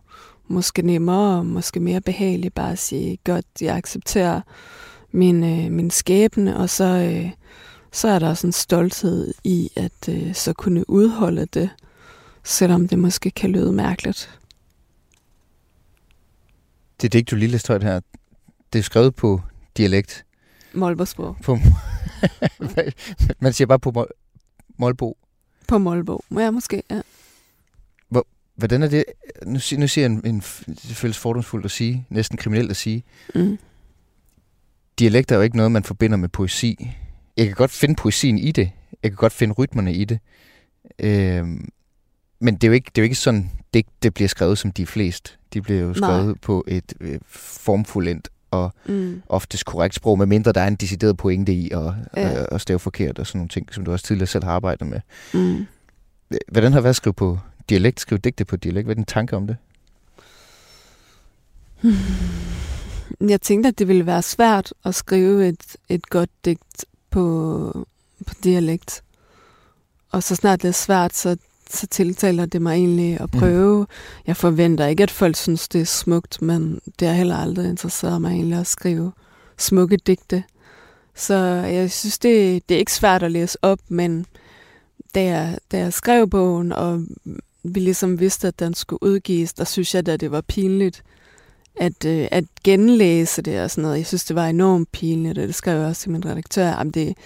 måske 0.47 0.81
nemmere 0.81 1.37
og 1.37 1.45
måske 1.45 1.79
mere 1.79 2.01
behageligt 2.01 2.55
bare 2.55 2.71
at 2.71 2.79
sige, 2.79 3.17
godt, 3.23 3.45
jeg 3.61 3.75
accepterer 3.75 4.41
min, 5.11 5.43
øh, 5.43 5.71
min 5.71 5.91
skæbne, 5.91 6.57
og 6.57 6.69
så, 6.69 6.83
øh, 6.83 7.31
så 7.91 8.07
er 8.07 8.19
der 8.19 8.29
også 8.29 8.47
en 8.47 8.53
stolthed 8.53 9.33
i 9.43 9.69
at 9.75 10.09
øh, 10.09 10.33
så 10.35 10.53
kunne 10.53 10.89
udholde 10.89 11.45
det, 11.45 11.69
selvom 12.43 12.87
det 12.87 12.99
måske 12.99 13.31
kan 13.31 13.49
lyde 13.49 13.71
mærkeligt. 13.71 14.39
Det 17.01 17.13
digt, 17.13 17.31
du 17.31 17.35
lige 17.35 17.51
læste 17.51 17.67
højt 17.67 17.83
her, 17.83 17.99
det 18.73 18.79
er 18.79 18.83
skrevet 18.83 19.15
på 19.15 19.41
dialekt. 19.77 20.25
Molbogsprog. 20.73 21.37
På, 21.43 21.57
man 23.41 23.53
siger 23.53 23.65
bare 23.67 23.79
på 23.79 23.91
Mol- 23.97 24.73
Molbo. 24.77 25.17
På 25.67 25.77
Molbo. 25.77 26.23
Ja, 26.31 26.51
måske, 26.51 26.83
ja. 26.89 27.01
Hvordan 28.55 28.83
er 28.83 28.87
det? 28.87 29.05
Nu, 29.45 29.51
nu 29.53 29.59
siger 29.59 29.87
jeg 29.97 30.05
en, 30.05 30.21
en 30.25 30.39
det 30.67 30.95
føles 30.95 31.17
fordomsfuldt 31.17 31.65
at 31.65 31.71
sige, 31.71 32.05
næsten 32.09 32.37
kriminelt 32.37 32.69
at 32.71 32.77
sige. 32.77 33.03
Mm. 33.35 33.57
Dialekt 34.99 35.31
er 35.31 35.35
jo 35.35 35.41
ikke 35.41 35.57
noget, 35.57 35.71
man 35.71 35.83
forbinder 35.83 36.17
med 36.17 36.29
poesi. 36.29 36.91
Jeg 37.37 37.45
kan 37.45 37.55
godt 37.55 37.71
finde 37.71 37.95
poesien 37.95 38.37
i 38.37 38.51
det. 38.51 38.71
Jeg 39.03 39.11
kan 39.11 39.15
godt 39.15 39.33
finde 39.33 39.53
rytmerne 39.53 39.93
i 39.93 40.05
det. 40.05 40.19
Øhm, 40.99 41.69
men 42.39 42.55
det 42.55 42.63
er, 42.63 42.67
jo 42.67 42.73
ikke, 42.73 42.91
det 42.95 42.97
er 42.97 43.01
jo 43.01 43.03
ikke 43.05 43.15
sådan, 43.15 43.51
det, 43.73 43.85
det 44.03 44.13
bliver 44.13 44.27
skrevet 44.27 44.57
som 44.57 44.71
de 44.71 44.85
fleste. 44.85 45.31
De 45.53 45.61
bliver 45.61 45.81
jo 45.81 45.93
skrevet 45.93 46.25
Nej. 46.25 46.35
på 46.41 46.65
et 46.67 46.93
øh, 46.99 47.19
formfuldendt 47.27 48.29
og 48.51 48.73
Mm. 48.85 49.21
oftest 49.29 49.65
korrekt 49.65 49.95
sprog, 49.95 50.17
medmindre 50.17 50.51
der 50.51 50.61
er 50.61 50.67
en 50.67 50.75
decideret 50.75 51.17
pointe 51.17 51.53
i 51.53 51.71
og, 51.71 51.95
Ja. 52.17 52.39
øh, 52.41 52.45
og 52.51 52.61
stave 52.61 52.79
forkert 52.79 53.19
og 53.19 53.27
sådan 53.27 53.39
nogle 53.39 53.49
ting, 53.49 53.73
som 53.73 53.85
du 53.85 53.91
også 53.91 54.05
tidligere 54.05 54.27
selv 54.27 54.43
har 54.43 54.51
arbejdet 54.51 54.87
med. 54.87 54.99
Mm. 55.33 55.65
Hvordan 56.51 56.73
har 56.73 56.81
været 56.81 56.89
at 56.89 56.95
skrive 56.95 57.13
på 57.13 57.39
dialekt, 57.69 57.99
skrive 57.99 58.19
digte 58.19 58.45
på 58.45 58.55
dialekt? 58.55 58.85
Hvad 58.85 58.93
er 58.95 58.97
din 58.97 59.05
tanke 59.05 59.35
om 59.35 59.47
det? 59.47 59.57
Jeg 63.29 63.41
tænkte, 63.41 63.67
at 63.67 63.79
det 63.79 63.87
ville 63.87 64.05
være 64.05 64.21
svært 64.21 64.73
at 64.85 64.95
skrive 64.95 65.47
et, 65.47 65.75
et 65.89 66.09
godt 66.09 66.29
digt 66.45 66.85
på, 67.09 67.87
på 68.27 68.33
dialekt. 68.43 69.03
Og 70.11 70.23
så 70.23 70.35
snart 70.35 70.61
det 70.61 70.67
er 70.67 70.71
svært, 70.71 71.15
så, 71.15 71.37
så 71.73 71.87
tiltaler 71.87 72.45
det 72.45 72.61
mig 72.61 72.73
egentlig 72.73 73.19
at 73.19 73.31
prøve. 73.31 73.79
Mm. 73.79 73.87
Jeg 74.27 74.37
forventer 74.37 74.87
ikke, 74.87 75.03
at 75.03 75.11
folk 75.11 75.35
synes, 75.35 75.67
det 75.67 75.81
er 75.81 75.85
smukt, 75.85 76.41
men 76.41 76.81
det 76.99 77.07
har 77.07 77.15
heller 77.15 77.37
aldrig 77.37 77.69
interesseret 77.69 78.21
mig 78.21 78.31
egentlig 78.31 78.59
at 78.59 78.67
skrive 78.67 79.11
smukke 79.57 79.97
digte. 79.97 80.43
Så 81.15 81.35
jeg 81.71 81.91
synes, 81.91 82.19
det, 82.19 82.69
det 82.69 82.75
er 82.75 82.79
ikke 82.79 82.93
svært 82.93 83.23
at 83.23 83.31
læse 83.31 83.57
op, 83.61 83.79
men 83.87 84.25
da 85.15 85.23
jeg, 85.23 85.57
da 85.71 85.77
jeg 85.77 85.93
skrev 85.93 86.29
bogen, 86.29 86.71
og 86.71 87.03
vi 87.63 87.79
ligesom 87.79 88.19
vidste, 88.19 88.47
at 88.47 88.59
den 88.59 88.73
skulle 88.73 89.03
udgives, 89.03 89.53
der 89.53 89.63
synes 89.63 89.95
jeg, 89.95 90.07
at 90.07 90.19
det 90.19 90.31
var 90.31 90.41
pinligt 90.41 91.03
at, 91.75 92.05
øh, 92.05 92.27
at 92.31 92.43
genlæse 92.63 93.41
det 93.41 93.61
og 93.61 93.71
sådan 93.71 93.81
noget. 93.81 93.97
Jeg 93.97 94.05
synes, 94.05 94.25
det 94.25 94.35
var 94.35 94.47
enormt 94.47 94.91
pinligt, 94.91 95.37
og 95.37 95.47
det 95.47 95.55
skrev 95.55 95.77
jeg 95.77 95.87
også 95.87 96.01
til 96.01 96.11
min 96.11 96.25
redaktør. 96.25 96.65
Jamen, 96.67 96.91
det, 96.91 97.17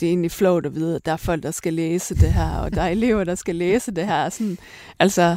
det 0.00 0.06
er 0.06 0.10
egentlig 0.10 0.30
flot 0.30 0.66
at 0.66 0.74
vide, 0.74 0.96
at 0.96 1.06
der 1.06 1.12
er 1.12 1.16
folk, 1.16 1.42
der 1.42 1.50
skal 1.50 1.74
læse 1.74 2.14
det 2.14 2.32
her, 2.32 2.50
og 2.50 2.74
der 2.74 2.82
er 2.82 2.88
elever, 2.88 3.24
der 3.24 3.34
skal 3.34 3.56
læse 3.56 3.92
det 3.92 4.06
her. 4.06 4.28
Sådan, 4.28 4.58
altså, 4.98 5.36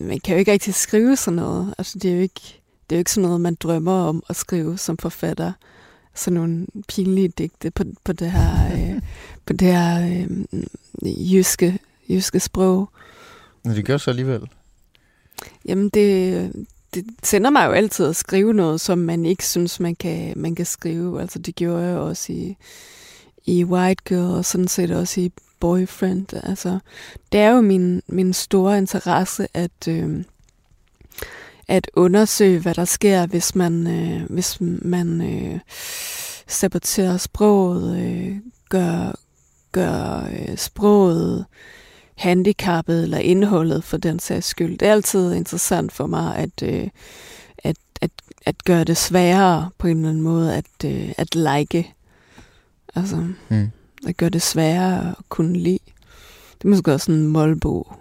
man 0.00 0.20
kan 0.20 0.34
jo 0.34 0.38
ikke 0.38 0.52
rigtig 0.52 0.74
skrive 0.74 1.16
sådan 1.16 1.36
noget. 1.36 1.74
Altså, 1.78 1.98
det 1.98 2.10
er 2.10 2.14
jo 2.14 2.20
ikke, 2.20 2.60
det 2.90 2.96
er 2.96 2.96
jo 2.96 2.98
ikke 2.98 3.10
sådan 3.10 3.26
noget, 3.26 3.40
man 3.40 3.54
drømmer 3.54 3.92
om 3.92 4.22
at 4.28 4.36
skrive 4.36 4.78
som 4.78 4.98
forfatter. 4.98 5.52
Sådan 6.14 6.34
nogle 6.34 6.66
pinlige 6.88 7.28
digte 7.28 7.70
på, 7.70 7.84
på 8.04 8.12
det 8.12 8.30
her, 8.30 8.72
øh, 8.74 9.02
på 9.46 9.52
det 9.52 9.68
her 9.68 10.06
øh, 11.02 11.34
jyske, 11.34 11.78
jyske 12.10 12.40
sprog. 12.40 12.90
Men 13.64 13.76
det 13.76 13.84
gør 13.84 13.96
så 13.96 14.10
alligevel. 14.10 14.42
Jamen, 15.64 15.88
det, 15.88 16.66
det 16.94 17.04
sender 17.22 17.50
mig 17.50 17.66
jo 17.66 17.72
altid 17.72 18.06
at 18.06 18.16
skrive 18.16 18.54
noget, 18.54 18.80
som 18.80 18.98
man 18.98 19.26
ikke 19.26 19.46
synes, 19.46 19.80
man 19.80 19.94
kan, 19.94 20.32
man 20.36 20.54
kan 20.54 20.66
skrive. 20.66 21.20
Altså, 21.20 21.38
det 21.38 21.54
gjorde 21.54 21.84
jeg 21.84 21.96
også 21.96 22.32
i, 22.32 22.56
i 23.44 23.64
White 23.64 24.02
Girl, 24.04 24.38
og 24.38 24.44
sådan 24.44 24.68
set 24.68 24.90
også 24.90 25.20
i 25.20 25.32
Boyfriend. 25.60 26.34
Altså, 26.42 26.78
det 27.32 27.40
er 27.40 27.50
jo 27.50 27.60
min, 27.60 28.02
min 28.06 28.32
store 28.32 28.78
interesse 28.78 29.48
at, 29.54 29.88
øh, 29.88 30.24
at 31.68 31.90
undersøge, 31.96 32.58
hvad 32.58 32.74
der 32.74 32.84
sker, 32.84 33.26
hvis 33.26 33.54
man, 33.54 33.86
øh, 33.86 34.30
hvis 34.30 34.56
man 34.60 35.20
øh, 35.20 35.60
saboterer 36.46 37.16
sproget, 37.16 37.98
øh, 37.98 38.36
gør, 38.68 39.14
gør 39.72 40.28
øh, 40.32 40.56
sproget 40.56 41.44
handicappet 42.14 43.02
eller 43.02 43.18
indholdet 43.18 43.84
for 43.84 43.96
den 43.96 44.18
sags 44.18 44.46
skyld. 44.46 44.78
Det 44.78 44.88
er 44.88 44.92
altid 44.92 45.32
interessant 45.34 45.92
for 45.92 46.06
mig 46.06 46.36
at, 46.36 46.62
øh, 46.62 46.88
at, 47.58 47.76
at, 48.00 48.10
at 48.46 48.64
gøre 48.64 48.84
det 48.84 48.96
sværere 48.96 49.70
på 49.78 49.86
en 49.86 49.96
eller 49.96 50.08
anden 50.08 50.22
måde 50.22 50.54
at, 50.54 50.84
øh, 50.84 51.12
at 51.18 51.34
like. 51.34 51.94
Altså, 52.94 53.16
Mm. 53.48 53.70
at 54.06 54.16
gøre 54.16 54.30
det 54.30 54.42
sværere 54.42 55.08
at 55.18 55.24
kunne 55.28 55.58
lide. 55.58 55.78
Det 56.58 56.64
er 56.64 56.68
måske 56.68 56.92
også 56.92 57.04
sådan 57.04 57.20
en 57.20 57.26
målbo, 57.28 57.92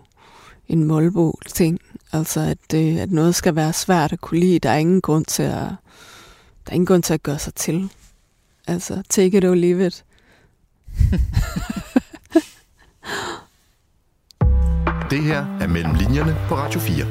en 0.67 0.83
målbo 0.83 1.39
ting. 1.53 1.79
Altså, 2.11 2.39
at, 2.39 2.73
øh, 2.75 2.95
at 2.95 3.11
noget 3.11 3.35
skal 3.35 3.55
være 3.55 3.73
svært 3.73 4.13
at 4.13 4.21
kunne 4.21 4.39
lide. 4.39 4.59
Der 4.59 4.69
er 4.69 4.77
ingen 4.77 5.01
grund 5.01 5.25
til 5.25 5.43
at, 5.43 5.51
der 6.65 6.71
er 6.71 6.73
ingen 6.73 6.85
grund 6.85 7.03
til 7.03 7.13
at 7.13 7.23
gøre 7.23 7.39
sig 7.39 7.53
til. 7.55 7.89
Altså, 8.67 9.03
take 9.09 9.37
it 9.37 9.45
or 9.45 9.55
leave 9.55 9.87
it. 9.87 10.03
Det 15.13 15.23
her 15.23 15.57
er 15.61 15.67
Mellem 15.67 15.93
Linjerne 15.93 16.37
på 16.47 16.55
Radio 16.55 16.79
4. 16.79 17.05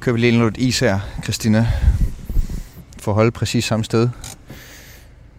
Kører 0.00 0.12
vi 0.14 0.20
lige 0.20 0.44
lidt 0.44 0.56
is 0.56 0.80
her, 0.80 1.00
Christina, 1.22 1.66
for 2.98 3.10
at 3.12 3.14
holde 3.14 3.30
præcis 3.30 3.64
samme 3.64 3.84
sted, 3.84 4.08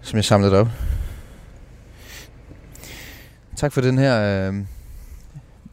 som 0.01 0.17
jeg 0.17 0.25
samlede 0.25 0.51
det 0.51 0.59
op. 0.59 0.67
Tak 3.55 3.71
for 3.73 3.81
den 3.81 3.97
her 3.97 4.47
øh, 4.49 4.55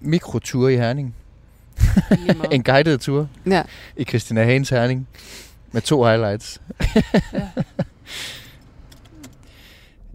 mikrotur 0.01 0.69
i 0.69 0.77
Herning. 0.77 1.15
en 2.53 2.63
guided 2.63 2.99
tur 2.99 3.29
Ja. 3.47 3.63
i 3.97 4.05
Christina 4.05 4.45
Hagens 4.45 4.69
Herning 4.69 5.09
med 5.73 5.83
to 5.83 6.05
highlights. 6.05 6.61
Ja. 6.95 7.07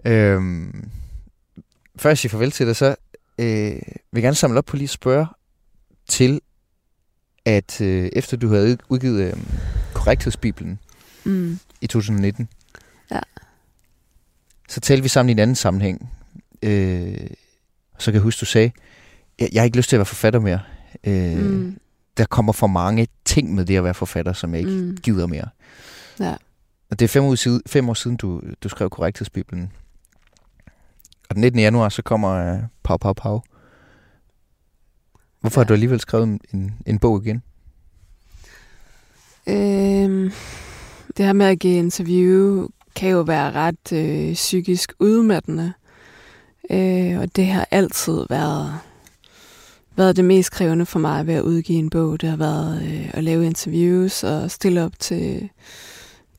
øhm, 0.11 0.89
før 1.95 2.09
jeg 2.09 2.17
siger 2.17 2.29
farvel 2.29 2.51
til 2.51 2.67
dig, 2.67 2.75
så 2.75 2.95
øh, 3.41 3.81
vil 4.11 4.23
gerne 4.23 4.35
samle 4.35 4.57
op 4.57 4.65
på 4.65 4.75
lige 4.75 4.85
at 4.85 4.89
spørge 4.89 5.27
til, 6.07 6.41
at 7.45 7.81
øh, 7.81 8.09
efter 8.13 8.37
du 8.37 8.47
havde 8.49 8.77
udgivet 8.89 9.23
øh, 9.23 9.33
korrekthedsbibelen 9.93 10.79
Mm. 11.25 11.59
i 11.81 11.87
2019, 11.87 12.49
Ja. 13.11 13.19
så 14.69 14.79
talte 14.79 15.03
vi 15.03 15.09
sammen 15.09 15.29
i 15.29 15.31
en 15.31 15.39
anden 15.39 15.55
sammenhæng. 15.55 16.09
Øh, 16.63 17.17
så 17.99 18.05
kan 18.05 18.13
jeg 18.13 18.21
huske, 18.21 18.39
du 18.39 18.45
sagde, 18.45 18.71
jeg, 19.39 19.49
jeg 19.53 19.61
har 19.61 19.65
ikke 19.65 19.77
lyst 19.77 19.89
til 19.89 19.95
at 19.95 19.99
være 19.99 20.05
forfatter 20.05 20.39
mere. 20.39 20.59
Øh, 21.03 21.37
Mm. 21.45 21.77
Der 22.17 22.25
kommer 22.25 22.53
for 22.53 22.67
mange 22.67 23.07
ting 23.25 23.53
med 23.55 23.65
det 23.65 23.77
at 23.77 23.83
være 23.83 23.93
forfatter, 23.93 24.33
som 24.33 24.51
jeg 24.53 24.59
ikke 24.59 24.71
Mm. 24.71 24.97
gider 25.03 25.27
mere. 25.27 25.47
Ja. 26.19 26.35
Og 26.89 26.99
det 26.99 27.05
er 27.05 27.09
fem 27.09 27.23
år 27.23 27.35
siden, 27.35 27.61
fem 27.67 27.89
år 27.89 27.93
siden 27.93 28.17
du, 28.17 28.41
du 28.63 28.69
skrev 28.69 28.89
korrekthedsbibelen. 28.89 29.71
Og 31.31 31.35
den 31.35 31.41
19. 31.41 31.59
januar, 31.59 31.89
så 31.89 32.01
kommer 32.01 32.53
uh, 32.53 32.59
Pau 32.83 32.97
Pau 32.97 33.13
Pau. 33.13 33.41
Hvorfor 35.41 35.61
Ja. 35.61 35.63
har 35.63 35.67
du 35.67 35.73
alligevel 35.73 35.99
skrevet 35.99 36.39
en, 36.53 36.71
en 36.85 36.99
bog 36.99 37.25
igen? 37.25 37.43
Øhm, 39.47 40.31
det 41.17 41.25
her 41.25 41.33
med 41.33 41.45
at 41.45 41.59
give 41.59 41.77
interview 41.77 42.67
kan 42.95 43.09
jo 43.09 43.21
være 43.21 43.51
ret 43.51 43.91
øh, 43.93 44.33
psykisk 44.33 44.93
udmattende. 44.99 45.73
Øh, 46.71 47.19
og 47.19 47.35
det 47.35 47.45
har 47.47 47.67
altid 47.71 48.25
været, 48.29 48.73
været 49.95 50.15
det 50.15 50.25
mest 50.25 50.51
krævende 50.51 50.85
for 50.85 50.99
mig 50.99 51.27
ved 51.27 51.33
at 51.33 51.41
udgive 51.43 51.79
en 51.79 51.89
bog. 51.89 52.21
Det 52.21 52.29
har 52.29 52.37
været 52.37 52.83
øh, 52.83 53.09
at 53.13 53.23
lave 53.23 53.45
interviews 53.45 54.23
og 54.23 54.51
stille 54.51 54.83
op 54.83 54.93
til, 54.99 55.49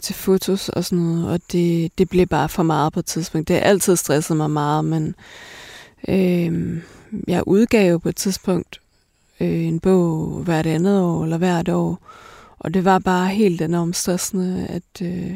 til 0.03 0.15
fotos 0.15 0.69
og 0.69 0.85
sådan 0.85 1.05
noget. 1.05 1.29
Og 1.29 1.41
det, 1.53 1.99
det 1.99 2.09
blev 2.09 2.27
bare 2.27 2.49
for 2.49 2.63
meget 2.63 2.93
på 2.93 3.01
et 3.01 3.07
tidspunkt. 3.07 3.49
Det 3.49 3.57
har 3.57 3.63
altid 3.63 3.97
stresset 3.97 4.37
mig 4.37 4.51
meget, 4.51 4.85
men 4.85 5.15
øh, 6.09 6.83
jeg 7.29 7.43
udgav 7.47 8.01
på 8.01 8.09
et 8.09 8.17
tidspunkt 8.17 8.81
øh, 9.41 9.65
en 9.65 9.81
bog 9.81 10.43
hvert 10.45 10.67
andet 10.67 11.01
år 11.01 11.25
eller 11.25 11.39
hvert 11.39 11.69
år. 11.69 11.99
Og 12.59 12.75
det 12.75 12.85
var 12.85 12.99
bare 12.99 13.29
helt 13.29 13.63
enormt 13.63 13.97
stressende 13.97 14.67
at, 14.69 15.07
øh, 15.07 15.35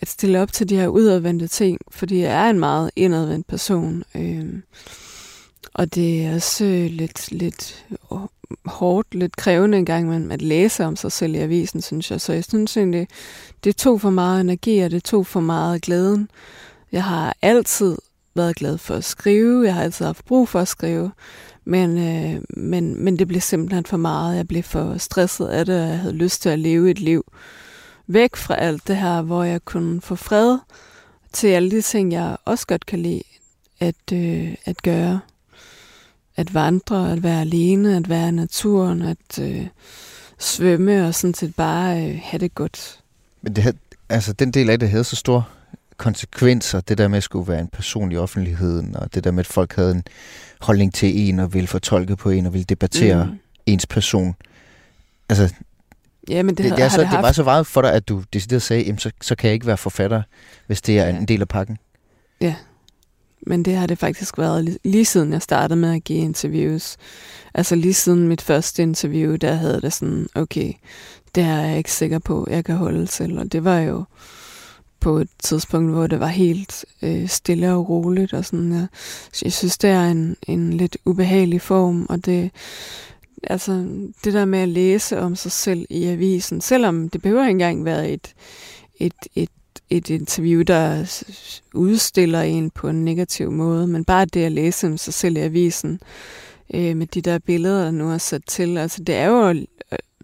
at 0.00 0.08
stille 0.08 0.40
op 0.40 0.52
til 0.52 0.68
de 0.68 0.76
her 0.76 0.88
udadvendte 0.88 1.48
ting, 1.48 1.78
fordi 1.90 2.20
jeg 2.20 2.46
er 2.46 2.50
en 2.50 2.58
meget 2.58 2.90
indadvendt 2.96 3.46
person. 3.46 4.04
Øh, 4.14 4.46
og 5.74 5.94
det 5.94 6.24
er 6.24 6.34
også 6.34 6.64
øh, 6.64 6.90
lidt, 6.90 7.32
lidt 7.32 7.86
øh, 7.90 8.18
hårdt, 8.64 9.14
lidt 9.14 9.36
krævende 9.36 9.78
en 9.78 9.84
gang 9.84 10.08
men 10.08 10.32
at 10.32 10.42
læse 10.42 10.84
om 10.84 10.96
sig 10.96 11.12
selv 11.12 11.34
i 11.34 11.38
avisen, 11.38 11.82
synes 11.82 12.10
jeg. 12.10 12.20
Så 12.20 12.32
jeg 12.32 12.44
synes 12.44 12.76
egentlig, 12.76 13.08
det 13.64 13.76
tog 13.76 14.00
for 14.00 14.10
meget 14.10 14.40
energi, 14.40 14.78
og 14.78 14.90
det 14.90 15.04
tog 15.04 15.26
for 15.26 15.40
meget 15.40 15.82
glæden. 15.82 16.30
Jeg 16.92 17.04
har 17.04 17.36
altid 17.42 17.96
været 18.34 18.56
glad 18.56 18.78
for 18.78 18.94
at 18.94 19.04
skrive, 19.04 19.64
jeg 19.64 19.74
har 19.74 19.82
altid 19.82 20.06
haft 20.06 20.24
brug 20.24 20.48
for 20.48 20.60
at 20.60 20.68
skrive, 20.68 21.10
men, 21.64 21.98
øh, 21.98 22.42
men, 22.50 23.04
men 23.04 23.18
det 23.18 23.28
blev 23.28 23.40
simpelthen 23.40 23.86
for 23.86 23.96
meget. 23.96 24.36
Jeg 24.36 24.48
blev 24.48 24.62
for 24.62 24.98
stresset 24.98 25.46
af 25.46 25.66
det, 25.66 25.82
og 25.82 25.88
jeg 25.88 25.98
havde 25.98 26.14
lyst 26.14 26.42
til 26.42 26.48
at 26.48 26.58
leve 26.58 26.90
et 26.90 26.98
liv 26.98 27.24
væk 28.06 28.36
fra 28.36 28.54
alt 28.54 28.88
det 28.88 28.96
her, 28.96 29.22
hvor 29.22 29.44
jeg 29.44 29.64
kunne 29.64 30.00
få 30.00 30.14
fred 30.14 30.58
til 31.32 31.48
alle 31.48 31.70
de 31.70 31.82
ting, 31.82 32.12
jeg 32.12 32.36
også 32.44 32.66
godt 32.66 32.86
kan 32.86 32.98
lide 32.98 33.22
at, 33.80 34.12
øh, 34.12 34.54
at 34.64 34.82
gøre. 34.82 35.20
At 36.38 36.54
vandre, 36.54 37.12
at 37.12 37.22
være 37.22 37.40
alene, 37.40 37.96
at 37.96 38.08
være 38.08 38.28
i 38.28 38.30
naturen, 38.30 39.02
at 39.02 39.38
øh, 39.40 39.66
svømme 40.38 41.06
og 41.06 41.14
sådan 41.14 41.34
set 41.34 41.54
bare 41.54 42.08
øh, 42.08 42.20
have 42.22 42.38
det 42.38 42.54
godt. 42.54 43.00
Men 43.42 43.56
det, 43.56 43.76
altså, 44.08 44.32
den 44.32 44.50
del 44.50 44.70
af 44.70 44.78
det 44.78 44.90
havde 44.90 45.04
så 45.04 45.16
stor 45.16 45.48
konsekvenser, 45.96 46.80
det 46.80 46.98
der 46.98 47.08
med 47.08 47.16
at 47.16 47.22
skulle 47.22 47.48
være 47.48 47.60
en 47.60 47.68
person 47.68 48.12
i 48.12 48.16
offentligheden, 48.16 48.96
og 48.96 49.14
det 49.14 49.24
der 49.24 49.30
med, 49.30 49.40
at 49.40 49.46
folk 49.46 49.76
havde 49.76 49.90
en 49.90 50.02
holdning 50.60 50.94
til 50.94 51.28
en, 51.28 51.38
og 51.38 51.54
ville 51.54 51.66
fortolke 51.66 52.16
på 52.16 52.30
en, 52.30 52.46
og 52.46 52.52
ville 52.52 52.64
debattere 52.64 53.24
mm. 53.24 53.38
ens 53.66 53.86
person. 53.86 54.34
Altså, 55.28 55.54
Ja, 56.28 56.42
men 56.42 56.54
det, 56.54 56.64
det, 56.64 56.76
det, 56.76 56.84
er 56.84 56.88
så, 56.88 57.00
det, 57.00 57.10
det 57.10 57.18
var 57.18 57.32
så 57.32 57.44
meget 57.44 57.66
for 57.66 57.82
dig, 57.82 57.92
at 57.92 58.08
du 58.08 58.22
decideret 58.32 58.62
sagde, 58.62 58.82
jamen, 58.82 58.98
så, 58.98 59.10
så 59.20 59.34
kan 59.34 59.48
jeg 59.48 59.54
ikke 59.54 59.66
være 59.66 59.76
forfatter, 59.76 60.22
hvis 60.66 60.80
det 60.82 60.98
er 60.98 61.08
ja. 61.08 61.16
en 61.16 61.28
del 61.28 61.40
af 61.40 61.48
pakken. 61.48 61.78
Ja, 62.40 62.54
men 63.46 63.62
det 63.62 63.76
har 63.76 63.86
det 63.86 63.98
faktisk 63.98 64.38
været 64.38 64.64
lige, 64.64 64.78
lige 64.84 65.04
siden 65.04 65.32
jeg 65.32 65.42
startede 65.42 65.80
med 65.80 65.94
at 65.94 66.04
give 66.04 66.18
interviews. 66.18 66.96
Altså 67.54 67.74
lige 67.74 67.94
siden 67.94 68.28
mit 68.28 68.42
første 68.42 68.82
interview, 68.82 69.36
der 69.36 69.54
havde 69.54 69.80
det 69.80 69.92
sådan, 69.92 70.28
okay, 70.34 70.72
det 71.34 71.42
er 71.42 71.60
jeg 71.60 71.78
ikke 71.78 71.92
sikker 71.92 72.18
på, 72.18 72.46
jeg 72.50 72.64
kan 72.64 72.76
holde 72.76 73.06
til. 73.06 73.38
Og 73.38 73.52
det 73.52 73.64
var 73.64 73.78
jo 73.78 74.04
på 75.00 75.16
et 75.18 75.28
tidspunkt, 75.42 75.92
hvor 75.92 76.06
det 76.06 76.20
var 76.20 76.26
helt 76.26 76.84
øh, 77.02 77.28
stille 77.28 77.72
og 77.72 77.88
roligt. 77.88 78.32
Og 78.32 78.44
sådan, 78.44 78.72
jeg, 78.72 78.86
jeg 79.42 79.52
synes, 79.52 79.78
det 79.78 79.90
er 79.90 80.04
en, 80.04 80.36
en 80.46 80.72
lidt 80.72 80.96
ubehagelig 81.04 81.60
form, 81.60 82.06
og 82.08 82.26
det, 82.26 82.50
altså, 83.42 83.72
det 84.24 84.34
der 84.34 84.44
med 84.44 84.58
at 84.58 84.68
læse 84.68 85.20
om 85.20 85.36
sig 85.36 85.52
selv 85.52 85.86
i 85.90 86.04
avisen, 86.04 86.60
selvom 86.60 87.08
det 87.08 87.22
behøver 87.22 87.42
ikke 87.42 87.50
engang 87.50 87.84
være 87.84 88.10
et, 88.10 88.34
et, 88.98 89.14
et, 89.34 89.50
et 89.90 90.10
interview, 90.10 90.62
der 90.62 91.04
udstiller 91.74 92.40
en 92.40 92.70
på 92.70 92.88
en 92.88 93.04
negativ 93.04 93.50
måde, 93.50 93.86
men 93.86 94.04
bare 94.04 94.24
det 94.24 94.44
at 94.44 94.52
læse 94.52 94.86
om 94.86 94.96
sig 94.96 95.14
selv 95.14 95.36
i 95.36 95.40
avisen, 95.40 96.00
øh, 96.74 96.96
med 96.96 97.06
de 97.06 97.20
der 97.20 97.38
billeder, 97.38 97.84
der 97.84 97.90
nu 97.90 98.10
er 98.10 98.18
sat 98.18 98.42
til, 98.46 98.78
altså 98.78 99.02
det 99.02 99.14
er 99.14 99.26
jo 99.26 99.48
øh, 99.48 99.64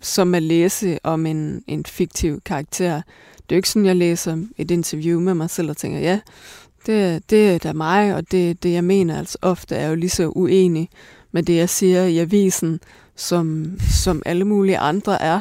som 0.02 0.34
at 0.34 0.42
læse 0.42 0.98
om 1.02 1.26
en, 1.26 1.64
en 1.66 1.84
fiktiv 1.84 2.40
karakter, 2.40 3.02
det 3.36 3.52
er 3.52 3.56
jo 3.56 3.58
ikke 3.58 3.68
sådan, 3.68 3.86
jeg 3.86 3.96
læser 3.96 4.38
et 4.58 4.70
interview 4.70 5.20
med 5.20 5.34
mig 5.34 5.50
selv 5.50 5.70
og 5.70 5.76
tænker, 5.76 5.98
ja, 5.98 6.20
det, 6.86 7.30
det 7.30 7.50
er 7.50 7.58
da 7.58 7.72
mig, 7.72 8.14
og 8.14 8.30
det, 8.30 8.62
det 8.62 8.72
jeg 8.72 8.84
mener. 8.84 9.18
Altså 9.18 9.38
ofte 9.42 9.76
er 9.76 9.88
jo 9.88 9.94
lige 9.94 10.10
så 10.10 10.28
uenig 10.28 10.88
med 11.32 11.42
det, 11.42 11.56
jeg 11.56 11.68
siger 11.68 12.04
i 12.04 12.18
avisen, 12.18 12.80
som, 13.16 13.72
som 14.02 14.22
alle 14.26 14.44
mulige 14.44 14.78
andre 14.78 15.22
er. 15.22 15.40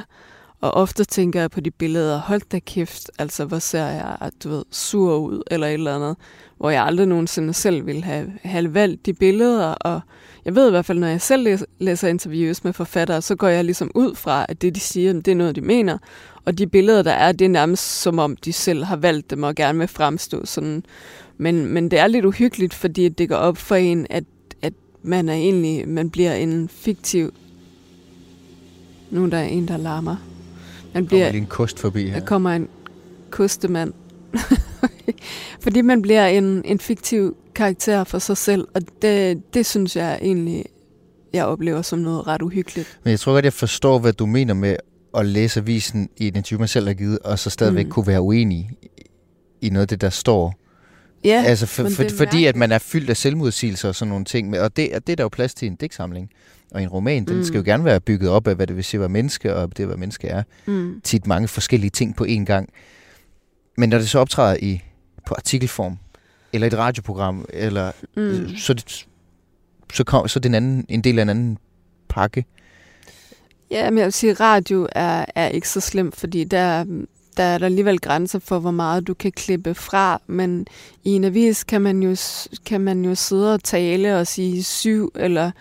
Og 0.64 0.72
ofte 0.72 1.04
tænker 1.04 1.40
jeg 1.40 1.52
på 1.52 1.60
de 1.60 1.72
billeder, 1.72 2.20
hold 2.20 2.42
da 2.52 2.60
kæft, 2.60 3.12
altså 3.20 3.46
hvor 3.46 3.60
ser 3.60 3.86
jeg, 3.86 4.18
at 4.22 4.34
du 4.44 4.50
ved, 4.50 4.64
sur 4.72 5.18
ud, 5.18 5.42
eller 5.52 5.68
et 5.68 5.74
eller 5.74 5.96
andet, 5.96 6.16
hvor 6.58 6.70
jeg 6.70 6.86
aldrig 6.86 7.08
nogensinde 7.08 7.54
selv 7.54 7.86
ville 7.86 8.04
have, 8.04 8.34
have 8.44 8.74
valgt 8.74 9.06
de 9.06 9.14
billeder, 9.14 9.68
og 9.68 10.02
jeg 10.46 10.56
ved 10.56 10.68
i 10.68 10.70
hvert 10.70 10.86
fald, 10.86 11.00
når 11.00 11.08
jeg 11.08 11.22
selv 11.22 11.60
læser 11.80 12.08
interviews 12.08 12.64
med 12.64 12.74
forfattere, 12.74 13.22
så 13.22 13.36
går 13.36 13.48
jeg 13.48 13.66
ligesom 13.66 13.92
ud 13.96 14.16
fra, 14.16 14.46
at 14.50 14.62
det, 14.62 14.76
de 14.76 14.80
siger, 14.80 15.14
det 15.14 15.28
er 15.28 15.36
noget, 15.36 15.56
de 15.56 15.62
mener, 15.62 15.98
og 16.46 16.58
de 16.58 16.68
billeder, 16.68 17.02
der 17.02 17.12
er, 17.12 17.32
det 17.32 17.46
er 17.46 17.50
nærmest 17.50 18.02
som 18.02 18.20
om, 18.20 18.36
de 18.36 18.54
selv 18.54 18.84
har 18.84 18.96
valgt 18.96 19.30
dem 19.30 19.44
og 19.44 19.56
gerne 19.56 19.80
vil 19.80 19.88
fremstå 19.88 20.46
sådan. 20.46 20.84
Men, 21.38 21.66
men 21.66 21.92
det 21.92 22.00
er 22.00 22.08
lidt 22.08 22.26
uhyggeligt, 22.26 22.74
fordi 22.74 23.10
det 23.10 23.30
går 23.30 23.36
op 23.36 23.58
for 23.58 23.76
en, 23.76 24.08
at, 24.10 24.24
at 24.62 24.74
man 25.02 25.30
er 25.30 25.34
egentlig, 25.34 25.88
man 25.88 26.10
bliver 26.10 26.34
en 26.34 26.70
fiktiv... 26.70 27.34
Nu 29.12 29.24
er 29.24 29.30
der 29.30 29.42
en, 29.42 29.68
der 29.68 29.78
larmer. 29.78 30.33
Man 30.94 31.06
bliver, 31.06 31.26
kommer 31.26 31.42
en 31.42 31.46
kost 31.46 31.80
forbi 31.80 32.10
her. 32.10 32.20
Der 32.20 32.26
kommer 32.26 32.50
en 32.50 32.68
kostemand. 33.30 33.94
fordi 35.64 35.82
man 35.82 36.02
bliver 36.02 36.28
en, 36.28 36.62
en 36.66 36.80
fiktiv 36.80 37.38
karakter 37.56 38.04
for 38.04 38.20
sig 38.20 38.38
selv, 38.38 38.68
og 38.74 38.82
det, 39.02 39.42
det 39.54 39.66
synes 39.66 39.96
jeg 39.96 40.20
egentlig, 40.22 40.66
jeg 41.34 41.46
oplever 41.46 41.82
som 41.82 42.00
noget 42.00 42.28
ret 42.28 42.42
uhyggeligt. 42.42 43.00
Men 43.04 43.12
jeg 43.12 43.20
tror 43.20 43.34
godt, 43.34 43.46
jeg 43.46 43.54
forstår, 43.54 44.00
hvad 44.00 44.14
du 44.14 44.26
mener 44.26 44.54
med 44.54 44.76
at 45.18 45.26
læse 45.26 45.60
avisen 45.60 46.10
i 46.18 46.28
et 46.28 46.38
interview, 46.38 46.60
man 46.60 46.68
selv 46.68 46.88
har 46.88 46.94
givet, 46.94 47.20
og 47.20 47.40
så 47.40 47.50
stadigvæk 47.50 47.86
mm. 47.86 47.92
kunne 47.92 48.08
være 48.08 48.22
uenig 48.22 48.70
i 49.62 49.70
noget 49.70 49.82
af 49.82 49.88
det, 49.88 50.02
der 50.02 50.10
står. 50.10 50.54
Ja, 51.24 51.44
altså 51.46 51.66
for, 51.66 51.90
for, 51.90 52.04
fordi 52.18 52.46
at 52.46 52.56
man 52.56 52.72
er 52.72 52.78
fyldt 52.78 53.10
af 53.10 53.18
selvmodsigelser 53.18 53.88
og 53.88 53.96
sådan 53.96 54.10
nogle 54.10 54.26
ting. 54.26 54.60
Og 54.60 54.78
det, 54.78 54.96
og 54.96 55.08
det 55.08 55.14
er 55.14 55.16
der 55.16 55.24
jo 55.24 55.30
plads 55.30 55.54
til 55.54 55.66
en 55.66 55.76
digtsamling. 55.76 56.30
Og 56.74 56.84
en 56.84 56.90
roman, 56.90 57.26
den 57.26 57.38
mm. 57.38 57.44
skal 57.44 57.58
jo 57.58 57.64
gerne 57.66 57.86
være 57.86 58.00
bygget 58.00 58.30
op 58.30 58.48
af, 58.48 58.56
hvad 58.56 58.68
det 58.68 58.76
vil 58.76 58.84
sige 58.84 58.98
at 58.98 59.02
være 59.02 59.10
menneske, 59.10 59.56
og 59.56 59.78
det, 59.78 59.86
hvad 59.86 59.98
menneske 59.98 60.28
er. 60.28 60.44
Mm. 60.66 61.02
Tit 61.04 61.28
mange 61.28 61.48
forskellige 61.48 61.90
ting 61.90 62.16
på 62.16 62.26
én 62.26 62.44
gang. 62.44 62.70
Men 63.78 63.90
når 63.90 63.98
det 63.98 64.10
så 64.10 64.20
optræder 64.20 64.58
i 64.62 64.84
på 65.26 65.34
artikelform, 65.34 65.98
eller 66.54 66.68
et 66.68 66.78
radioprogram, 66.78 67.46
eller 67.50 67.92
mm. 68.18 68.56
så, 68.58 68.74
det, 68.74 69.08
så, 69.94 70.04
kom, 70.04 70.28
så 70.28 70.40
det 70.40 70.50
en, 70.50 70.56
anden, 70.56 70.86
en 70.90 71.02
del 71.02 71.20
af 71.20 71.24
en 71.24 71.30
anden 71.30 71.58
pakke. 72.10 72.46
Ja, 73.72 73.90
men 73.90 73.98
jeg 73.98 74.06
vil 74.06 74.14
sige, 74.14 74.32
at 74.32 74.40
radio 74.40 74.88
er, 74.92 75.26
er 75.36 75.48
ikke 75.48 75.70
så 75.70 75.80
slemt, 75.80 76.16
fordi 76.16 76.44
der, 76.44 76.86
der 77.38 77.44
er 77.44 77.58
der 77.58 77.66
alligevel 77.66 78.00
grænser 78.00 78.40
for, 78.40 78.60
hvor 78.60 78.72
meget 78.72 79.08
du 79.08 79.14
kan 79.14 79.32
klippe 79.32 79.74
fra, 79.74 80.22
men 80.28 80.68
i 81.04 81.10
en 81.10 81.24
avis 81.24 81.64
kan 81.64 81.82
man 81.82 82.04
jo, 82.04 82.16
kan 82.66 82.82
man 82.82 83.06
jo 83.06 83.16
sidde 83.16 83.54
og 83.54 83.64
tale 83.64 84.18
og 84.20 84.28
sige 84.28 84.64
syv 84.64 85.12
eller 85.16 85.52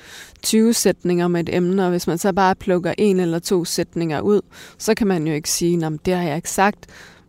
20 0.42 0.72
sætninger 0.74 1.28
med 1.28 1.40
et 1.40 1.54
emne, 1.54 1.84
og 1.84 1.90
hvis 1.90 2.06
man 2.06 2.18
så 2.18 2.32
bare 2.32 2.54
plukker 2.54 2.94
en 2.98 3.20
eller 3.20 3.38
to 3.38 3.64
sætninger 3.64 4.20
ud, 4.20 4.40
så 4.78 4.94
kan 4.94 5.06
man 5.06 5.26
jo 5.26 5.34
ikke 5.34 5.50
sige, 5.50 5.86
at 5.86 5.92
det 6.04 6.14
har 6.14 6.22
jeg 6.22 6.36
ikke 6.36 6.50
sagt, 6.50 6.86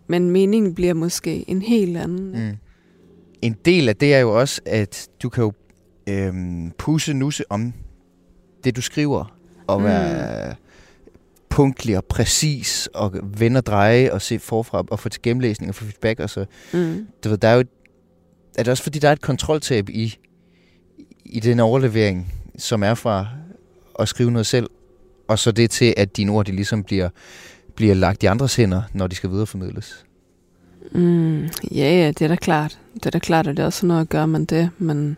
men 0.07 0.31
meningen 0.31 0.75
bliver 0.75 0.93
måske 0.93 1.49
en 1.49 1.61
helt 1.61 1.97
anden. 1.97 2.47
Mm. 2.47 2.57
En 3.41 3.55
del 3.65 3.89
af 3.89 3.95
det 3.95 4.13
er 4.13 4.19
jo 4.19 4.39
også, 4.39 4.61
at 4.65 5.09
du 5.23 5.29
kan 5.29 5.43
jo 5.43 5.53
øhm, 6.09 6.71
pusse 6.77 7.13
nusse 7.13 7.43
om 7.49 7.73
det, 8.63 8.75
du 8.75 8.81
skriver, 8.81 9.37
og 9.67 9.79
mm. 9.79 9.85
være 9.85 10.55
punktlig 11.53 11.97
og 11.97 12.05
præcis 12.05 12.89
og 12.93 13.13
vende 13.23 13.57
og 13.57 13.65
dreje 13.65 14.11
og 14.11 14.21
se 14.21 14.39
forfra 14.39 14.83
og 14.91 14.99
få 14.99 15.09
til 15.09 15.21
gennemlæsning 15.21 15.69
og 15.69 15.75
få 15.75 15.83
feedback 15.83 16.19
og 16.19 16.29
så. 16.29 16.45
Mm. 16.73 17.07
Du 17.23 17.29
ved, 17.29 17.37
der 17.37 17.47
er 17.47 17.53
jo 17.53 17.63
er 18.55 18.63
det 18.63 18.71
også 18.71 18.83
fordi, 18.83 18.99
der 18.99 19.07
er 19.07 19.13
et 19.13 19.21
kontroltab 19.21 19.89
i, 19.89 20.17
i 21.25 21.39
den 21.39 21.59
overlevering, 21.59 22.33
som 22.57 22.83
er 22.83 22.93
fra 22.93 23.27
at 23.99 24.07
skrive 24.07 24.31
noget 24.31 24.45
selv, 24.45 24.69
og 25.27 25.39
så 25.39 25.51
det 25.51 25.71
til, 25.71 25.93
at 25.97 26.17
dine 26.17 26.31
ord 26.31 26.45
de 26.45 26.51
ligesom 26.51 26.83
bliver, 26.83 27.09
bliver 27.75 27.93
lagt 27.93 28.23
i 28.23 28.25
andres 28.25 28.55
hænder, 28.55 28.81
når 28.93 29.07
de 29.07 29.15
skal 29.15 29.29
videreformidles? 29.29 30.05
Mm, 30.91 31.43
ja, 31.71 32.01
ja, 32.01 32.07
det 32.07 32.21
er 32.21 32.27
da 32.27 32.35
klart. 32.35 32.79
Det 32.93 33.05
er 33.05 33.09
da 33.09 33.19
klart, 33.19 33.47
at 33.47 33.57
det 33.57 33.63
er 33.63 33.67
også 33.67 33.85
noget 33.85 34.01
at 34.01 34.09
gøre 34.09 34.27
man 34.27 34.45
det, 34.45 34.69
men... 34.77 35.17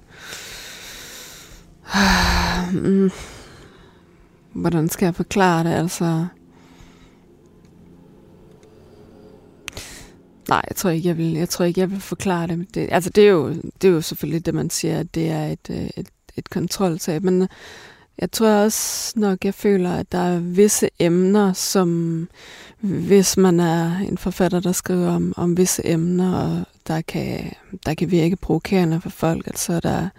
mm, 2.73 3.11
hvordan 4.56 4.89
skal 4.89 5.06
jeg 5.06 5.16
forklare 5.16 5.64
det, 5.64 5.74
altså... 5.74 6.26
Nej, 10.49 10.62
jeg 10.70 10.76
tror 10.76 10.89
ikke, 10.89 11.08
jeg 11.08 11.18
vil, 11.18 11.34
jeg 11.34 11.49
tror 11.49 11.66
ikke, 11.66 11.82
jeg 11.82 11.91
vil 11.91 11.99
forklare 12.01 12.47
det. 12.47 12.76
det 12.76 12.88
altså, 12.91 13.10
det 13.10 13.24
er, 13.24 13.32
jo, 13.32 13.53
det 13.82 13.88
er 13.88 13.91
jo 13.91 14.01
selvfølgelig 14.01 14.45
det, 14.45 14.53
man 14.53 14.70
siger, 14.70 14.99
at 14.99 15.16
det 15.16 15.32
er 15.32 15.45
et, 15.45 15.70
øh, 15.70 15.89
et, 15.97 16.08
et 16.36 16.49
kontroltab. 16.49 17.24
Men 17.24 17.41
øh, 17.41 17.47
Jeg 18.22 18.32
tror 18.32 18.49
også 18.49 19.14
nok, 19.20 19.45
jeg 19.45 19.53
føler, 19.53 19.93
at 19.93 20.12
der 20.12 20.18
er 20.18 20.39
visse 20.39 20.89
emner, 20.99 21.53
som 21.53 22.30
hvis 22.80 23.38
man 23.38 23.60
er 23.60 23.97
en 23.97 24.18
forfatter, 24.18 24.60
der 24.60 24.72
skriver 24.72 25.10
om, 25.10 25.34
om 25.38 25.58
visse 25.58 25.82
emner, 25.86 26.38
og 26.38 26.66
der 26.88 27.01
kan, 27.01 27.53
der 27.86 27.93
kan 27.93 28.12
virke 28.12 28.36
provokerende 28.36 29.01
for 29.01 29.10
folk, 29.10 29.47
altså 29.47 29.80
der, 29.80 30.10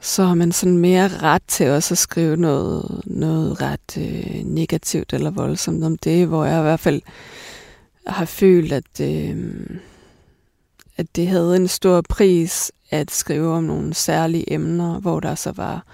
så 0.00 0.24
har 0.24 0.34
man 0.34 0.52
sådan 0.52 0.78
mere 0.78 1.08
ret 1.08 1.42
til 1.48 1.70
også 1.70 1.94
at 1.94 1.98
skrive 1.98 2.36
noget, 2.36 3.02
noget 3.06 3.60
ret 3.62 3.96
øh, 3.98 4.44
negativt 4.44 5.12
eller 5.12 5.30
voldsomt 5.30 5.84
om 5.84 5.98
det, 5.98 6.26
hvor 6.26 6.44
jeg 6.44 6.58
i 6.58 6.62
hvert 6.62 6.80
fald 6.80 7.02
har 8.06 8.24
følt, 8.24 8.72
at, 8.72 9.00
øh, 9.00 9.66
at 10.96 11.06
det 11.16 11.28
havde 11.28 11.56
en 11.56 11.68
stor 11.68 12.00
pris 12.08 12.72
at 12.90 13.10
skrive 13.10 13.54
om 13.54 13.64
nogle 13.64 13.94
særlige 13.94 14.52
emner, 14.52 15.00
hvor 15.00 15.20
der 15.20 15.34
så 15.34 15.52
var 15.52 15.84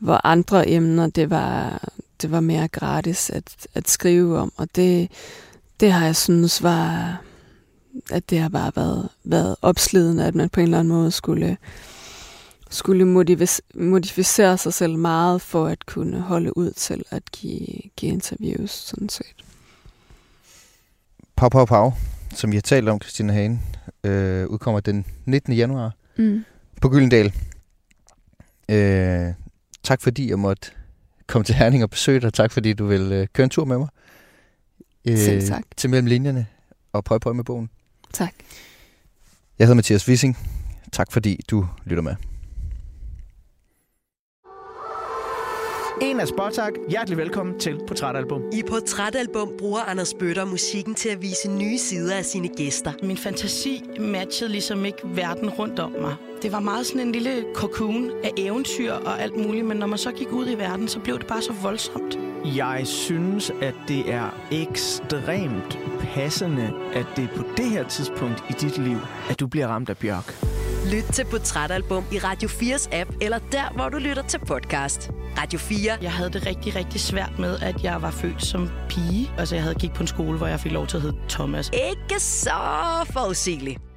hvor 0.00 0.20
andre 0.24 0.68
emner, 0.68 1.06
det 1.06 1.30
var, 1.30 1.82
det 2.22 2.30
var 2.30 2.40
mere 2.40 2.68
gratis 2.68 3.30
at, 3.30 3.66
at 3.74 3.88
skrive 3.88 4.38
om, 4.38 4.52
og 4.56 4.68
det, 4.76 5.10
det 5.80 5.92
har 5.92 6.04
jeg 6.04 6.16
synes 6.16 6.62
var, 6.62 7.20
at 8.10 8.30
det 8.30 8.38
har 8.38 8.48
bare 8.48 8.72
været, 8.76 9.08
været 9.24 9.56
opslidende, 9.62 10.24
at 10.24 10.34
man 10.34 10.48
på 10.48 10.60
en 10.60 10.64
eller 10.64 10.78
anden 10.78 10.94
måde 10.94 11.10
skulle, 11.10 11.56
skulle 12.70 13.04
modificere 13.74 14.58
sig 14.58 14.74
selv 14.74 14.98
meget 14.98 15.42
for 15.42 15.66
at 15.66 15.86
kunne 15.86 16.20
holde 16.20 16.56
ud 16.56 16.70
til 16.70 17.04
at 17.10 17.22
give, 17.32 17.66
give 17.96 18.12
interviews, 18.12 18.70
sådan 18.70 19.08
set. 19.08 19.34
Pau 21.36 21.48
Pau 21.48 21.64
Pau, 21.64 21.92
som 22.34 22.50
vi 22.50 22.56
har 22.56 22.62
talt 22.62 22.88
om, 22.88 23.00
Christina 23.02 23.32
Hagen, 23.32 23.62
øh, 24.04 24.46
udkommer 24.46 24.80
den 24.80 25.06
19. 25.24 25.52
januar 25.52 25.96
mm. 26.16 26.44
på 26.80 26.88
Gyldendal. 26.88 27.34
Øh, 28.68 29.34
tak 29.82 30.02
fordi 30.02 30.30
jeg 30.30 30.38
måtte 30.38 30.70
komme 31.26 31.44
til 31.44 31.54
Herning 31.54 31.82
og 31.82 31.90
besøge 31.90 32.20
dig. 32.20 32.32
Tak 32.32 32.52
fordi 32.52 32.72
du 32.72 32.86
vil 32.86 33.12
øh, 33.12 33.26
køre 33.32 33.44
en 33.44 33.50
tur 33.50 33.64
med 33.64 33.78
mig. 33.78 33.88
Øh, 35.04 35.18
Selv 35.18 35.48
tak. 35.48 35.62
Til 35.76 35.90
mellem 35.90 36.06
linjerne 36.06 36.46
og 36.92 37.04
prøve 37.04 37.20
på 37.20 37.32
med 37.32 37.44
bogen. 37.44 37.70
Tak. 38.12 38.32
Jeg 39.58 39.66
hedder 39.66 39.76
Mathias 39.76 40.08
Wissing. 40.08 40.38
Tak 40.92 41.12
fordi 41.12 41.40
du 41.50 41.66
lytter 41.84 42.02
med. 42.02 42.29
En 46.02 46.20
af 46.20 46.28
Spotak. 46.28 46.72
Hjertelig 46.88 47.18
velkommen 47.18 47.58
til 47.58 47.78
Portrætalbum. 47.88 48.42
I 48.52 48.62
Portrætalbum 48.68 49.52
bruger 49.58 49.80
Anders 49.80 50.14
Bøtter 50.14 50.44
musikken 50.44 50.94
til 50.94 51.08
at 51.08 51.22
vise 51.22 51.50
nye 51.50 51.78
sider 51.78 52.16
af 52.16 52.24
sine 52.24 52.48
gæster. 52.48 52.92
Min 53.02 53.16
fantasi 53.16 53.82
matchede 53.98 54.50
ligesom 54.50 54.84
ikke 54.84 54.98
verden 55.04 55.50
rundt 55.50 55.78
om 55.78 55.92
mig. 56.00 56.14
Det 56.42 56.52
var 56.52 56.60
meget 56.60 56.86
sådan 56.86 57.00
en 57.00 57.12
lille 57.12 57.44
cocoon 57.54 58.10
af 58.24 58.30
eventyr 58.36 58.92
og 58.92 59.20
alt 59.22 59.36
muligt, 59.36 59.66
men 59.66 59.76
når 59.76 59.86
man 59.86 59.98
så 59.98 60.12
gik 60.12 60.32
ud 60.32 60.50
i 60.50 60.54
verden, 60.54 60.88
så 60.88 61.00
blev 61.00 61.18
det 61.18 61.26
bare 61.26 61.42
så 61.42 61.52
voldsomt. 61.62 62.18
Jeg 62.56 62.82
synes, 62.84 63.52
at 63.62 63.74
det 63.88 64.12
er 64.12 64.40
ekstremt 64.52 65.78
passende, 66.00 66.72
at 66.92 67.06
det 67.16 67.24
er 67.24 67.36
på 67.36 67.44
det 67.56 67.64
her 67.64 67.88
tidspunkt 67.88 68.44
i 68.50 68.52
dit 68.52 68.78
liv, 68.78 68.98
at 69.30 69.40
du 69.40 69.46
bliver 69.46 69.66
ramt 69.66 69.90
af 69.90 69.98
Bjørk. 69.98 70.34
Lyt 70.86 71.04
til 71.04 71.24
Portrætalbum 71.24 72.04
i 72.12 72.18
Radio 72.18 72.48
4's 72.48 72.94
app, 72.94 73.10
eller 73.20 73.38
der, 73.52 73.72
hvor 73.74 73.88
du 73.88 73.98
lytter 73.98 74.22
til 74.22 74.38
podcast. 74.38 75.10
Radio 75.38 75.58
4. 75.58 75.92
Jeg 76.02 76.12
havde 76.12 76.30
det 76.30 76.46
rigtig, 76.46 76.76
rigtig 76.76 77.00
svært 77.00 77.38
med, 77.38 77.58
at 77.58 77.84
jeg 77.84 78.02
var 78.02 78.10
født 78.10 78.44
som 78.44 78.70
pige. 78.88 79.30
Altså, 79.38 79.54
jeg 79.54 79.62
havde 79.62 79.74
gik 79.74 79.92
på 79.92 80.02
en 80.02 80.06
skole, 80.06 80.38
hvor 80.38 80.46
jeg 80.46 80.60
fik 80.60 80.72
lov 80.72 80.86
til 80.86 80.96
at 80.96 81.02
hedde 81.02 81.16
Thomas. 81.28 81.70
Ikke 81.72 82.20
så 82.20 82.50
forudsigeligt. 83.12 83.89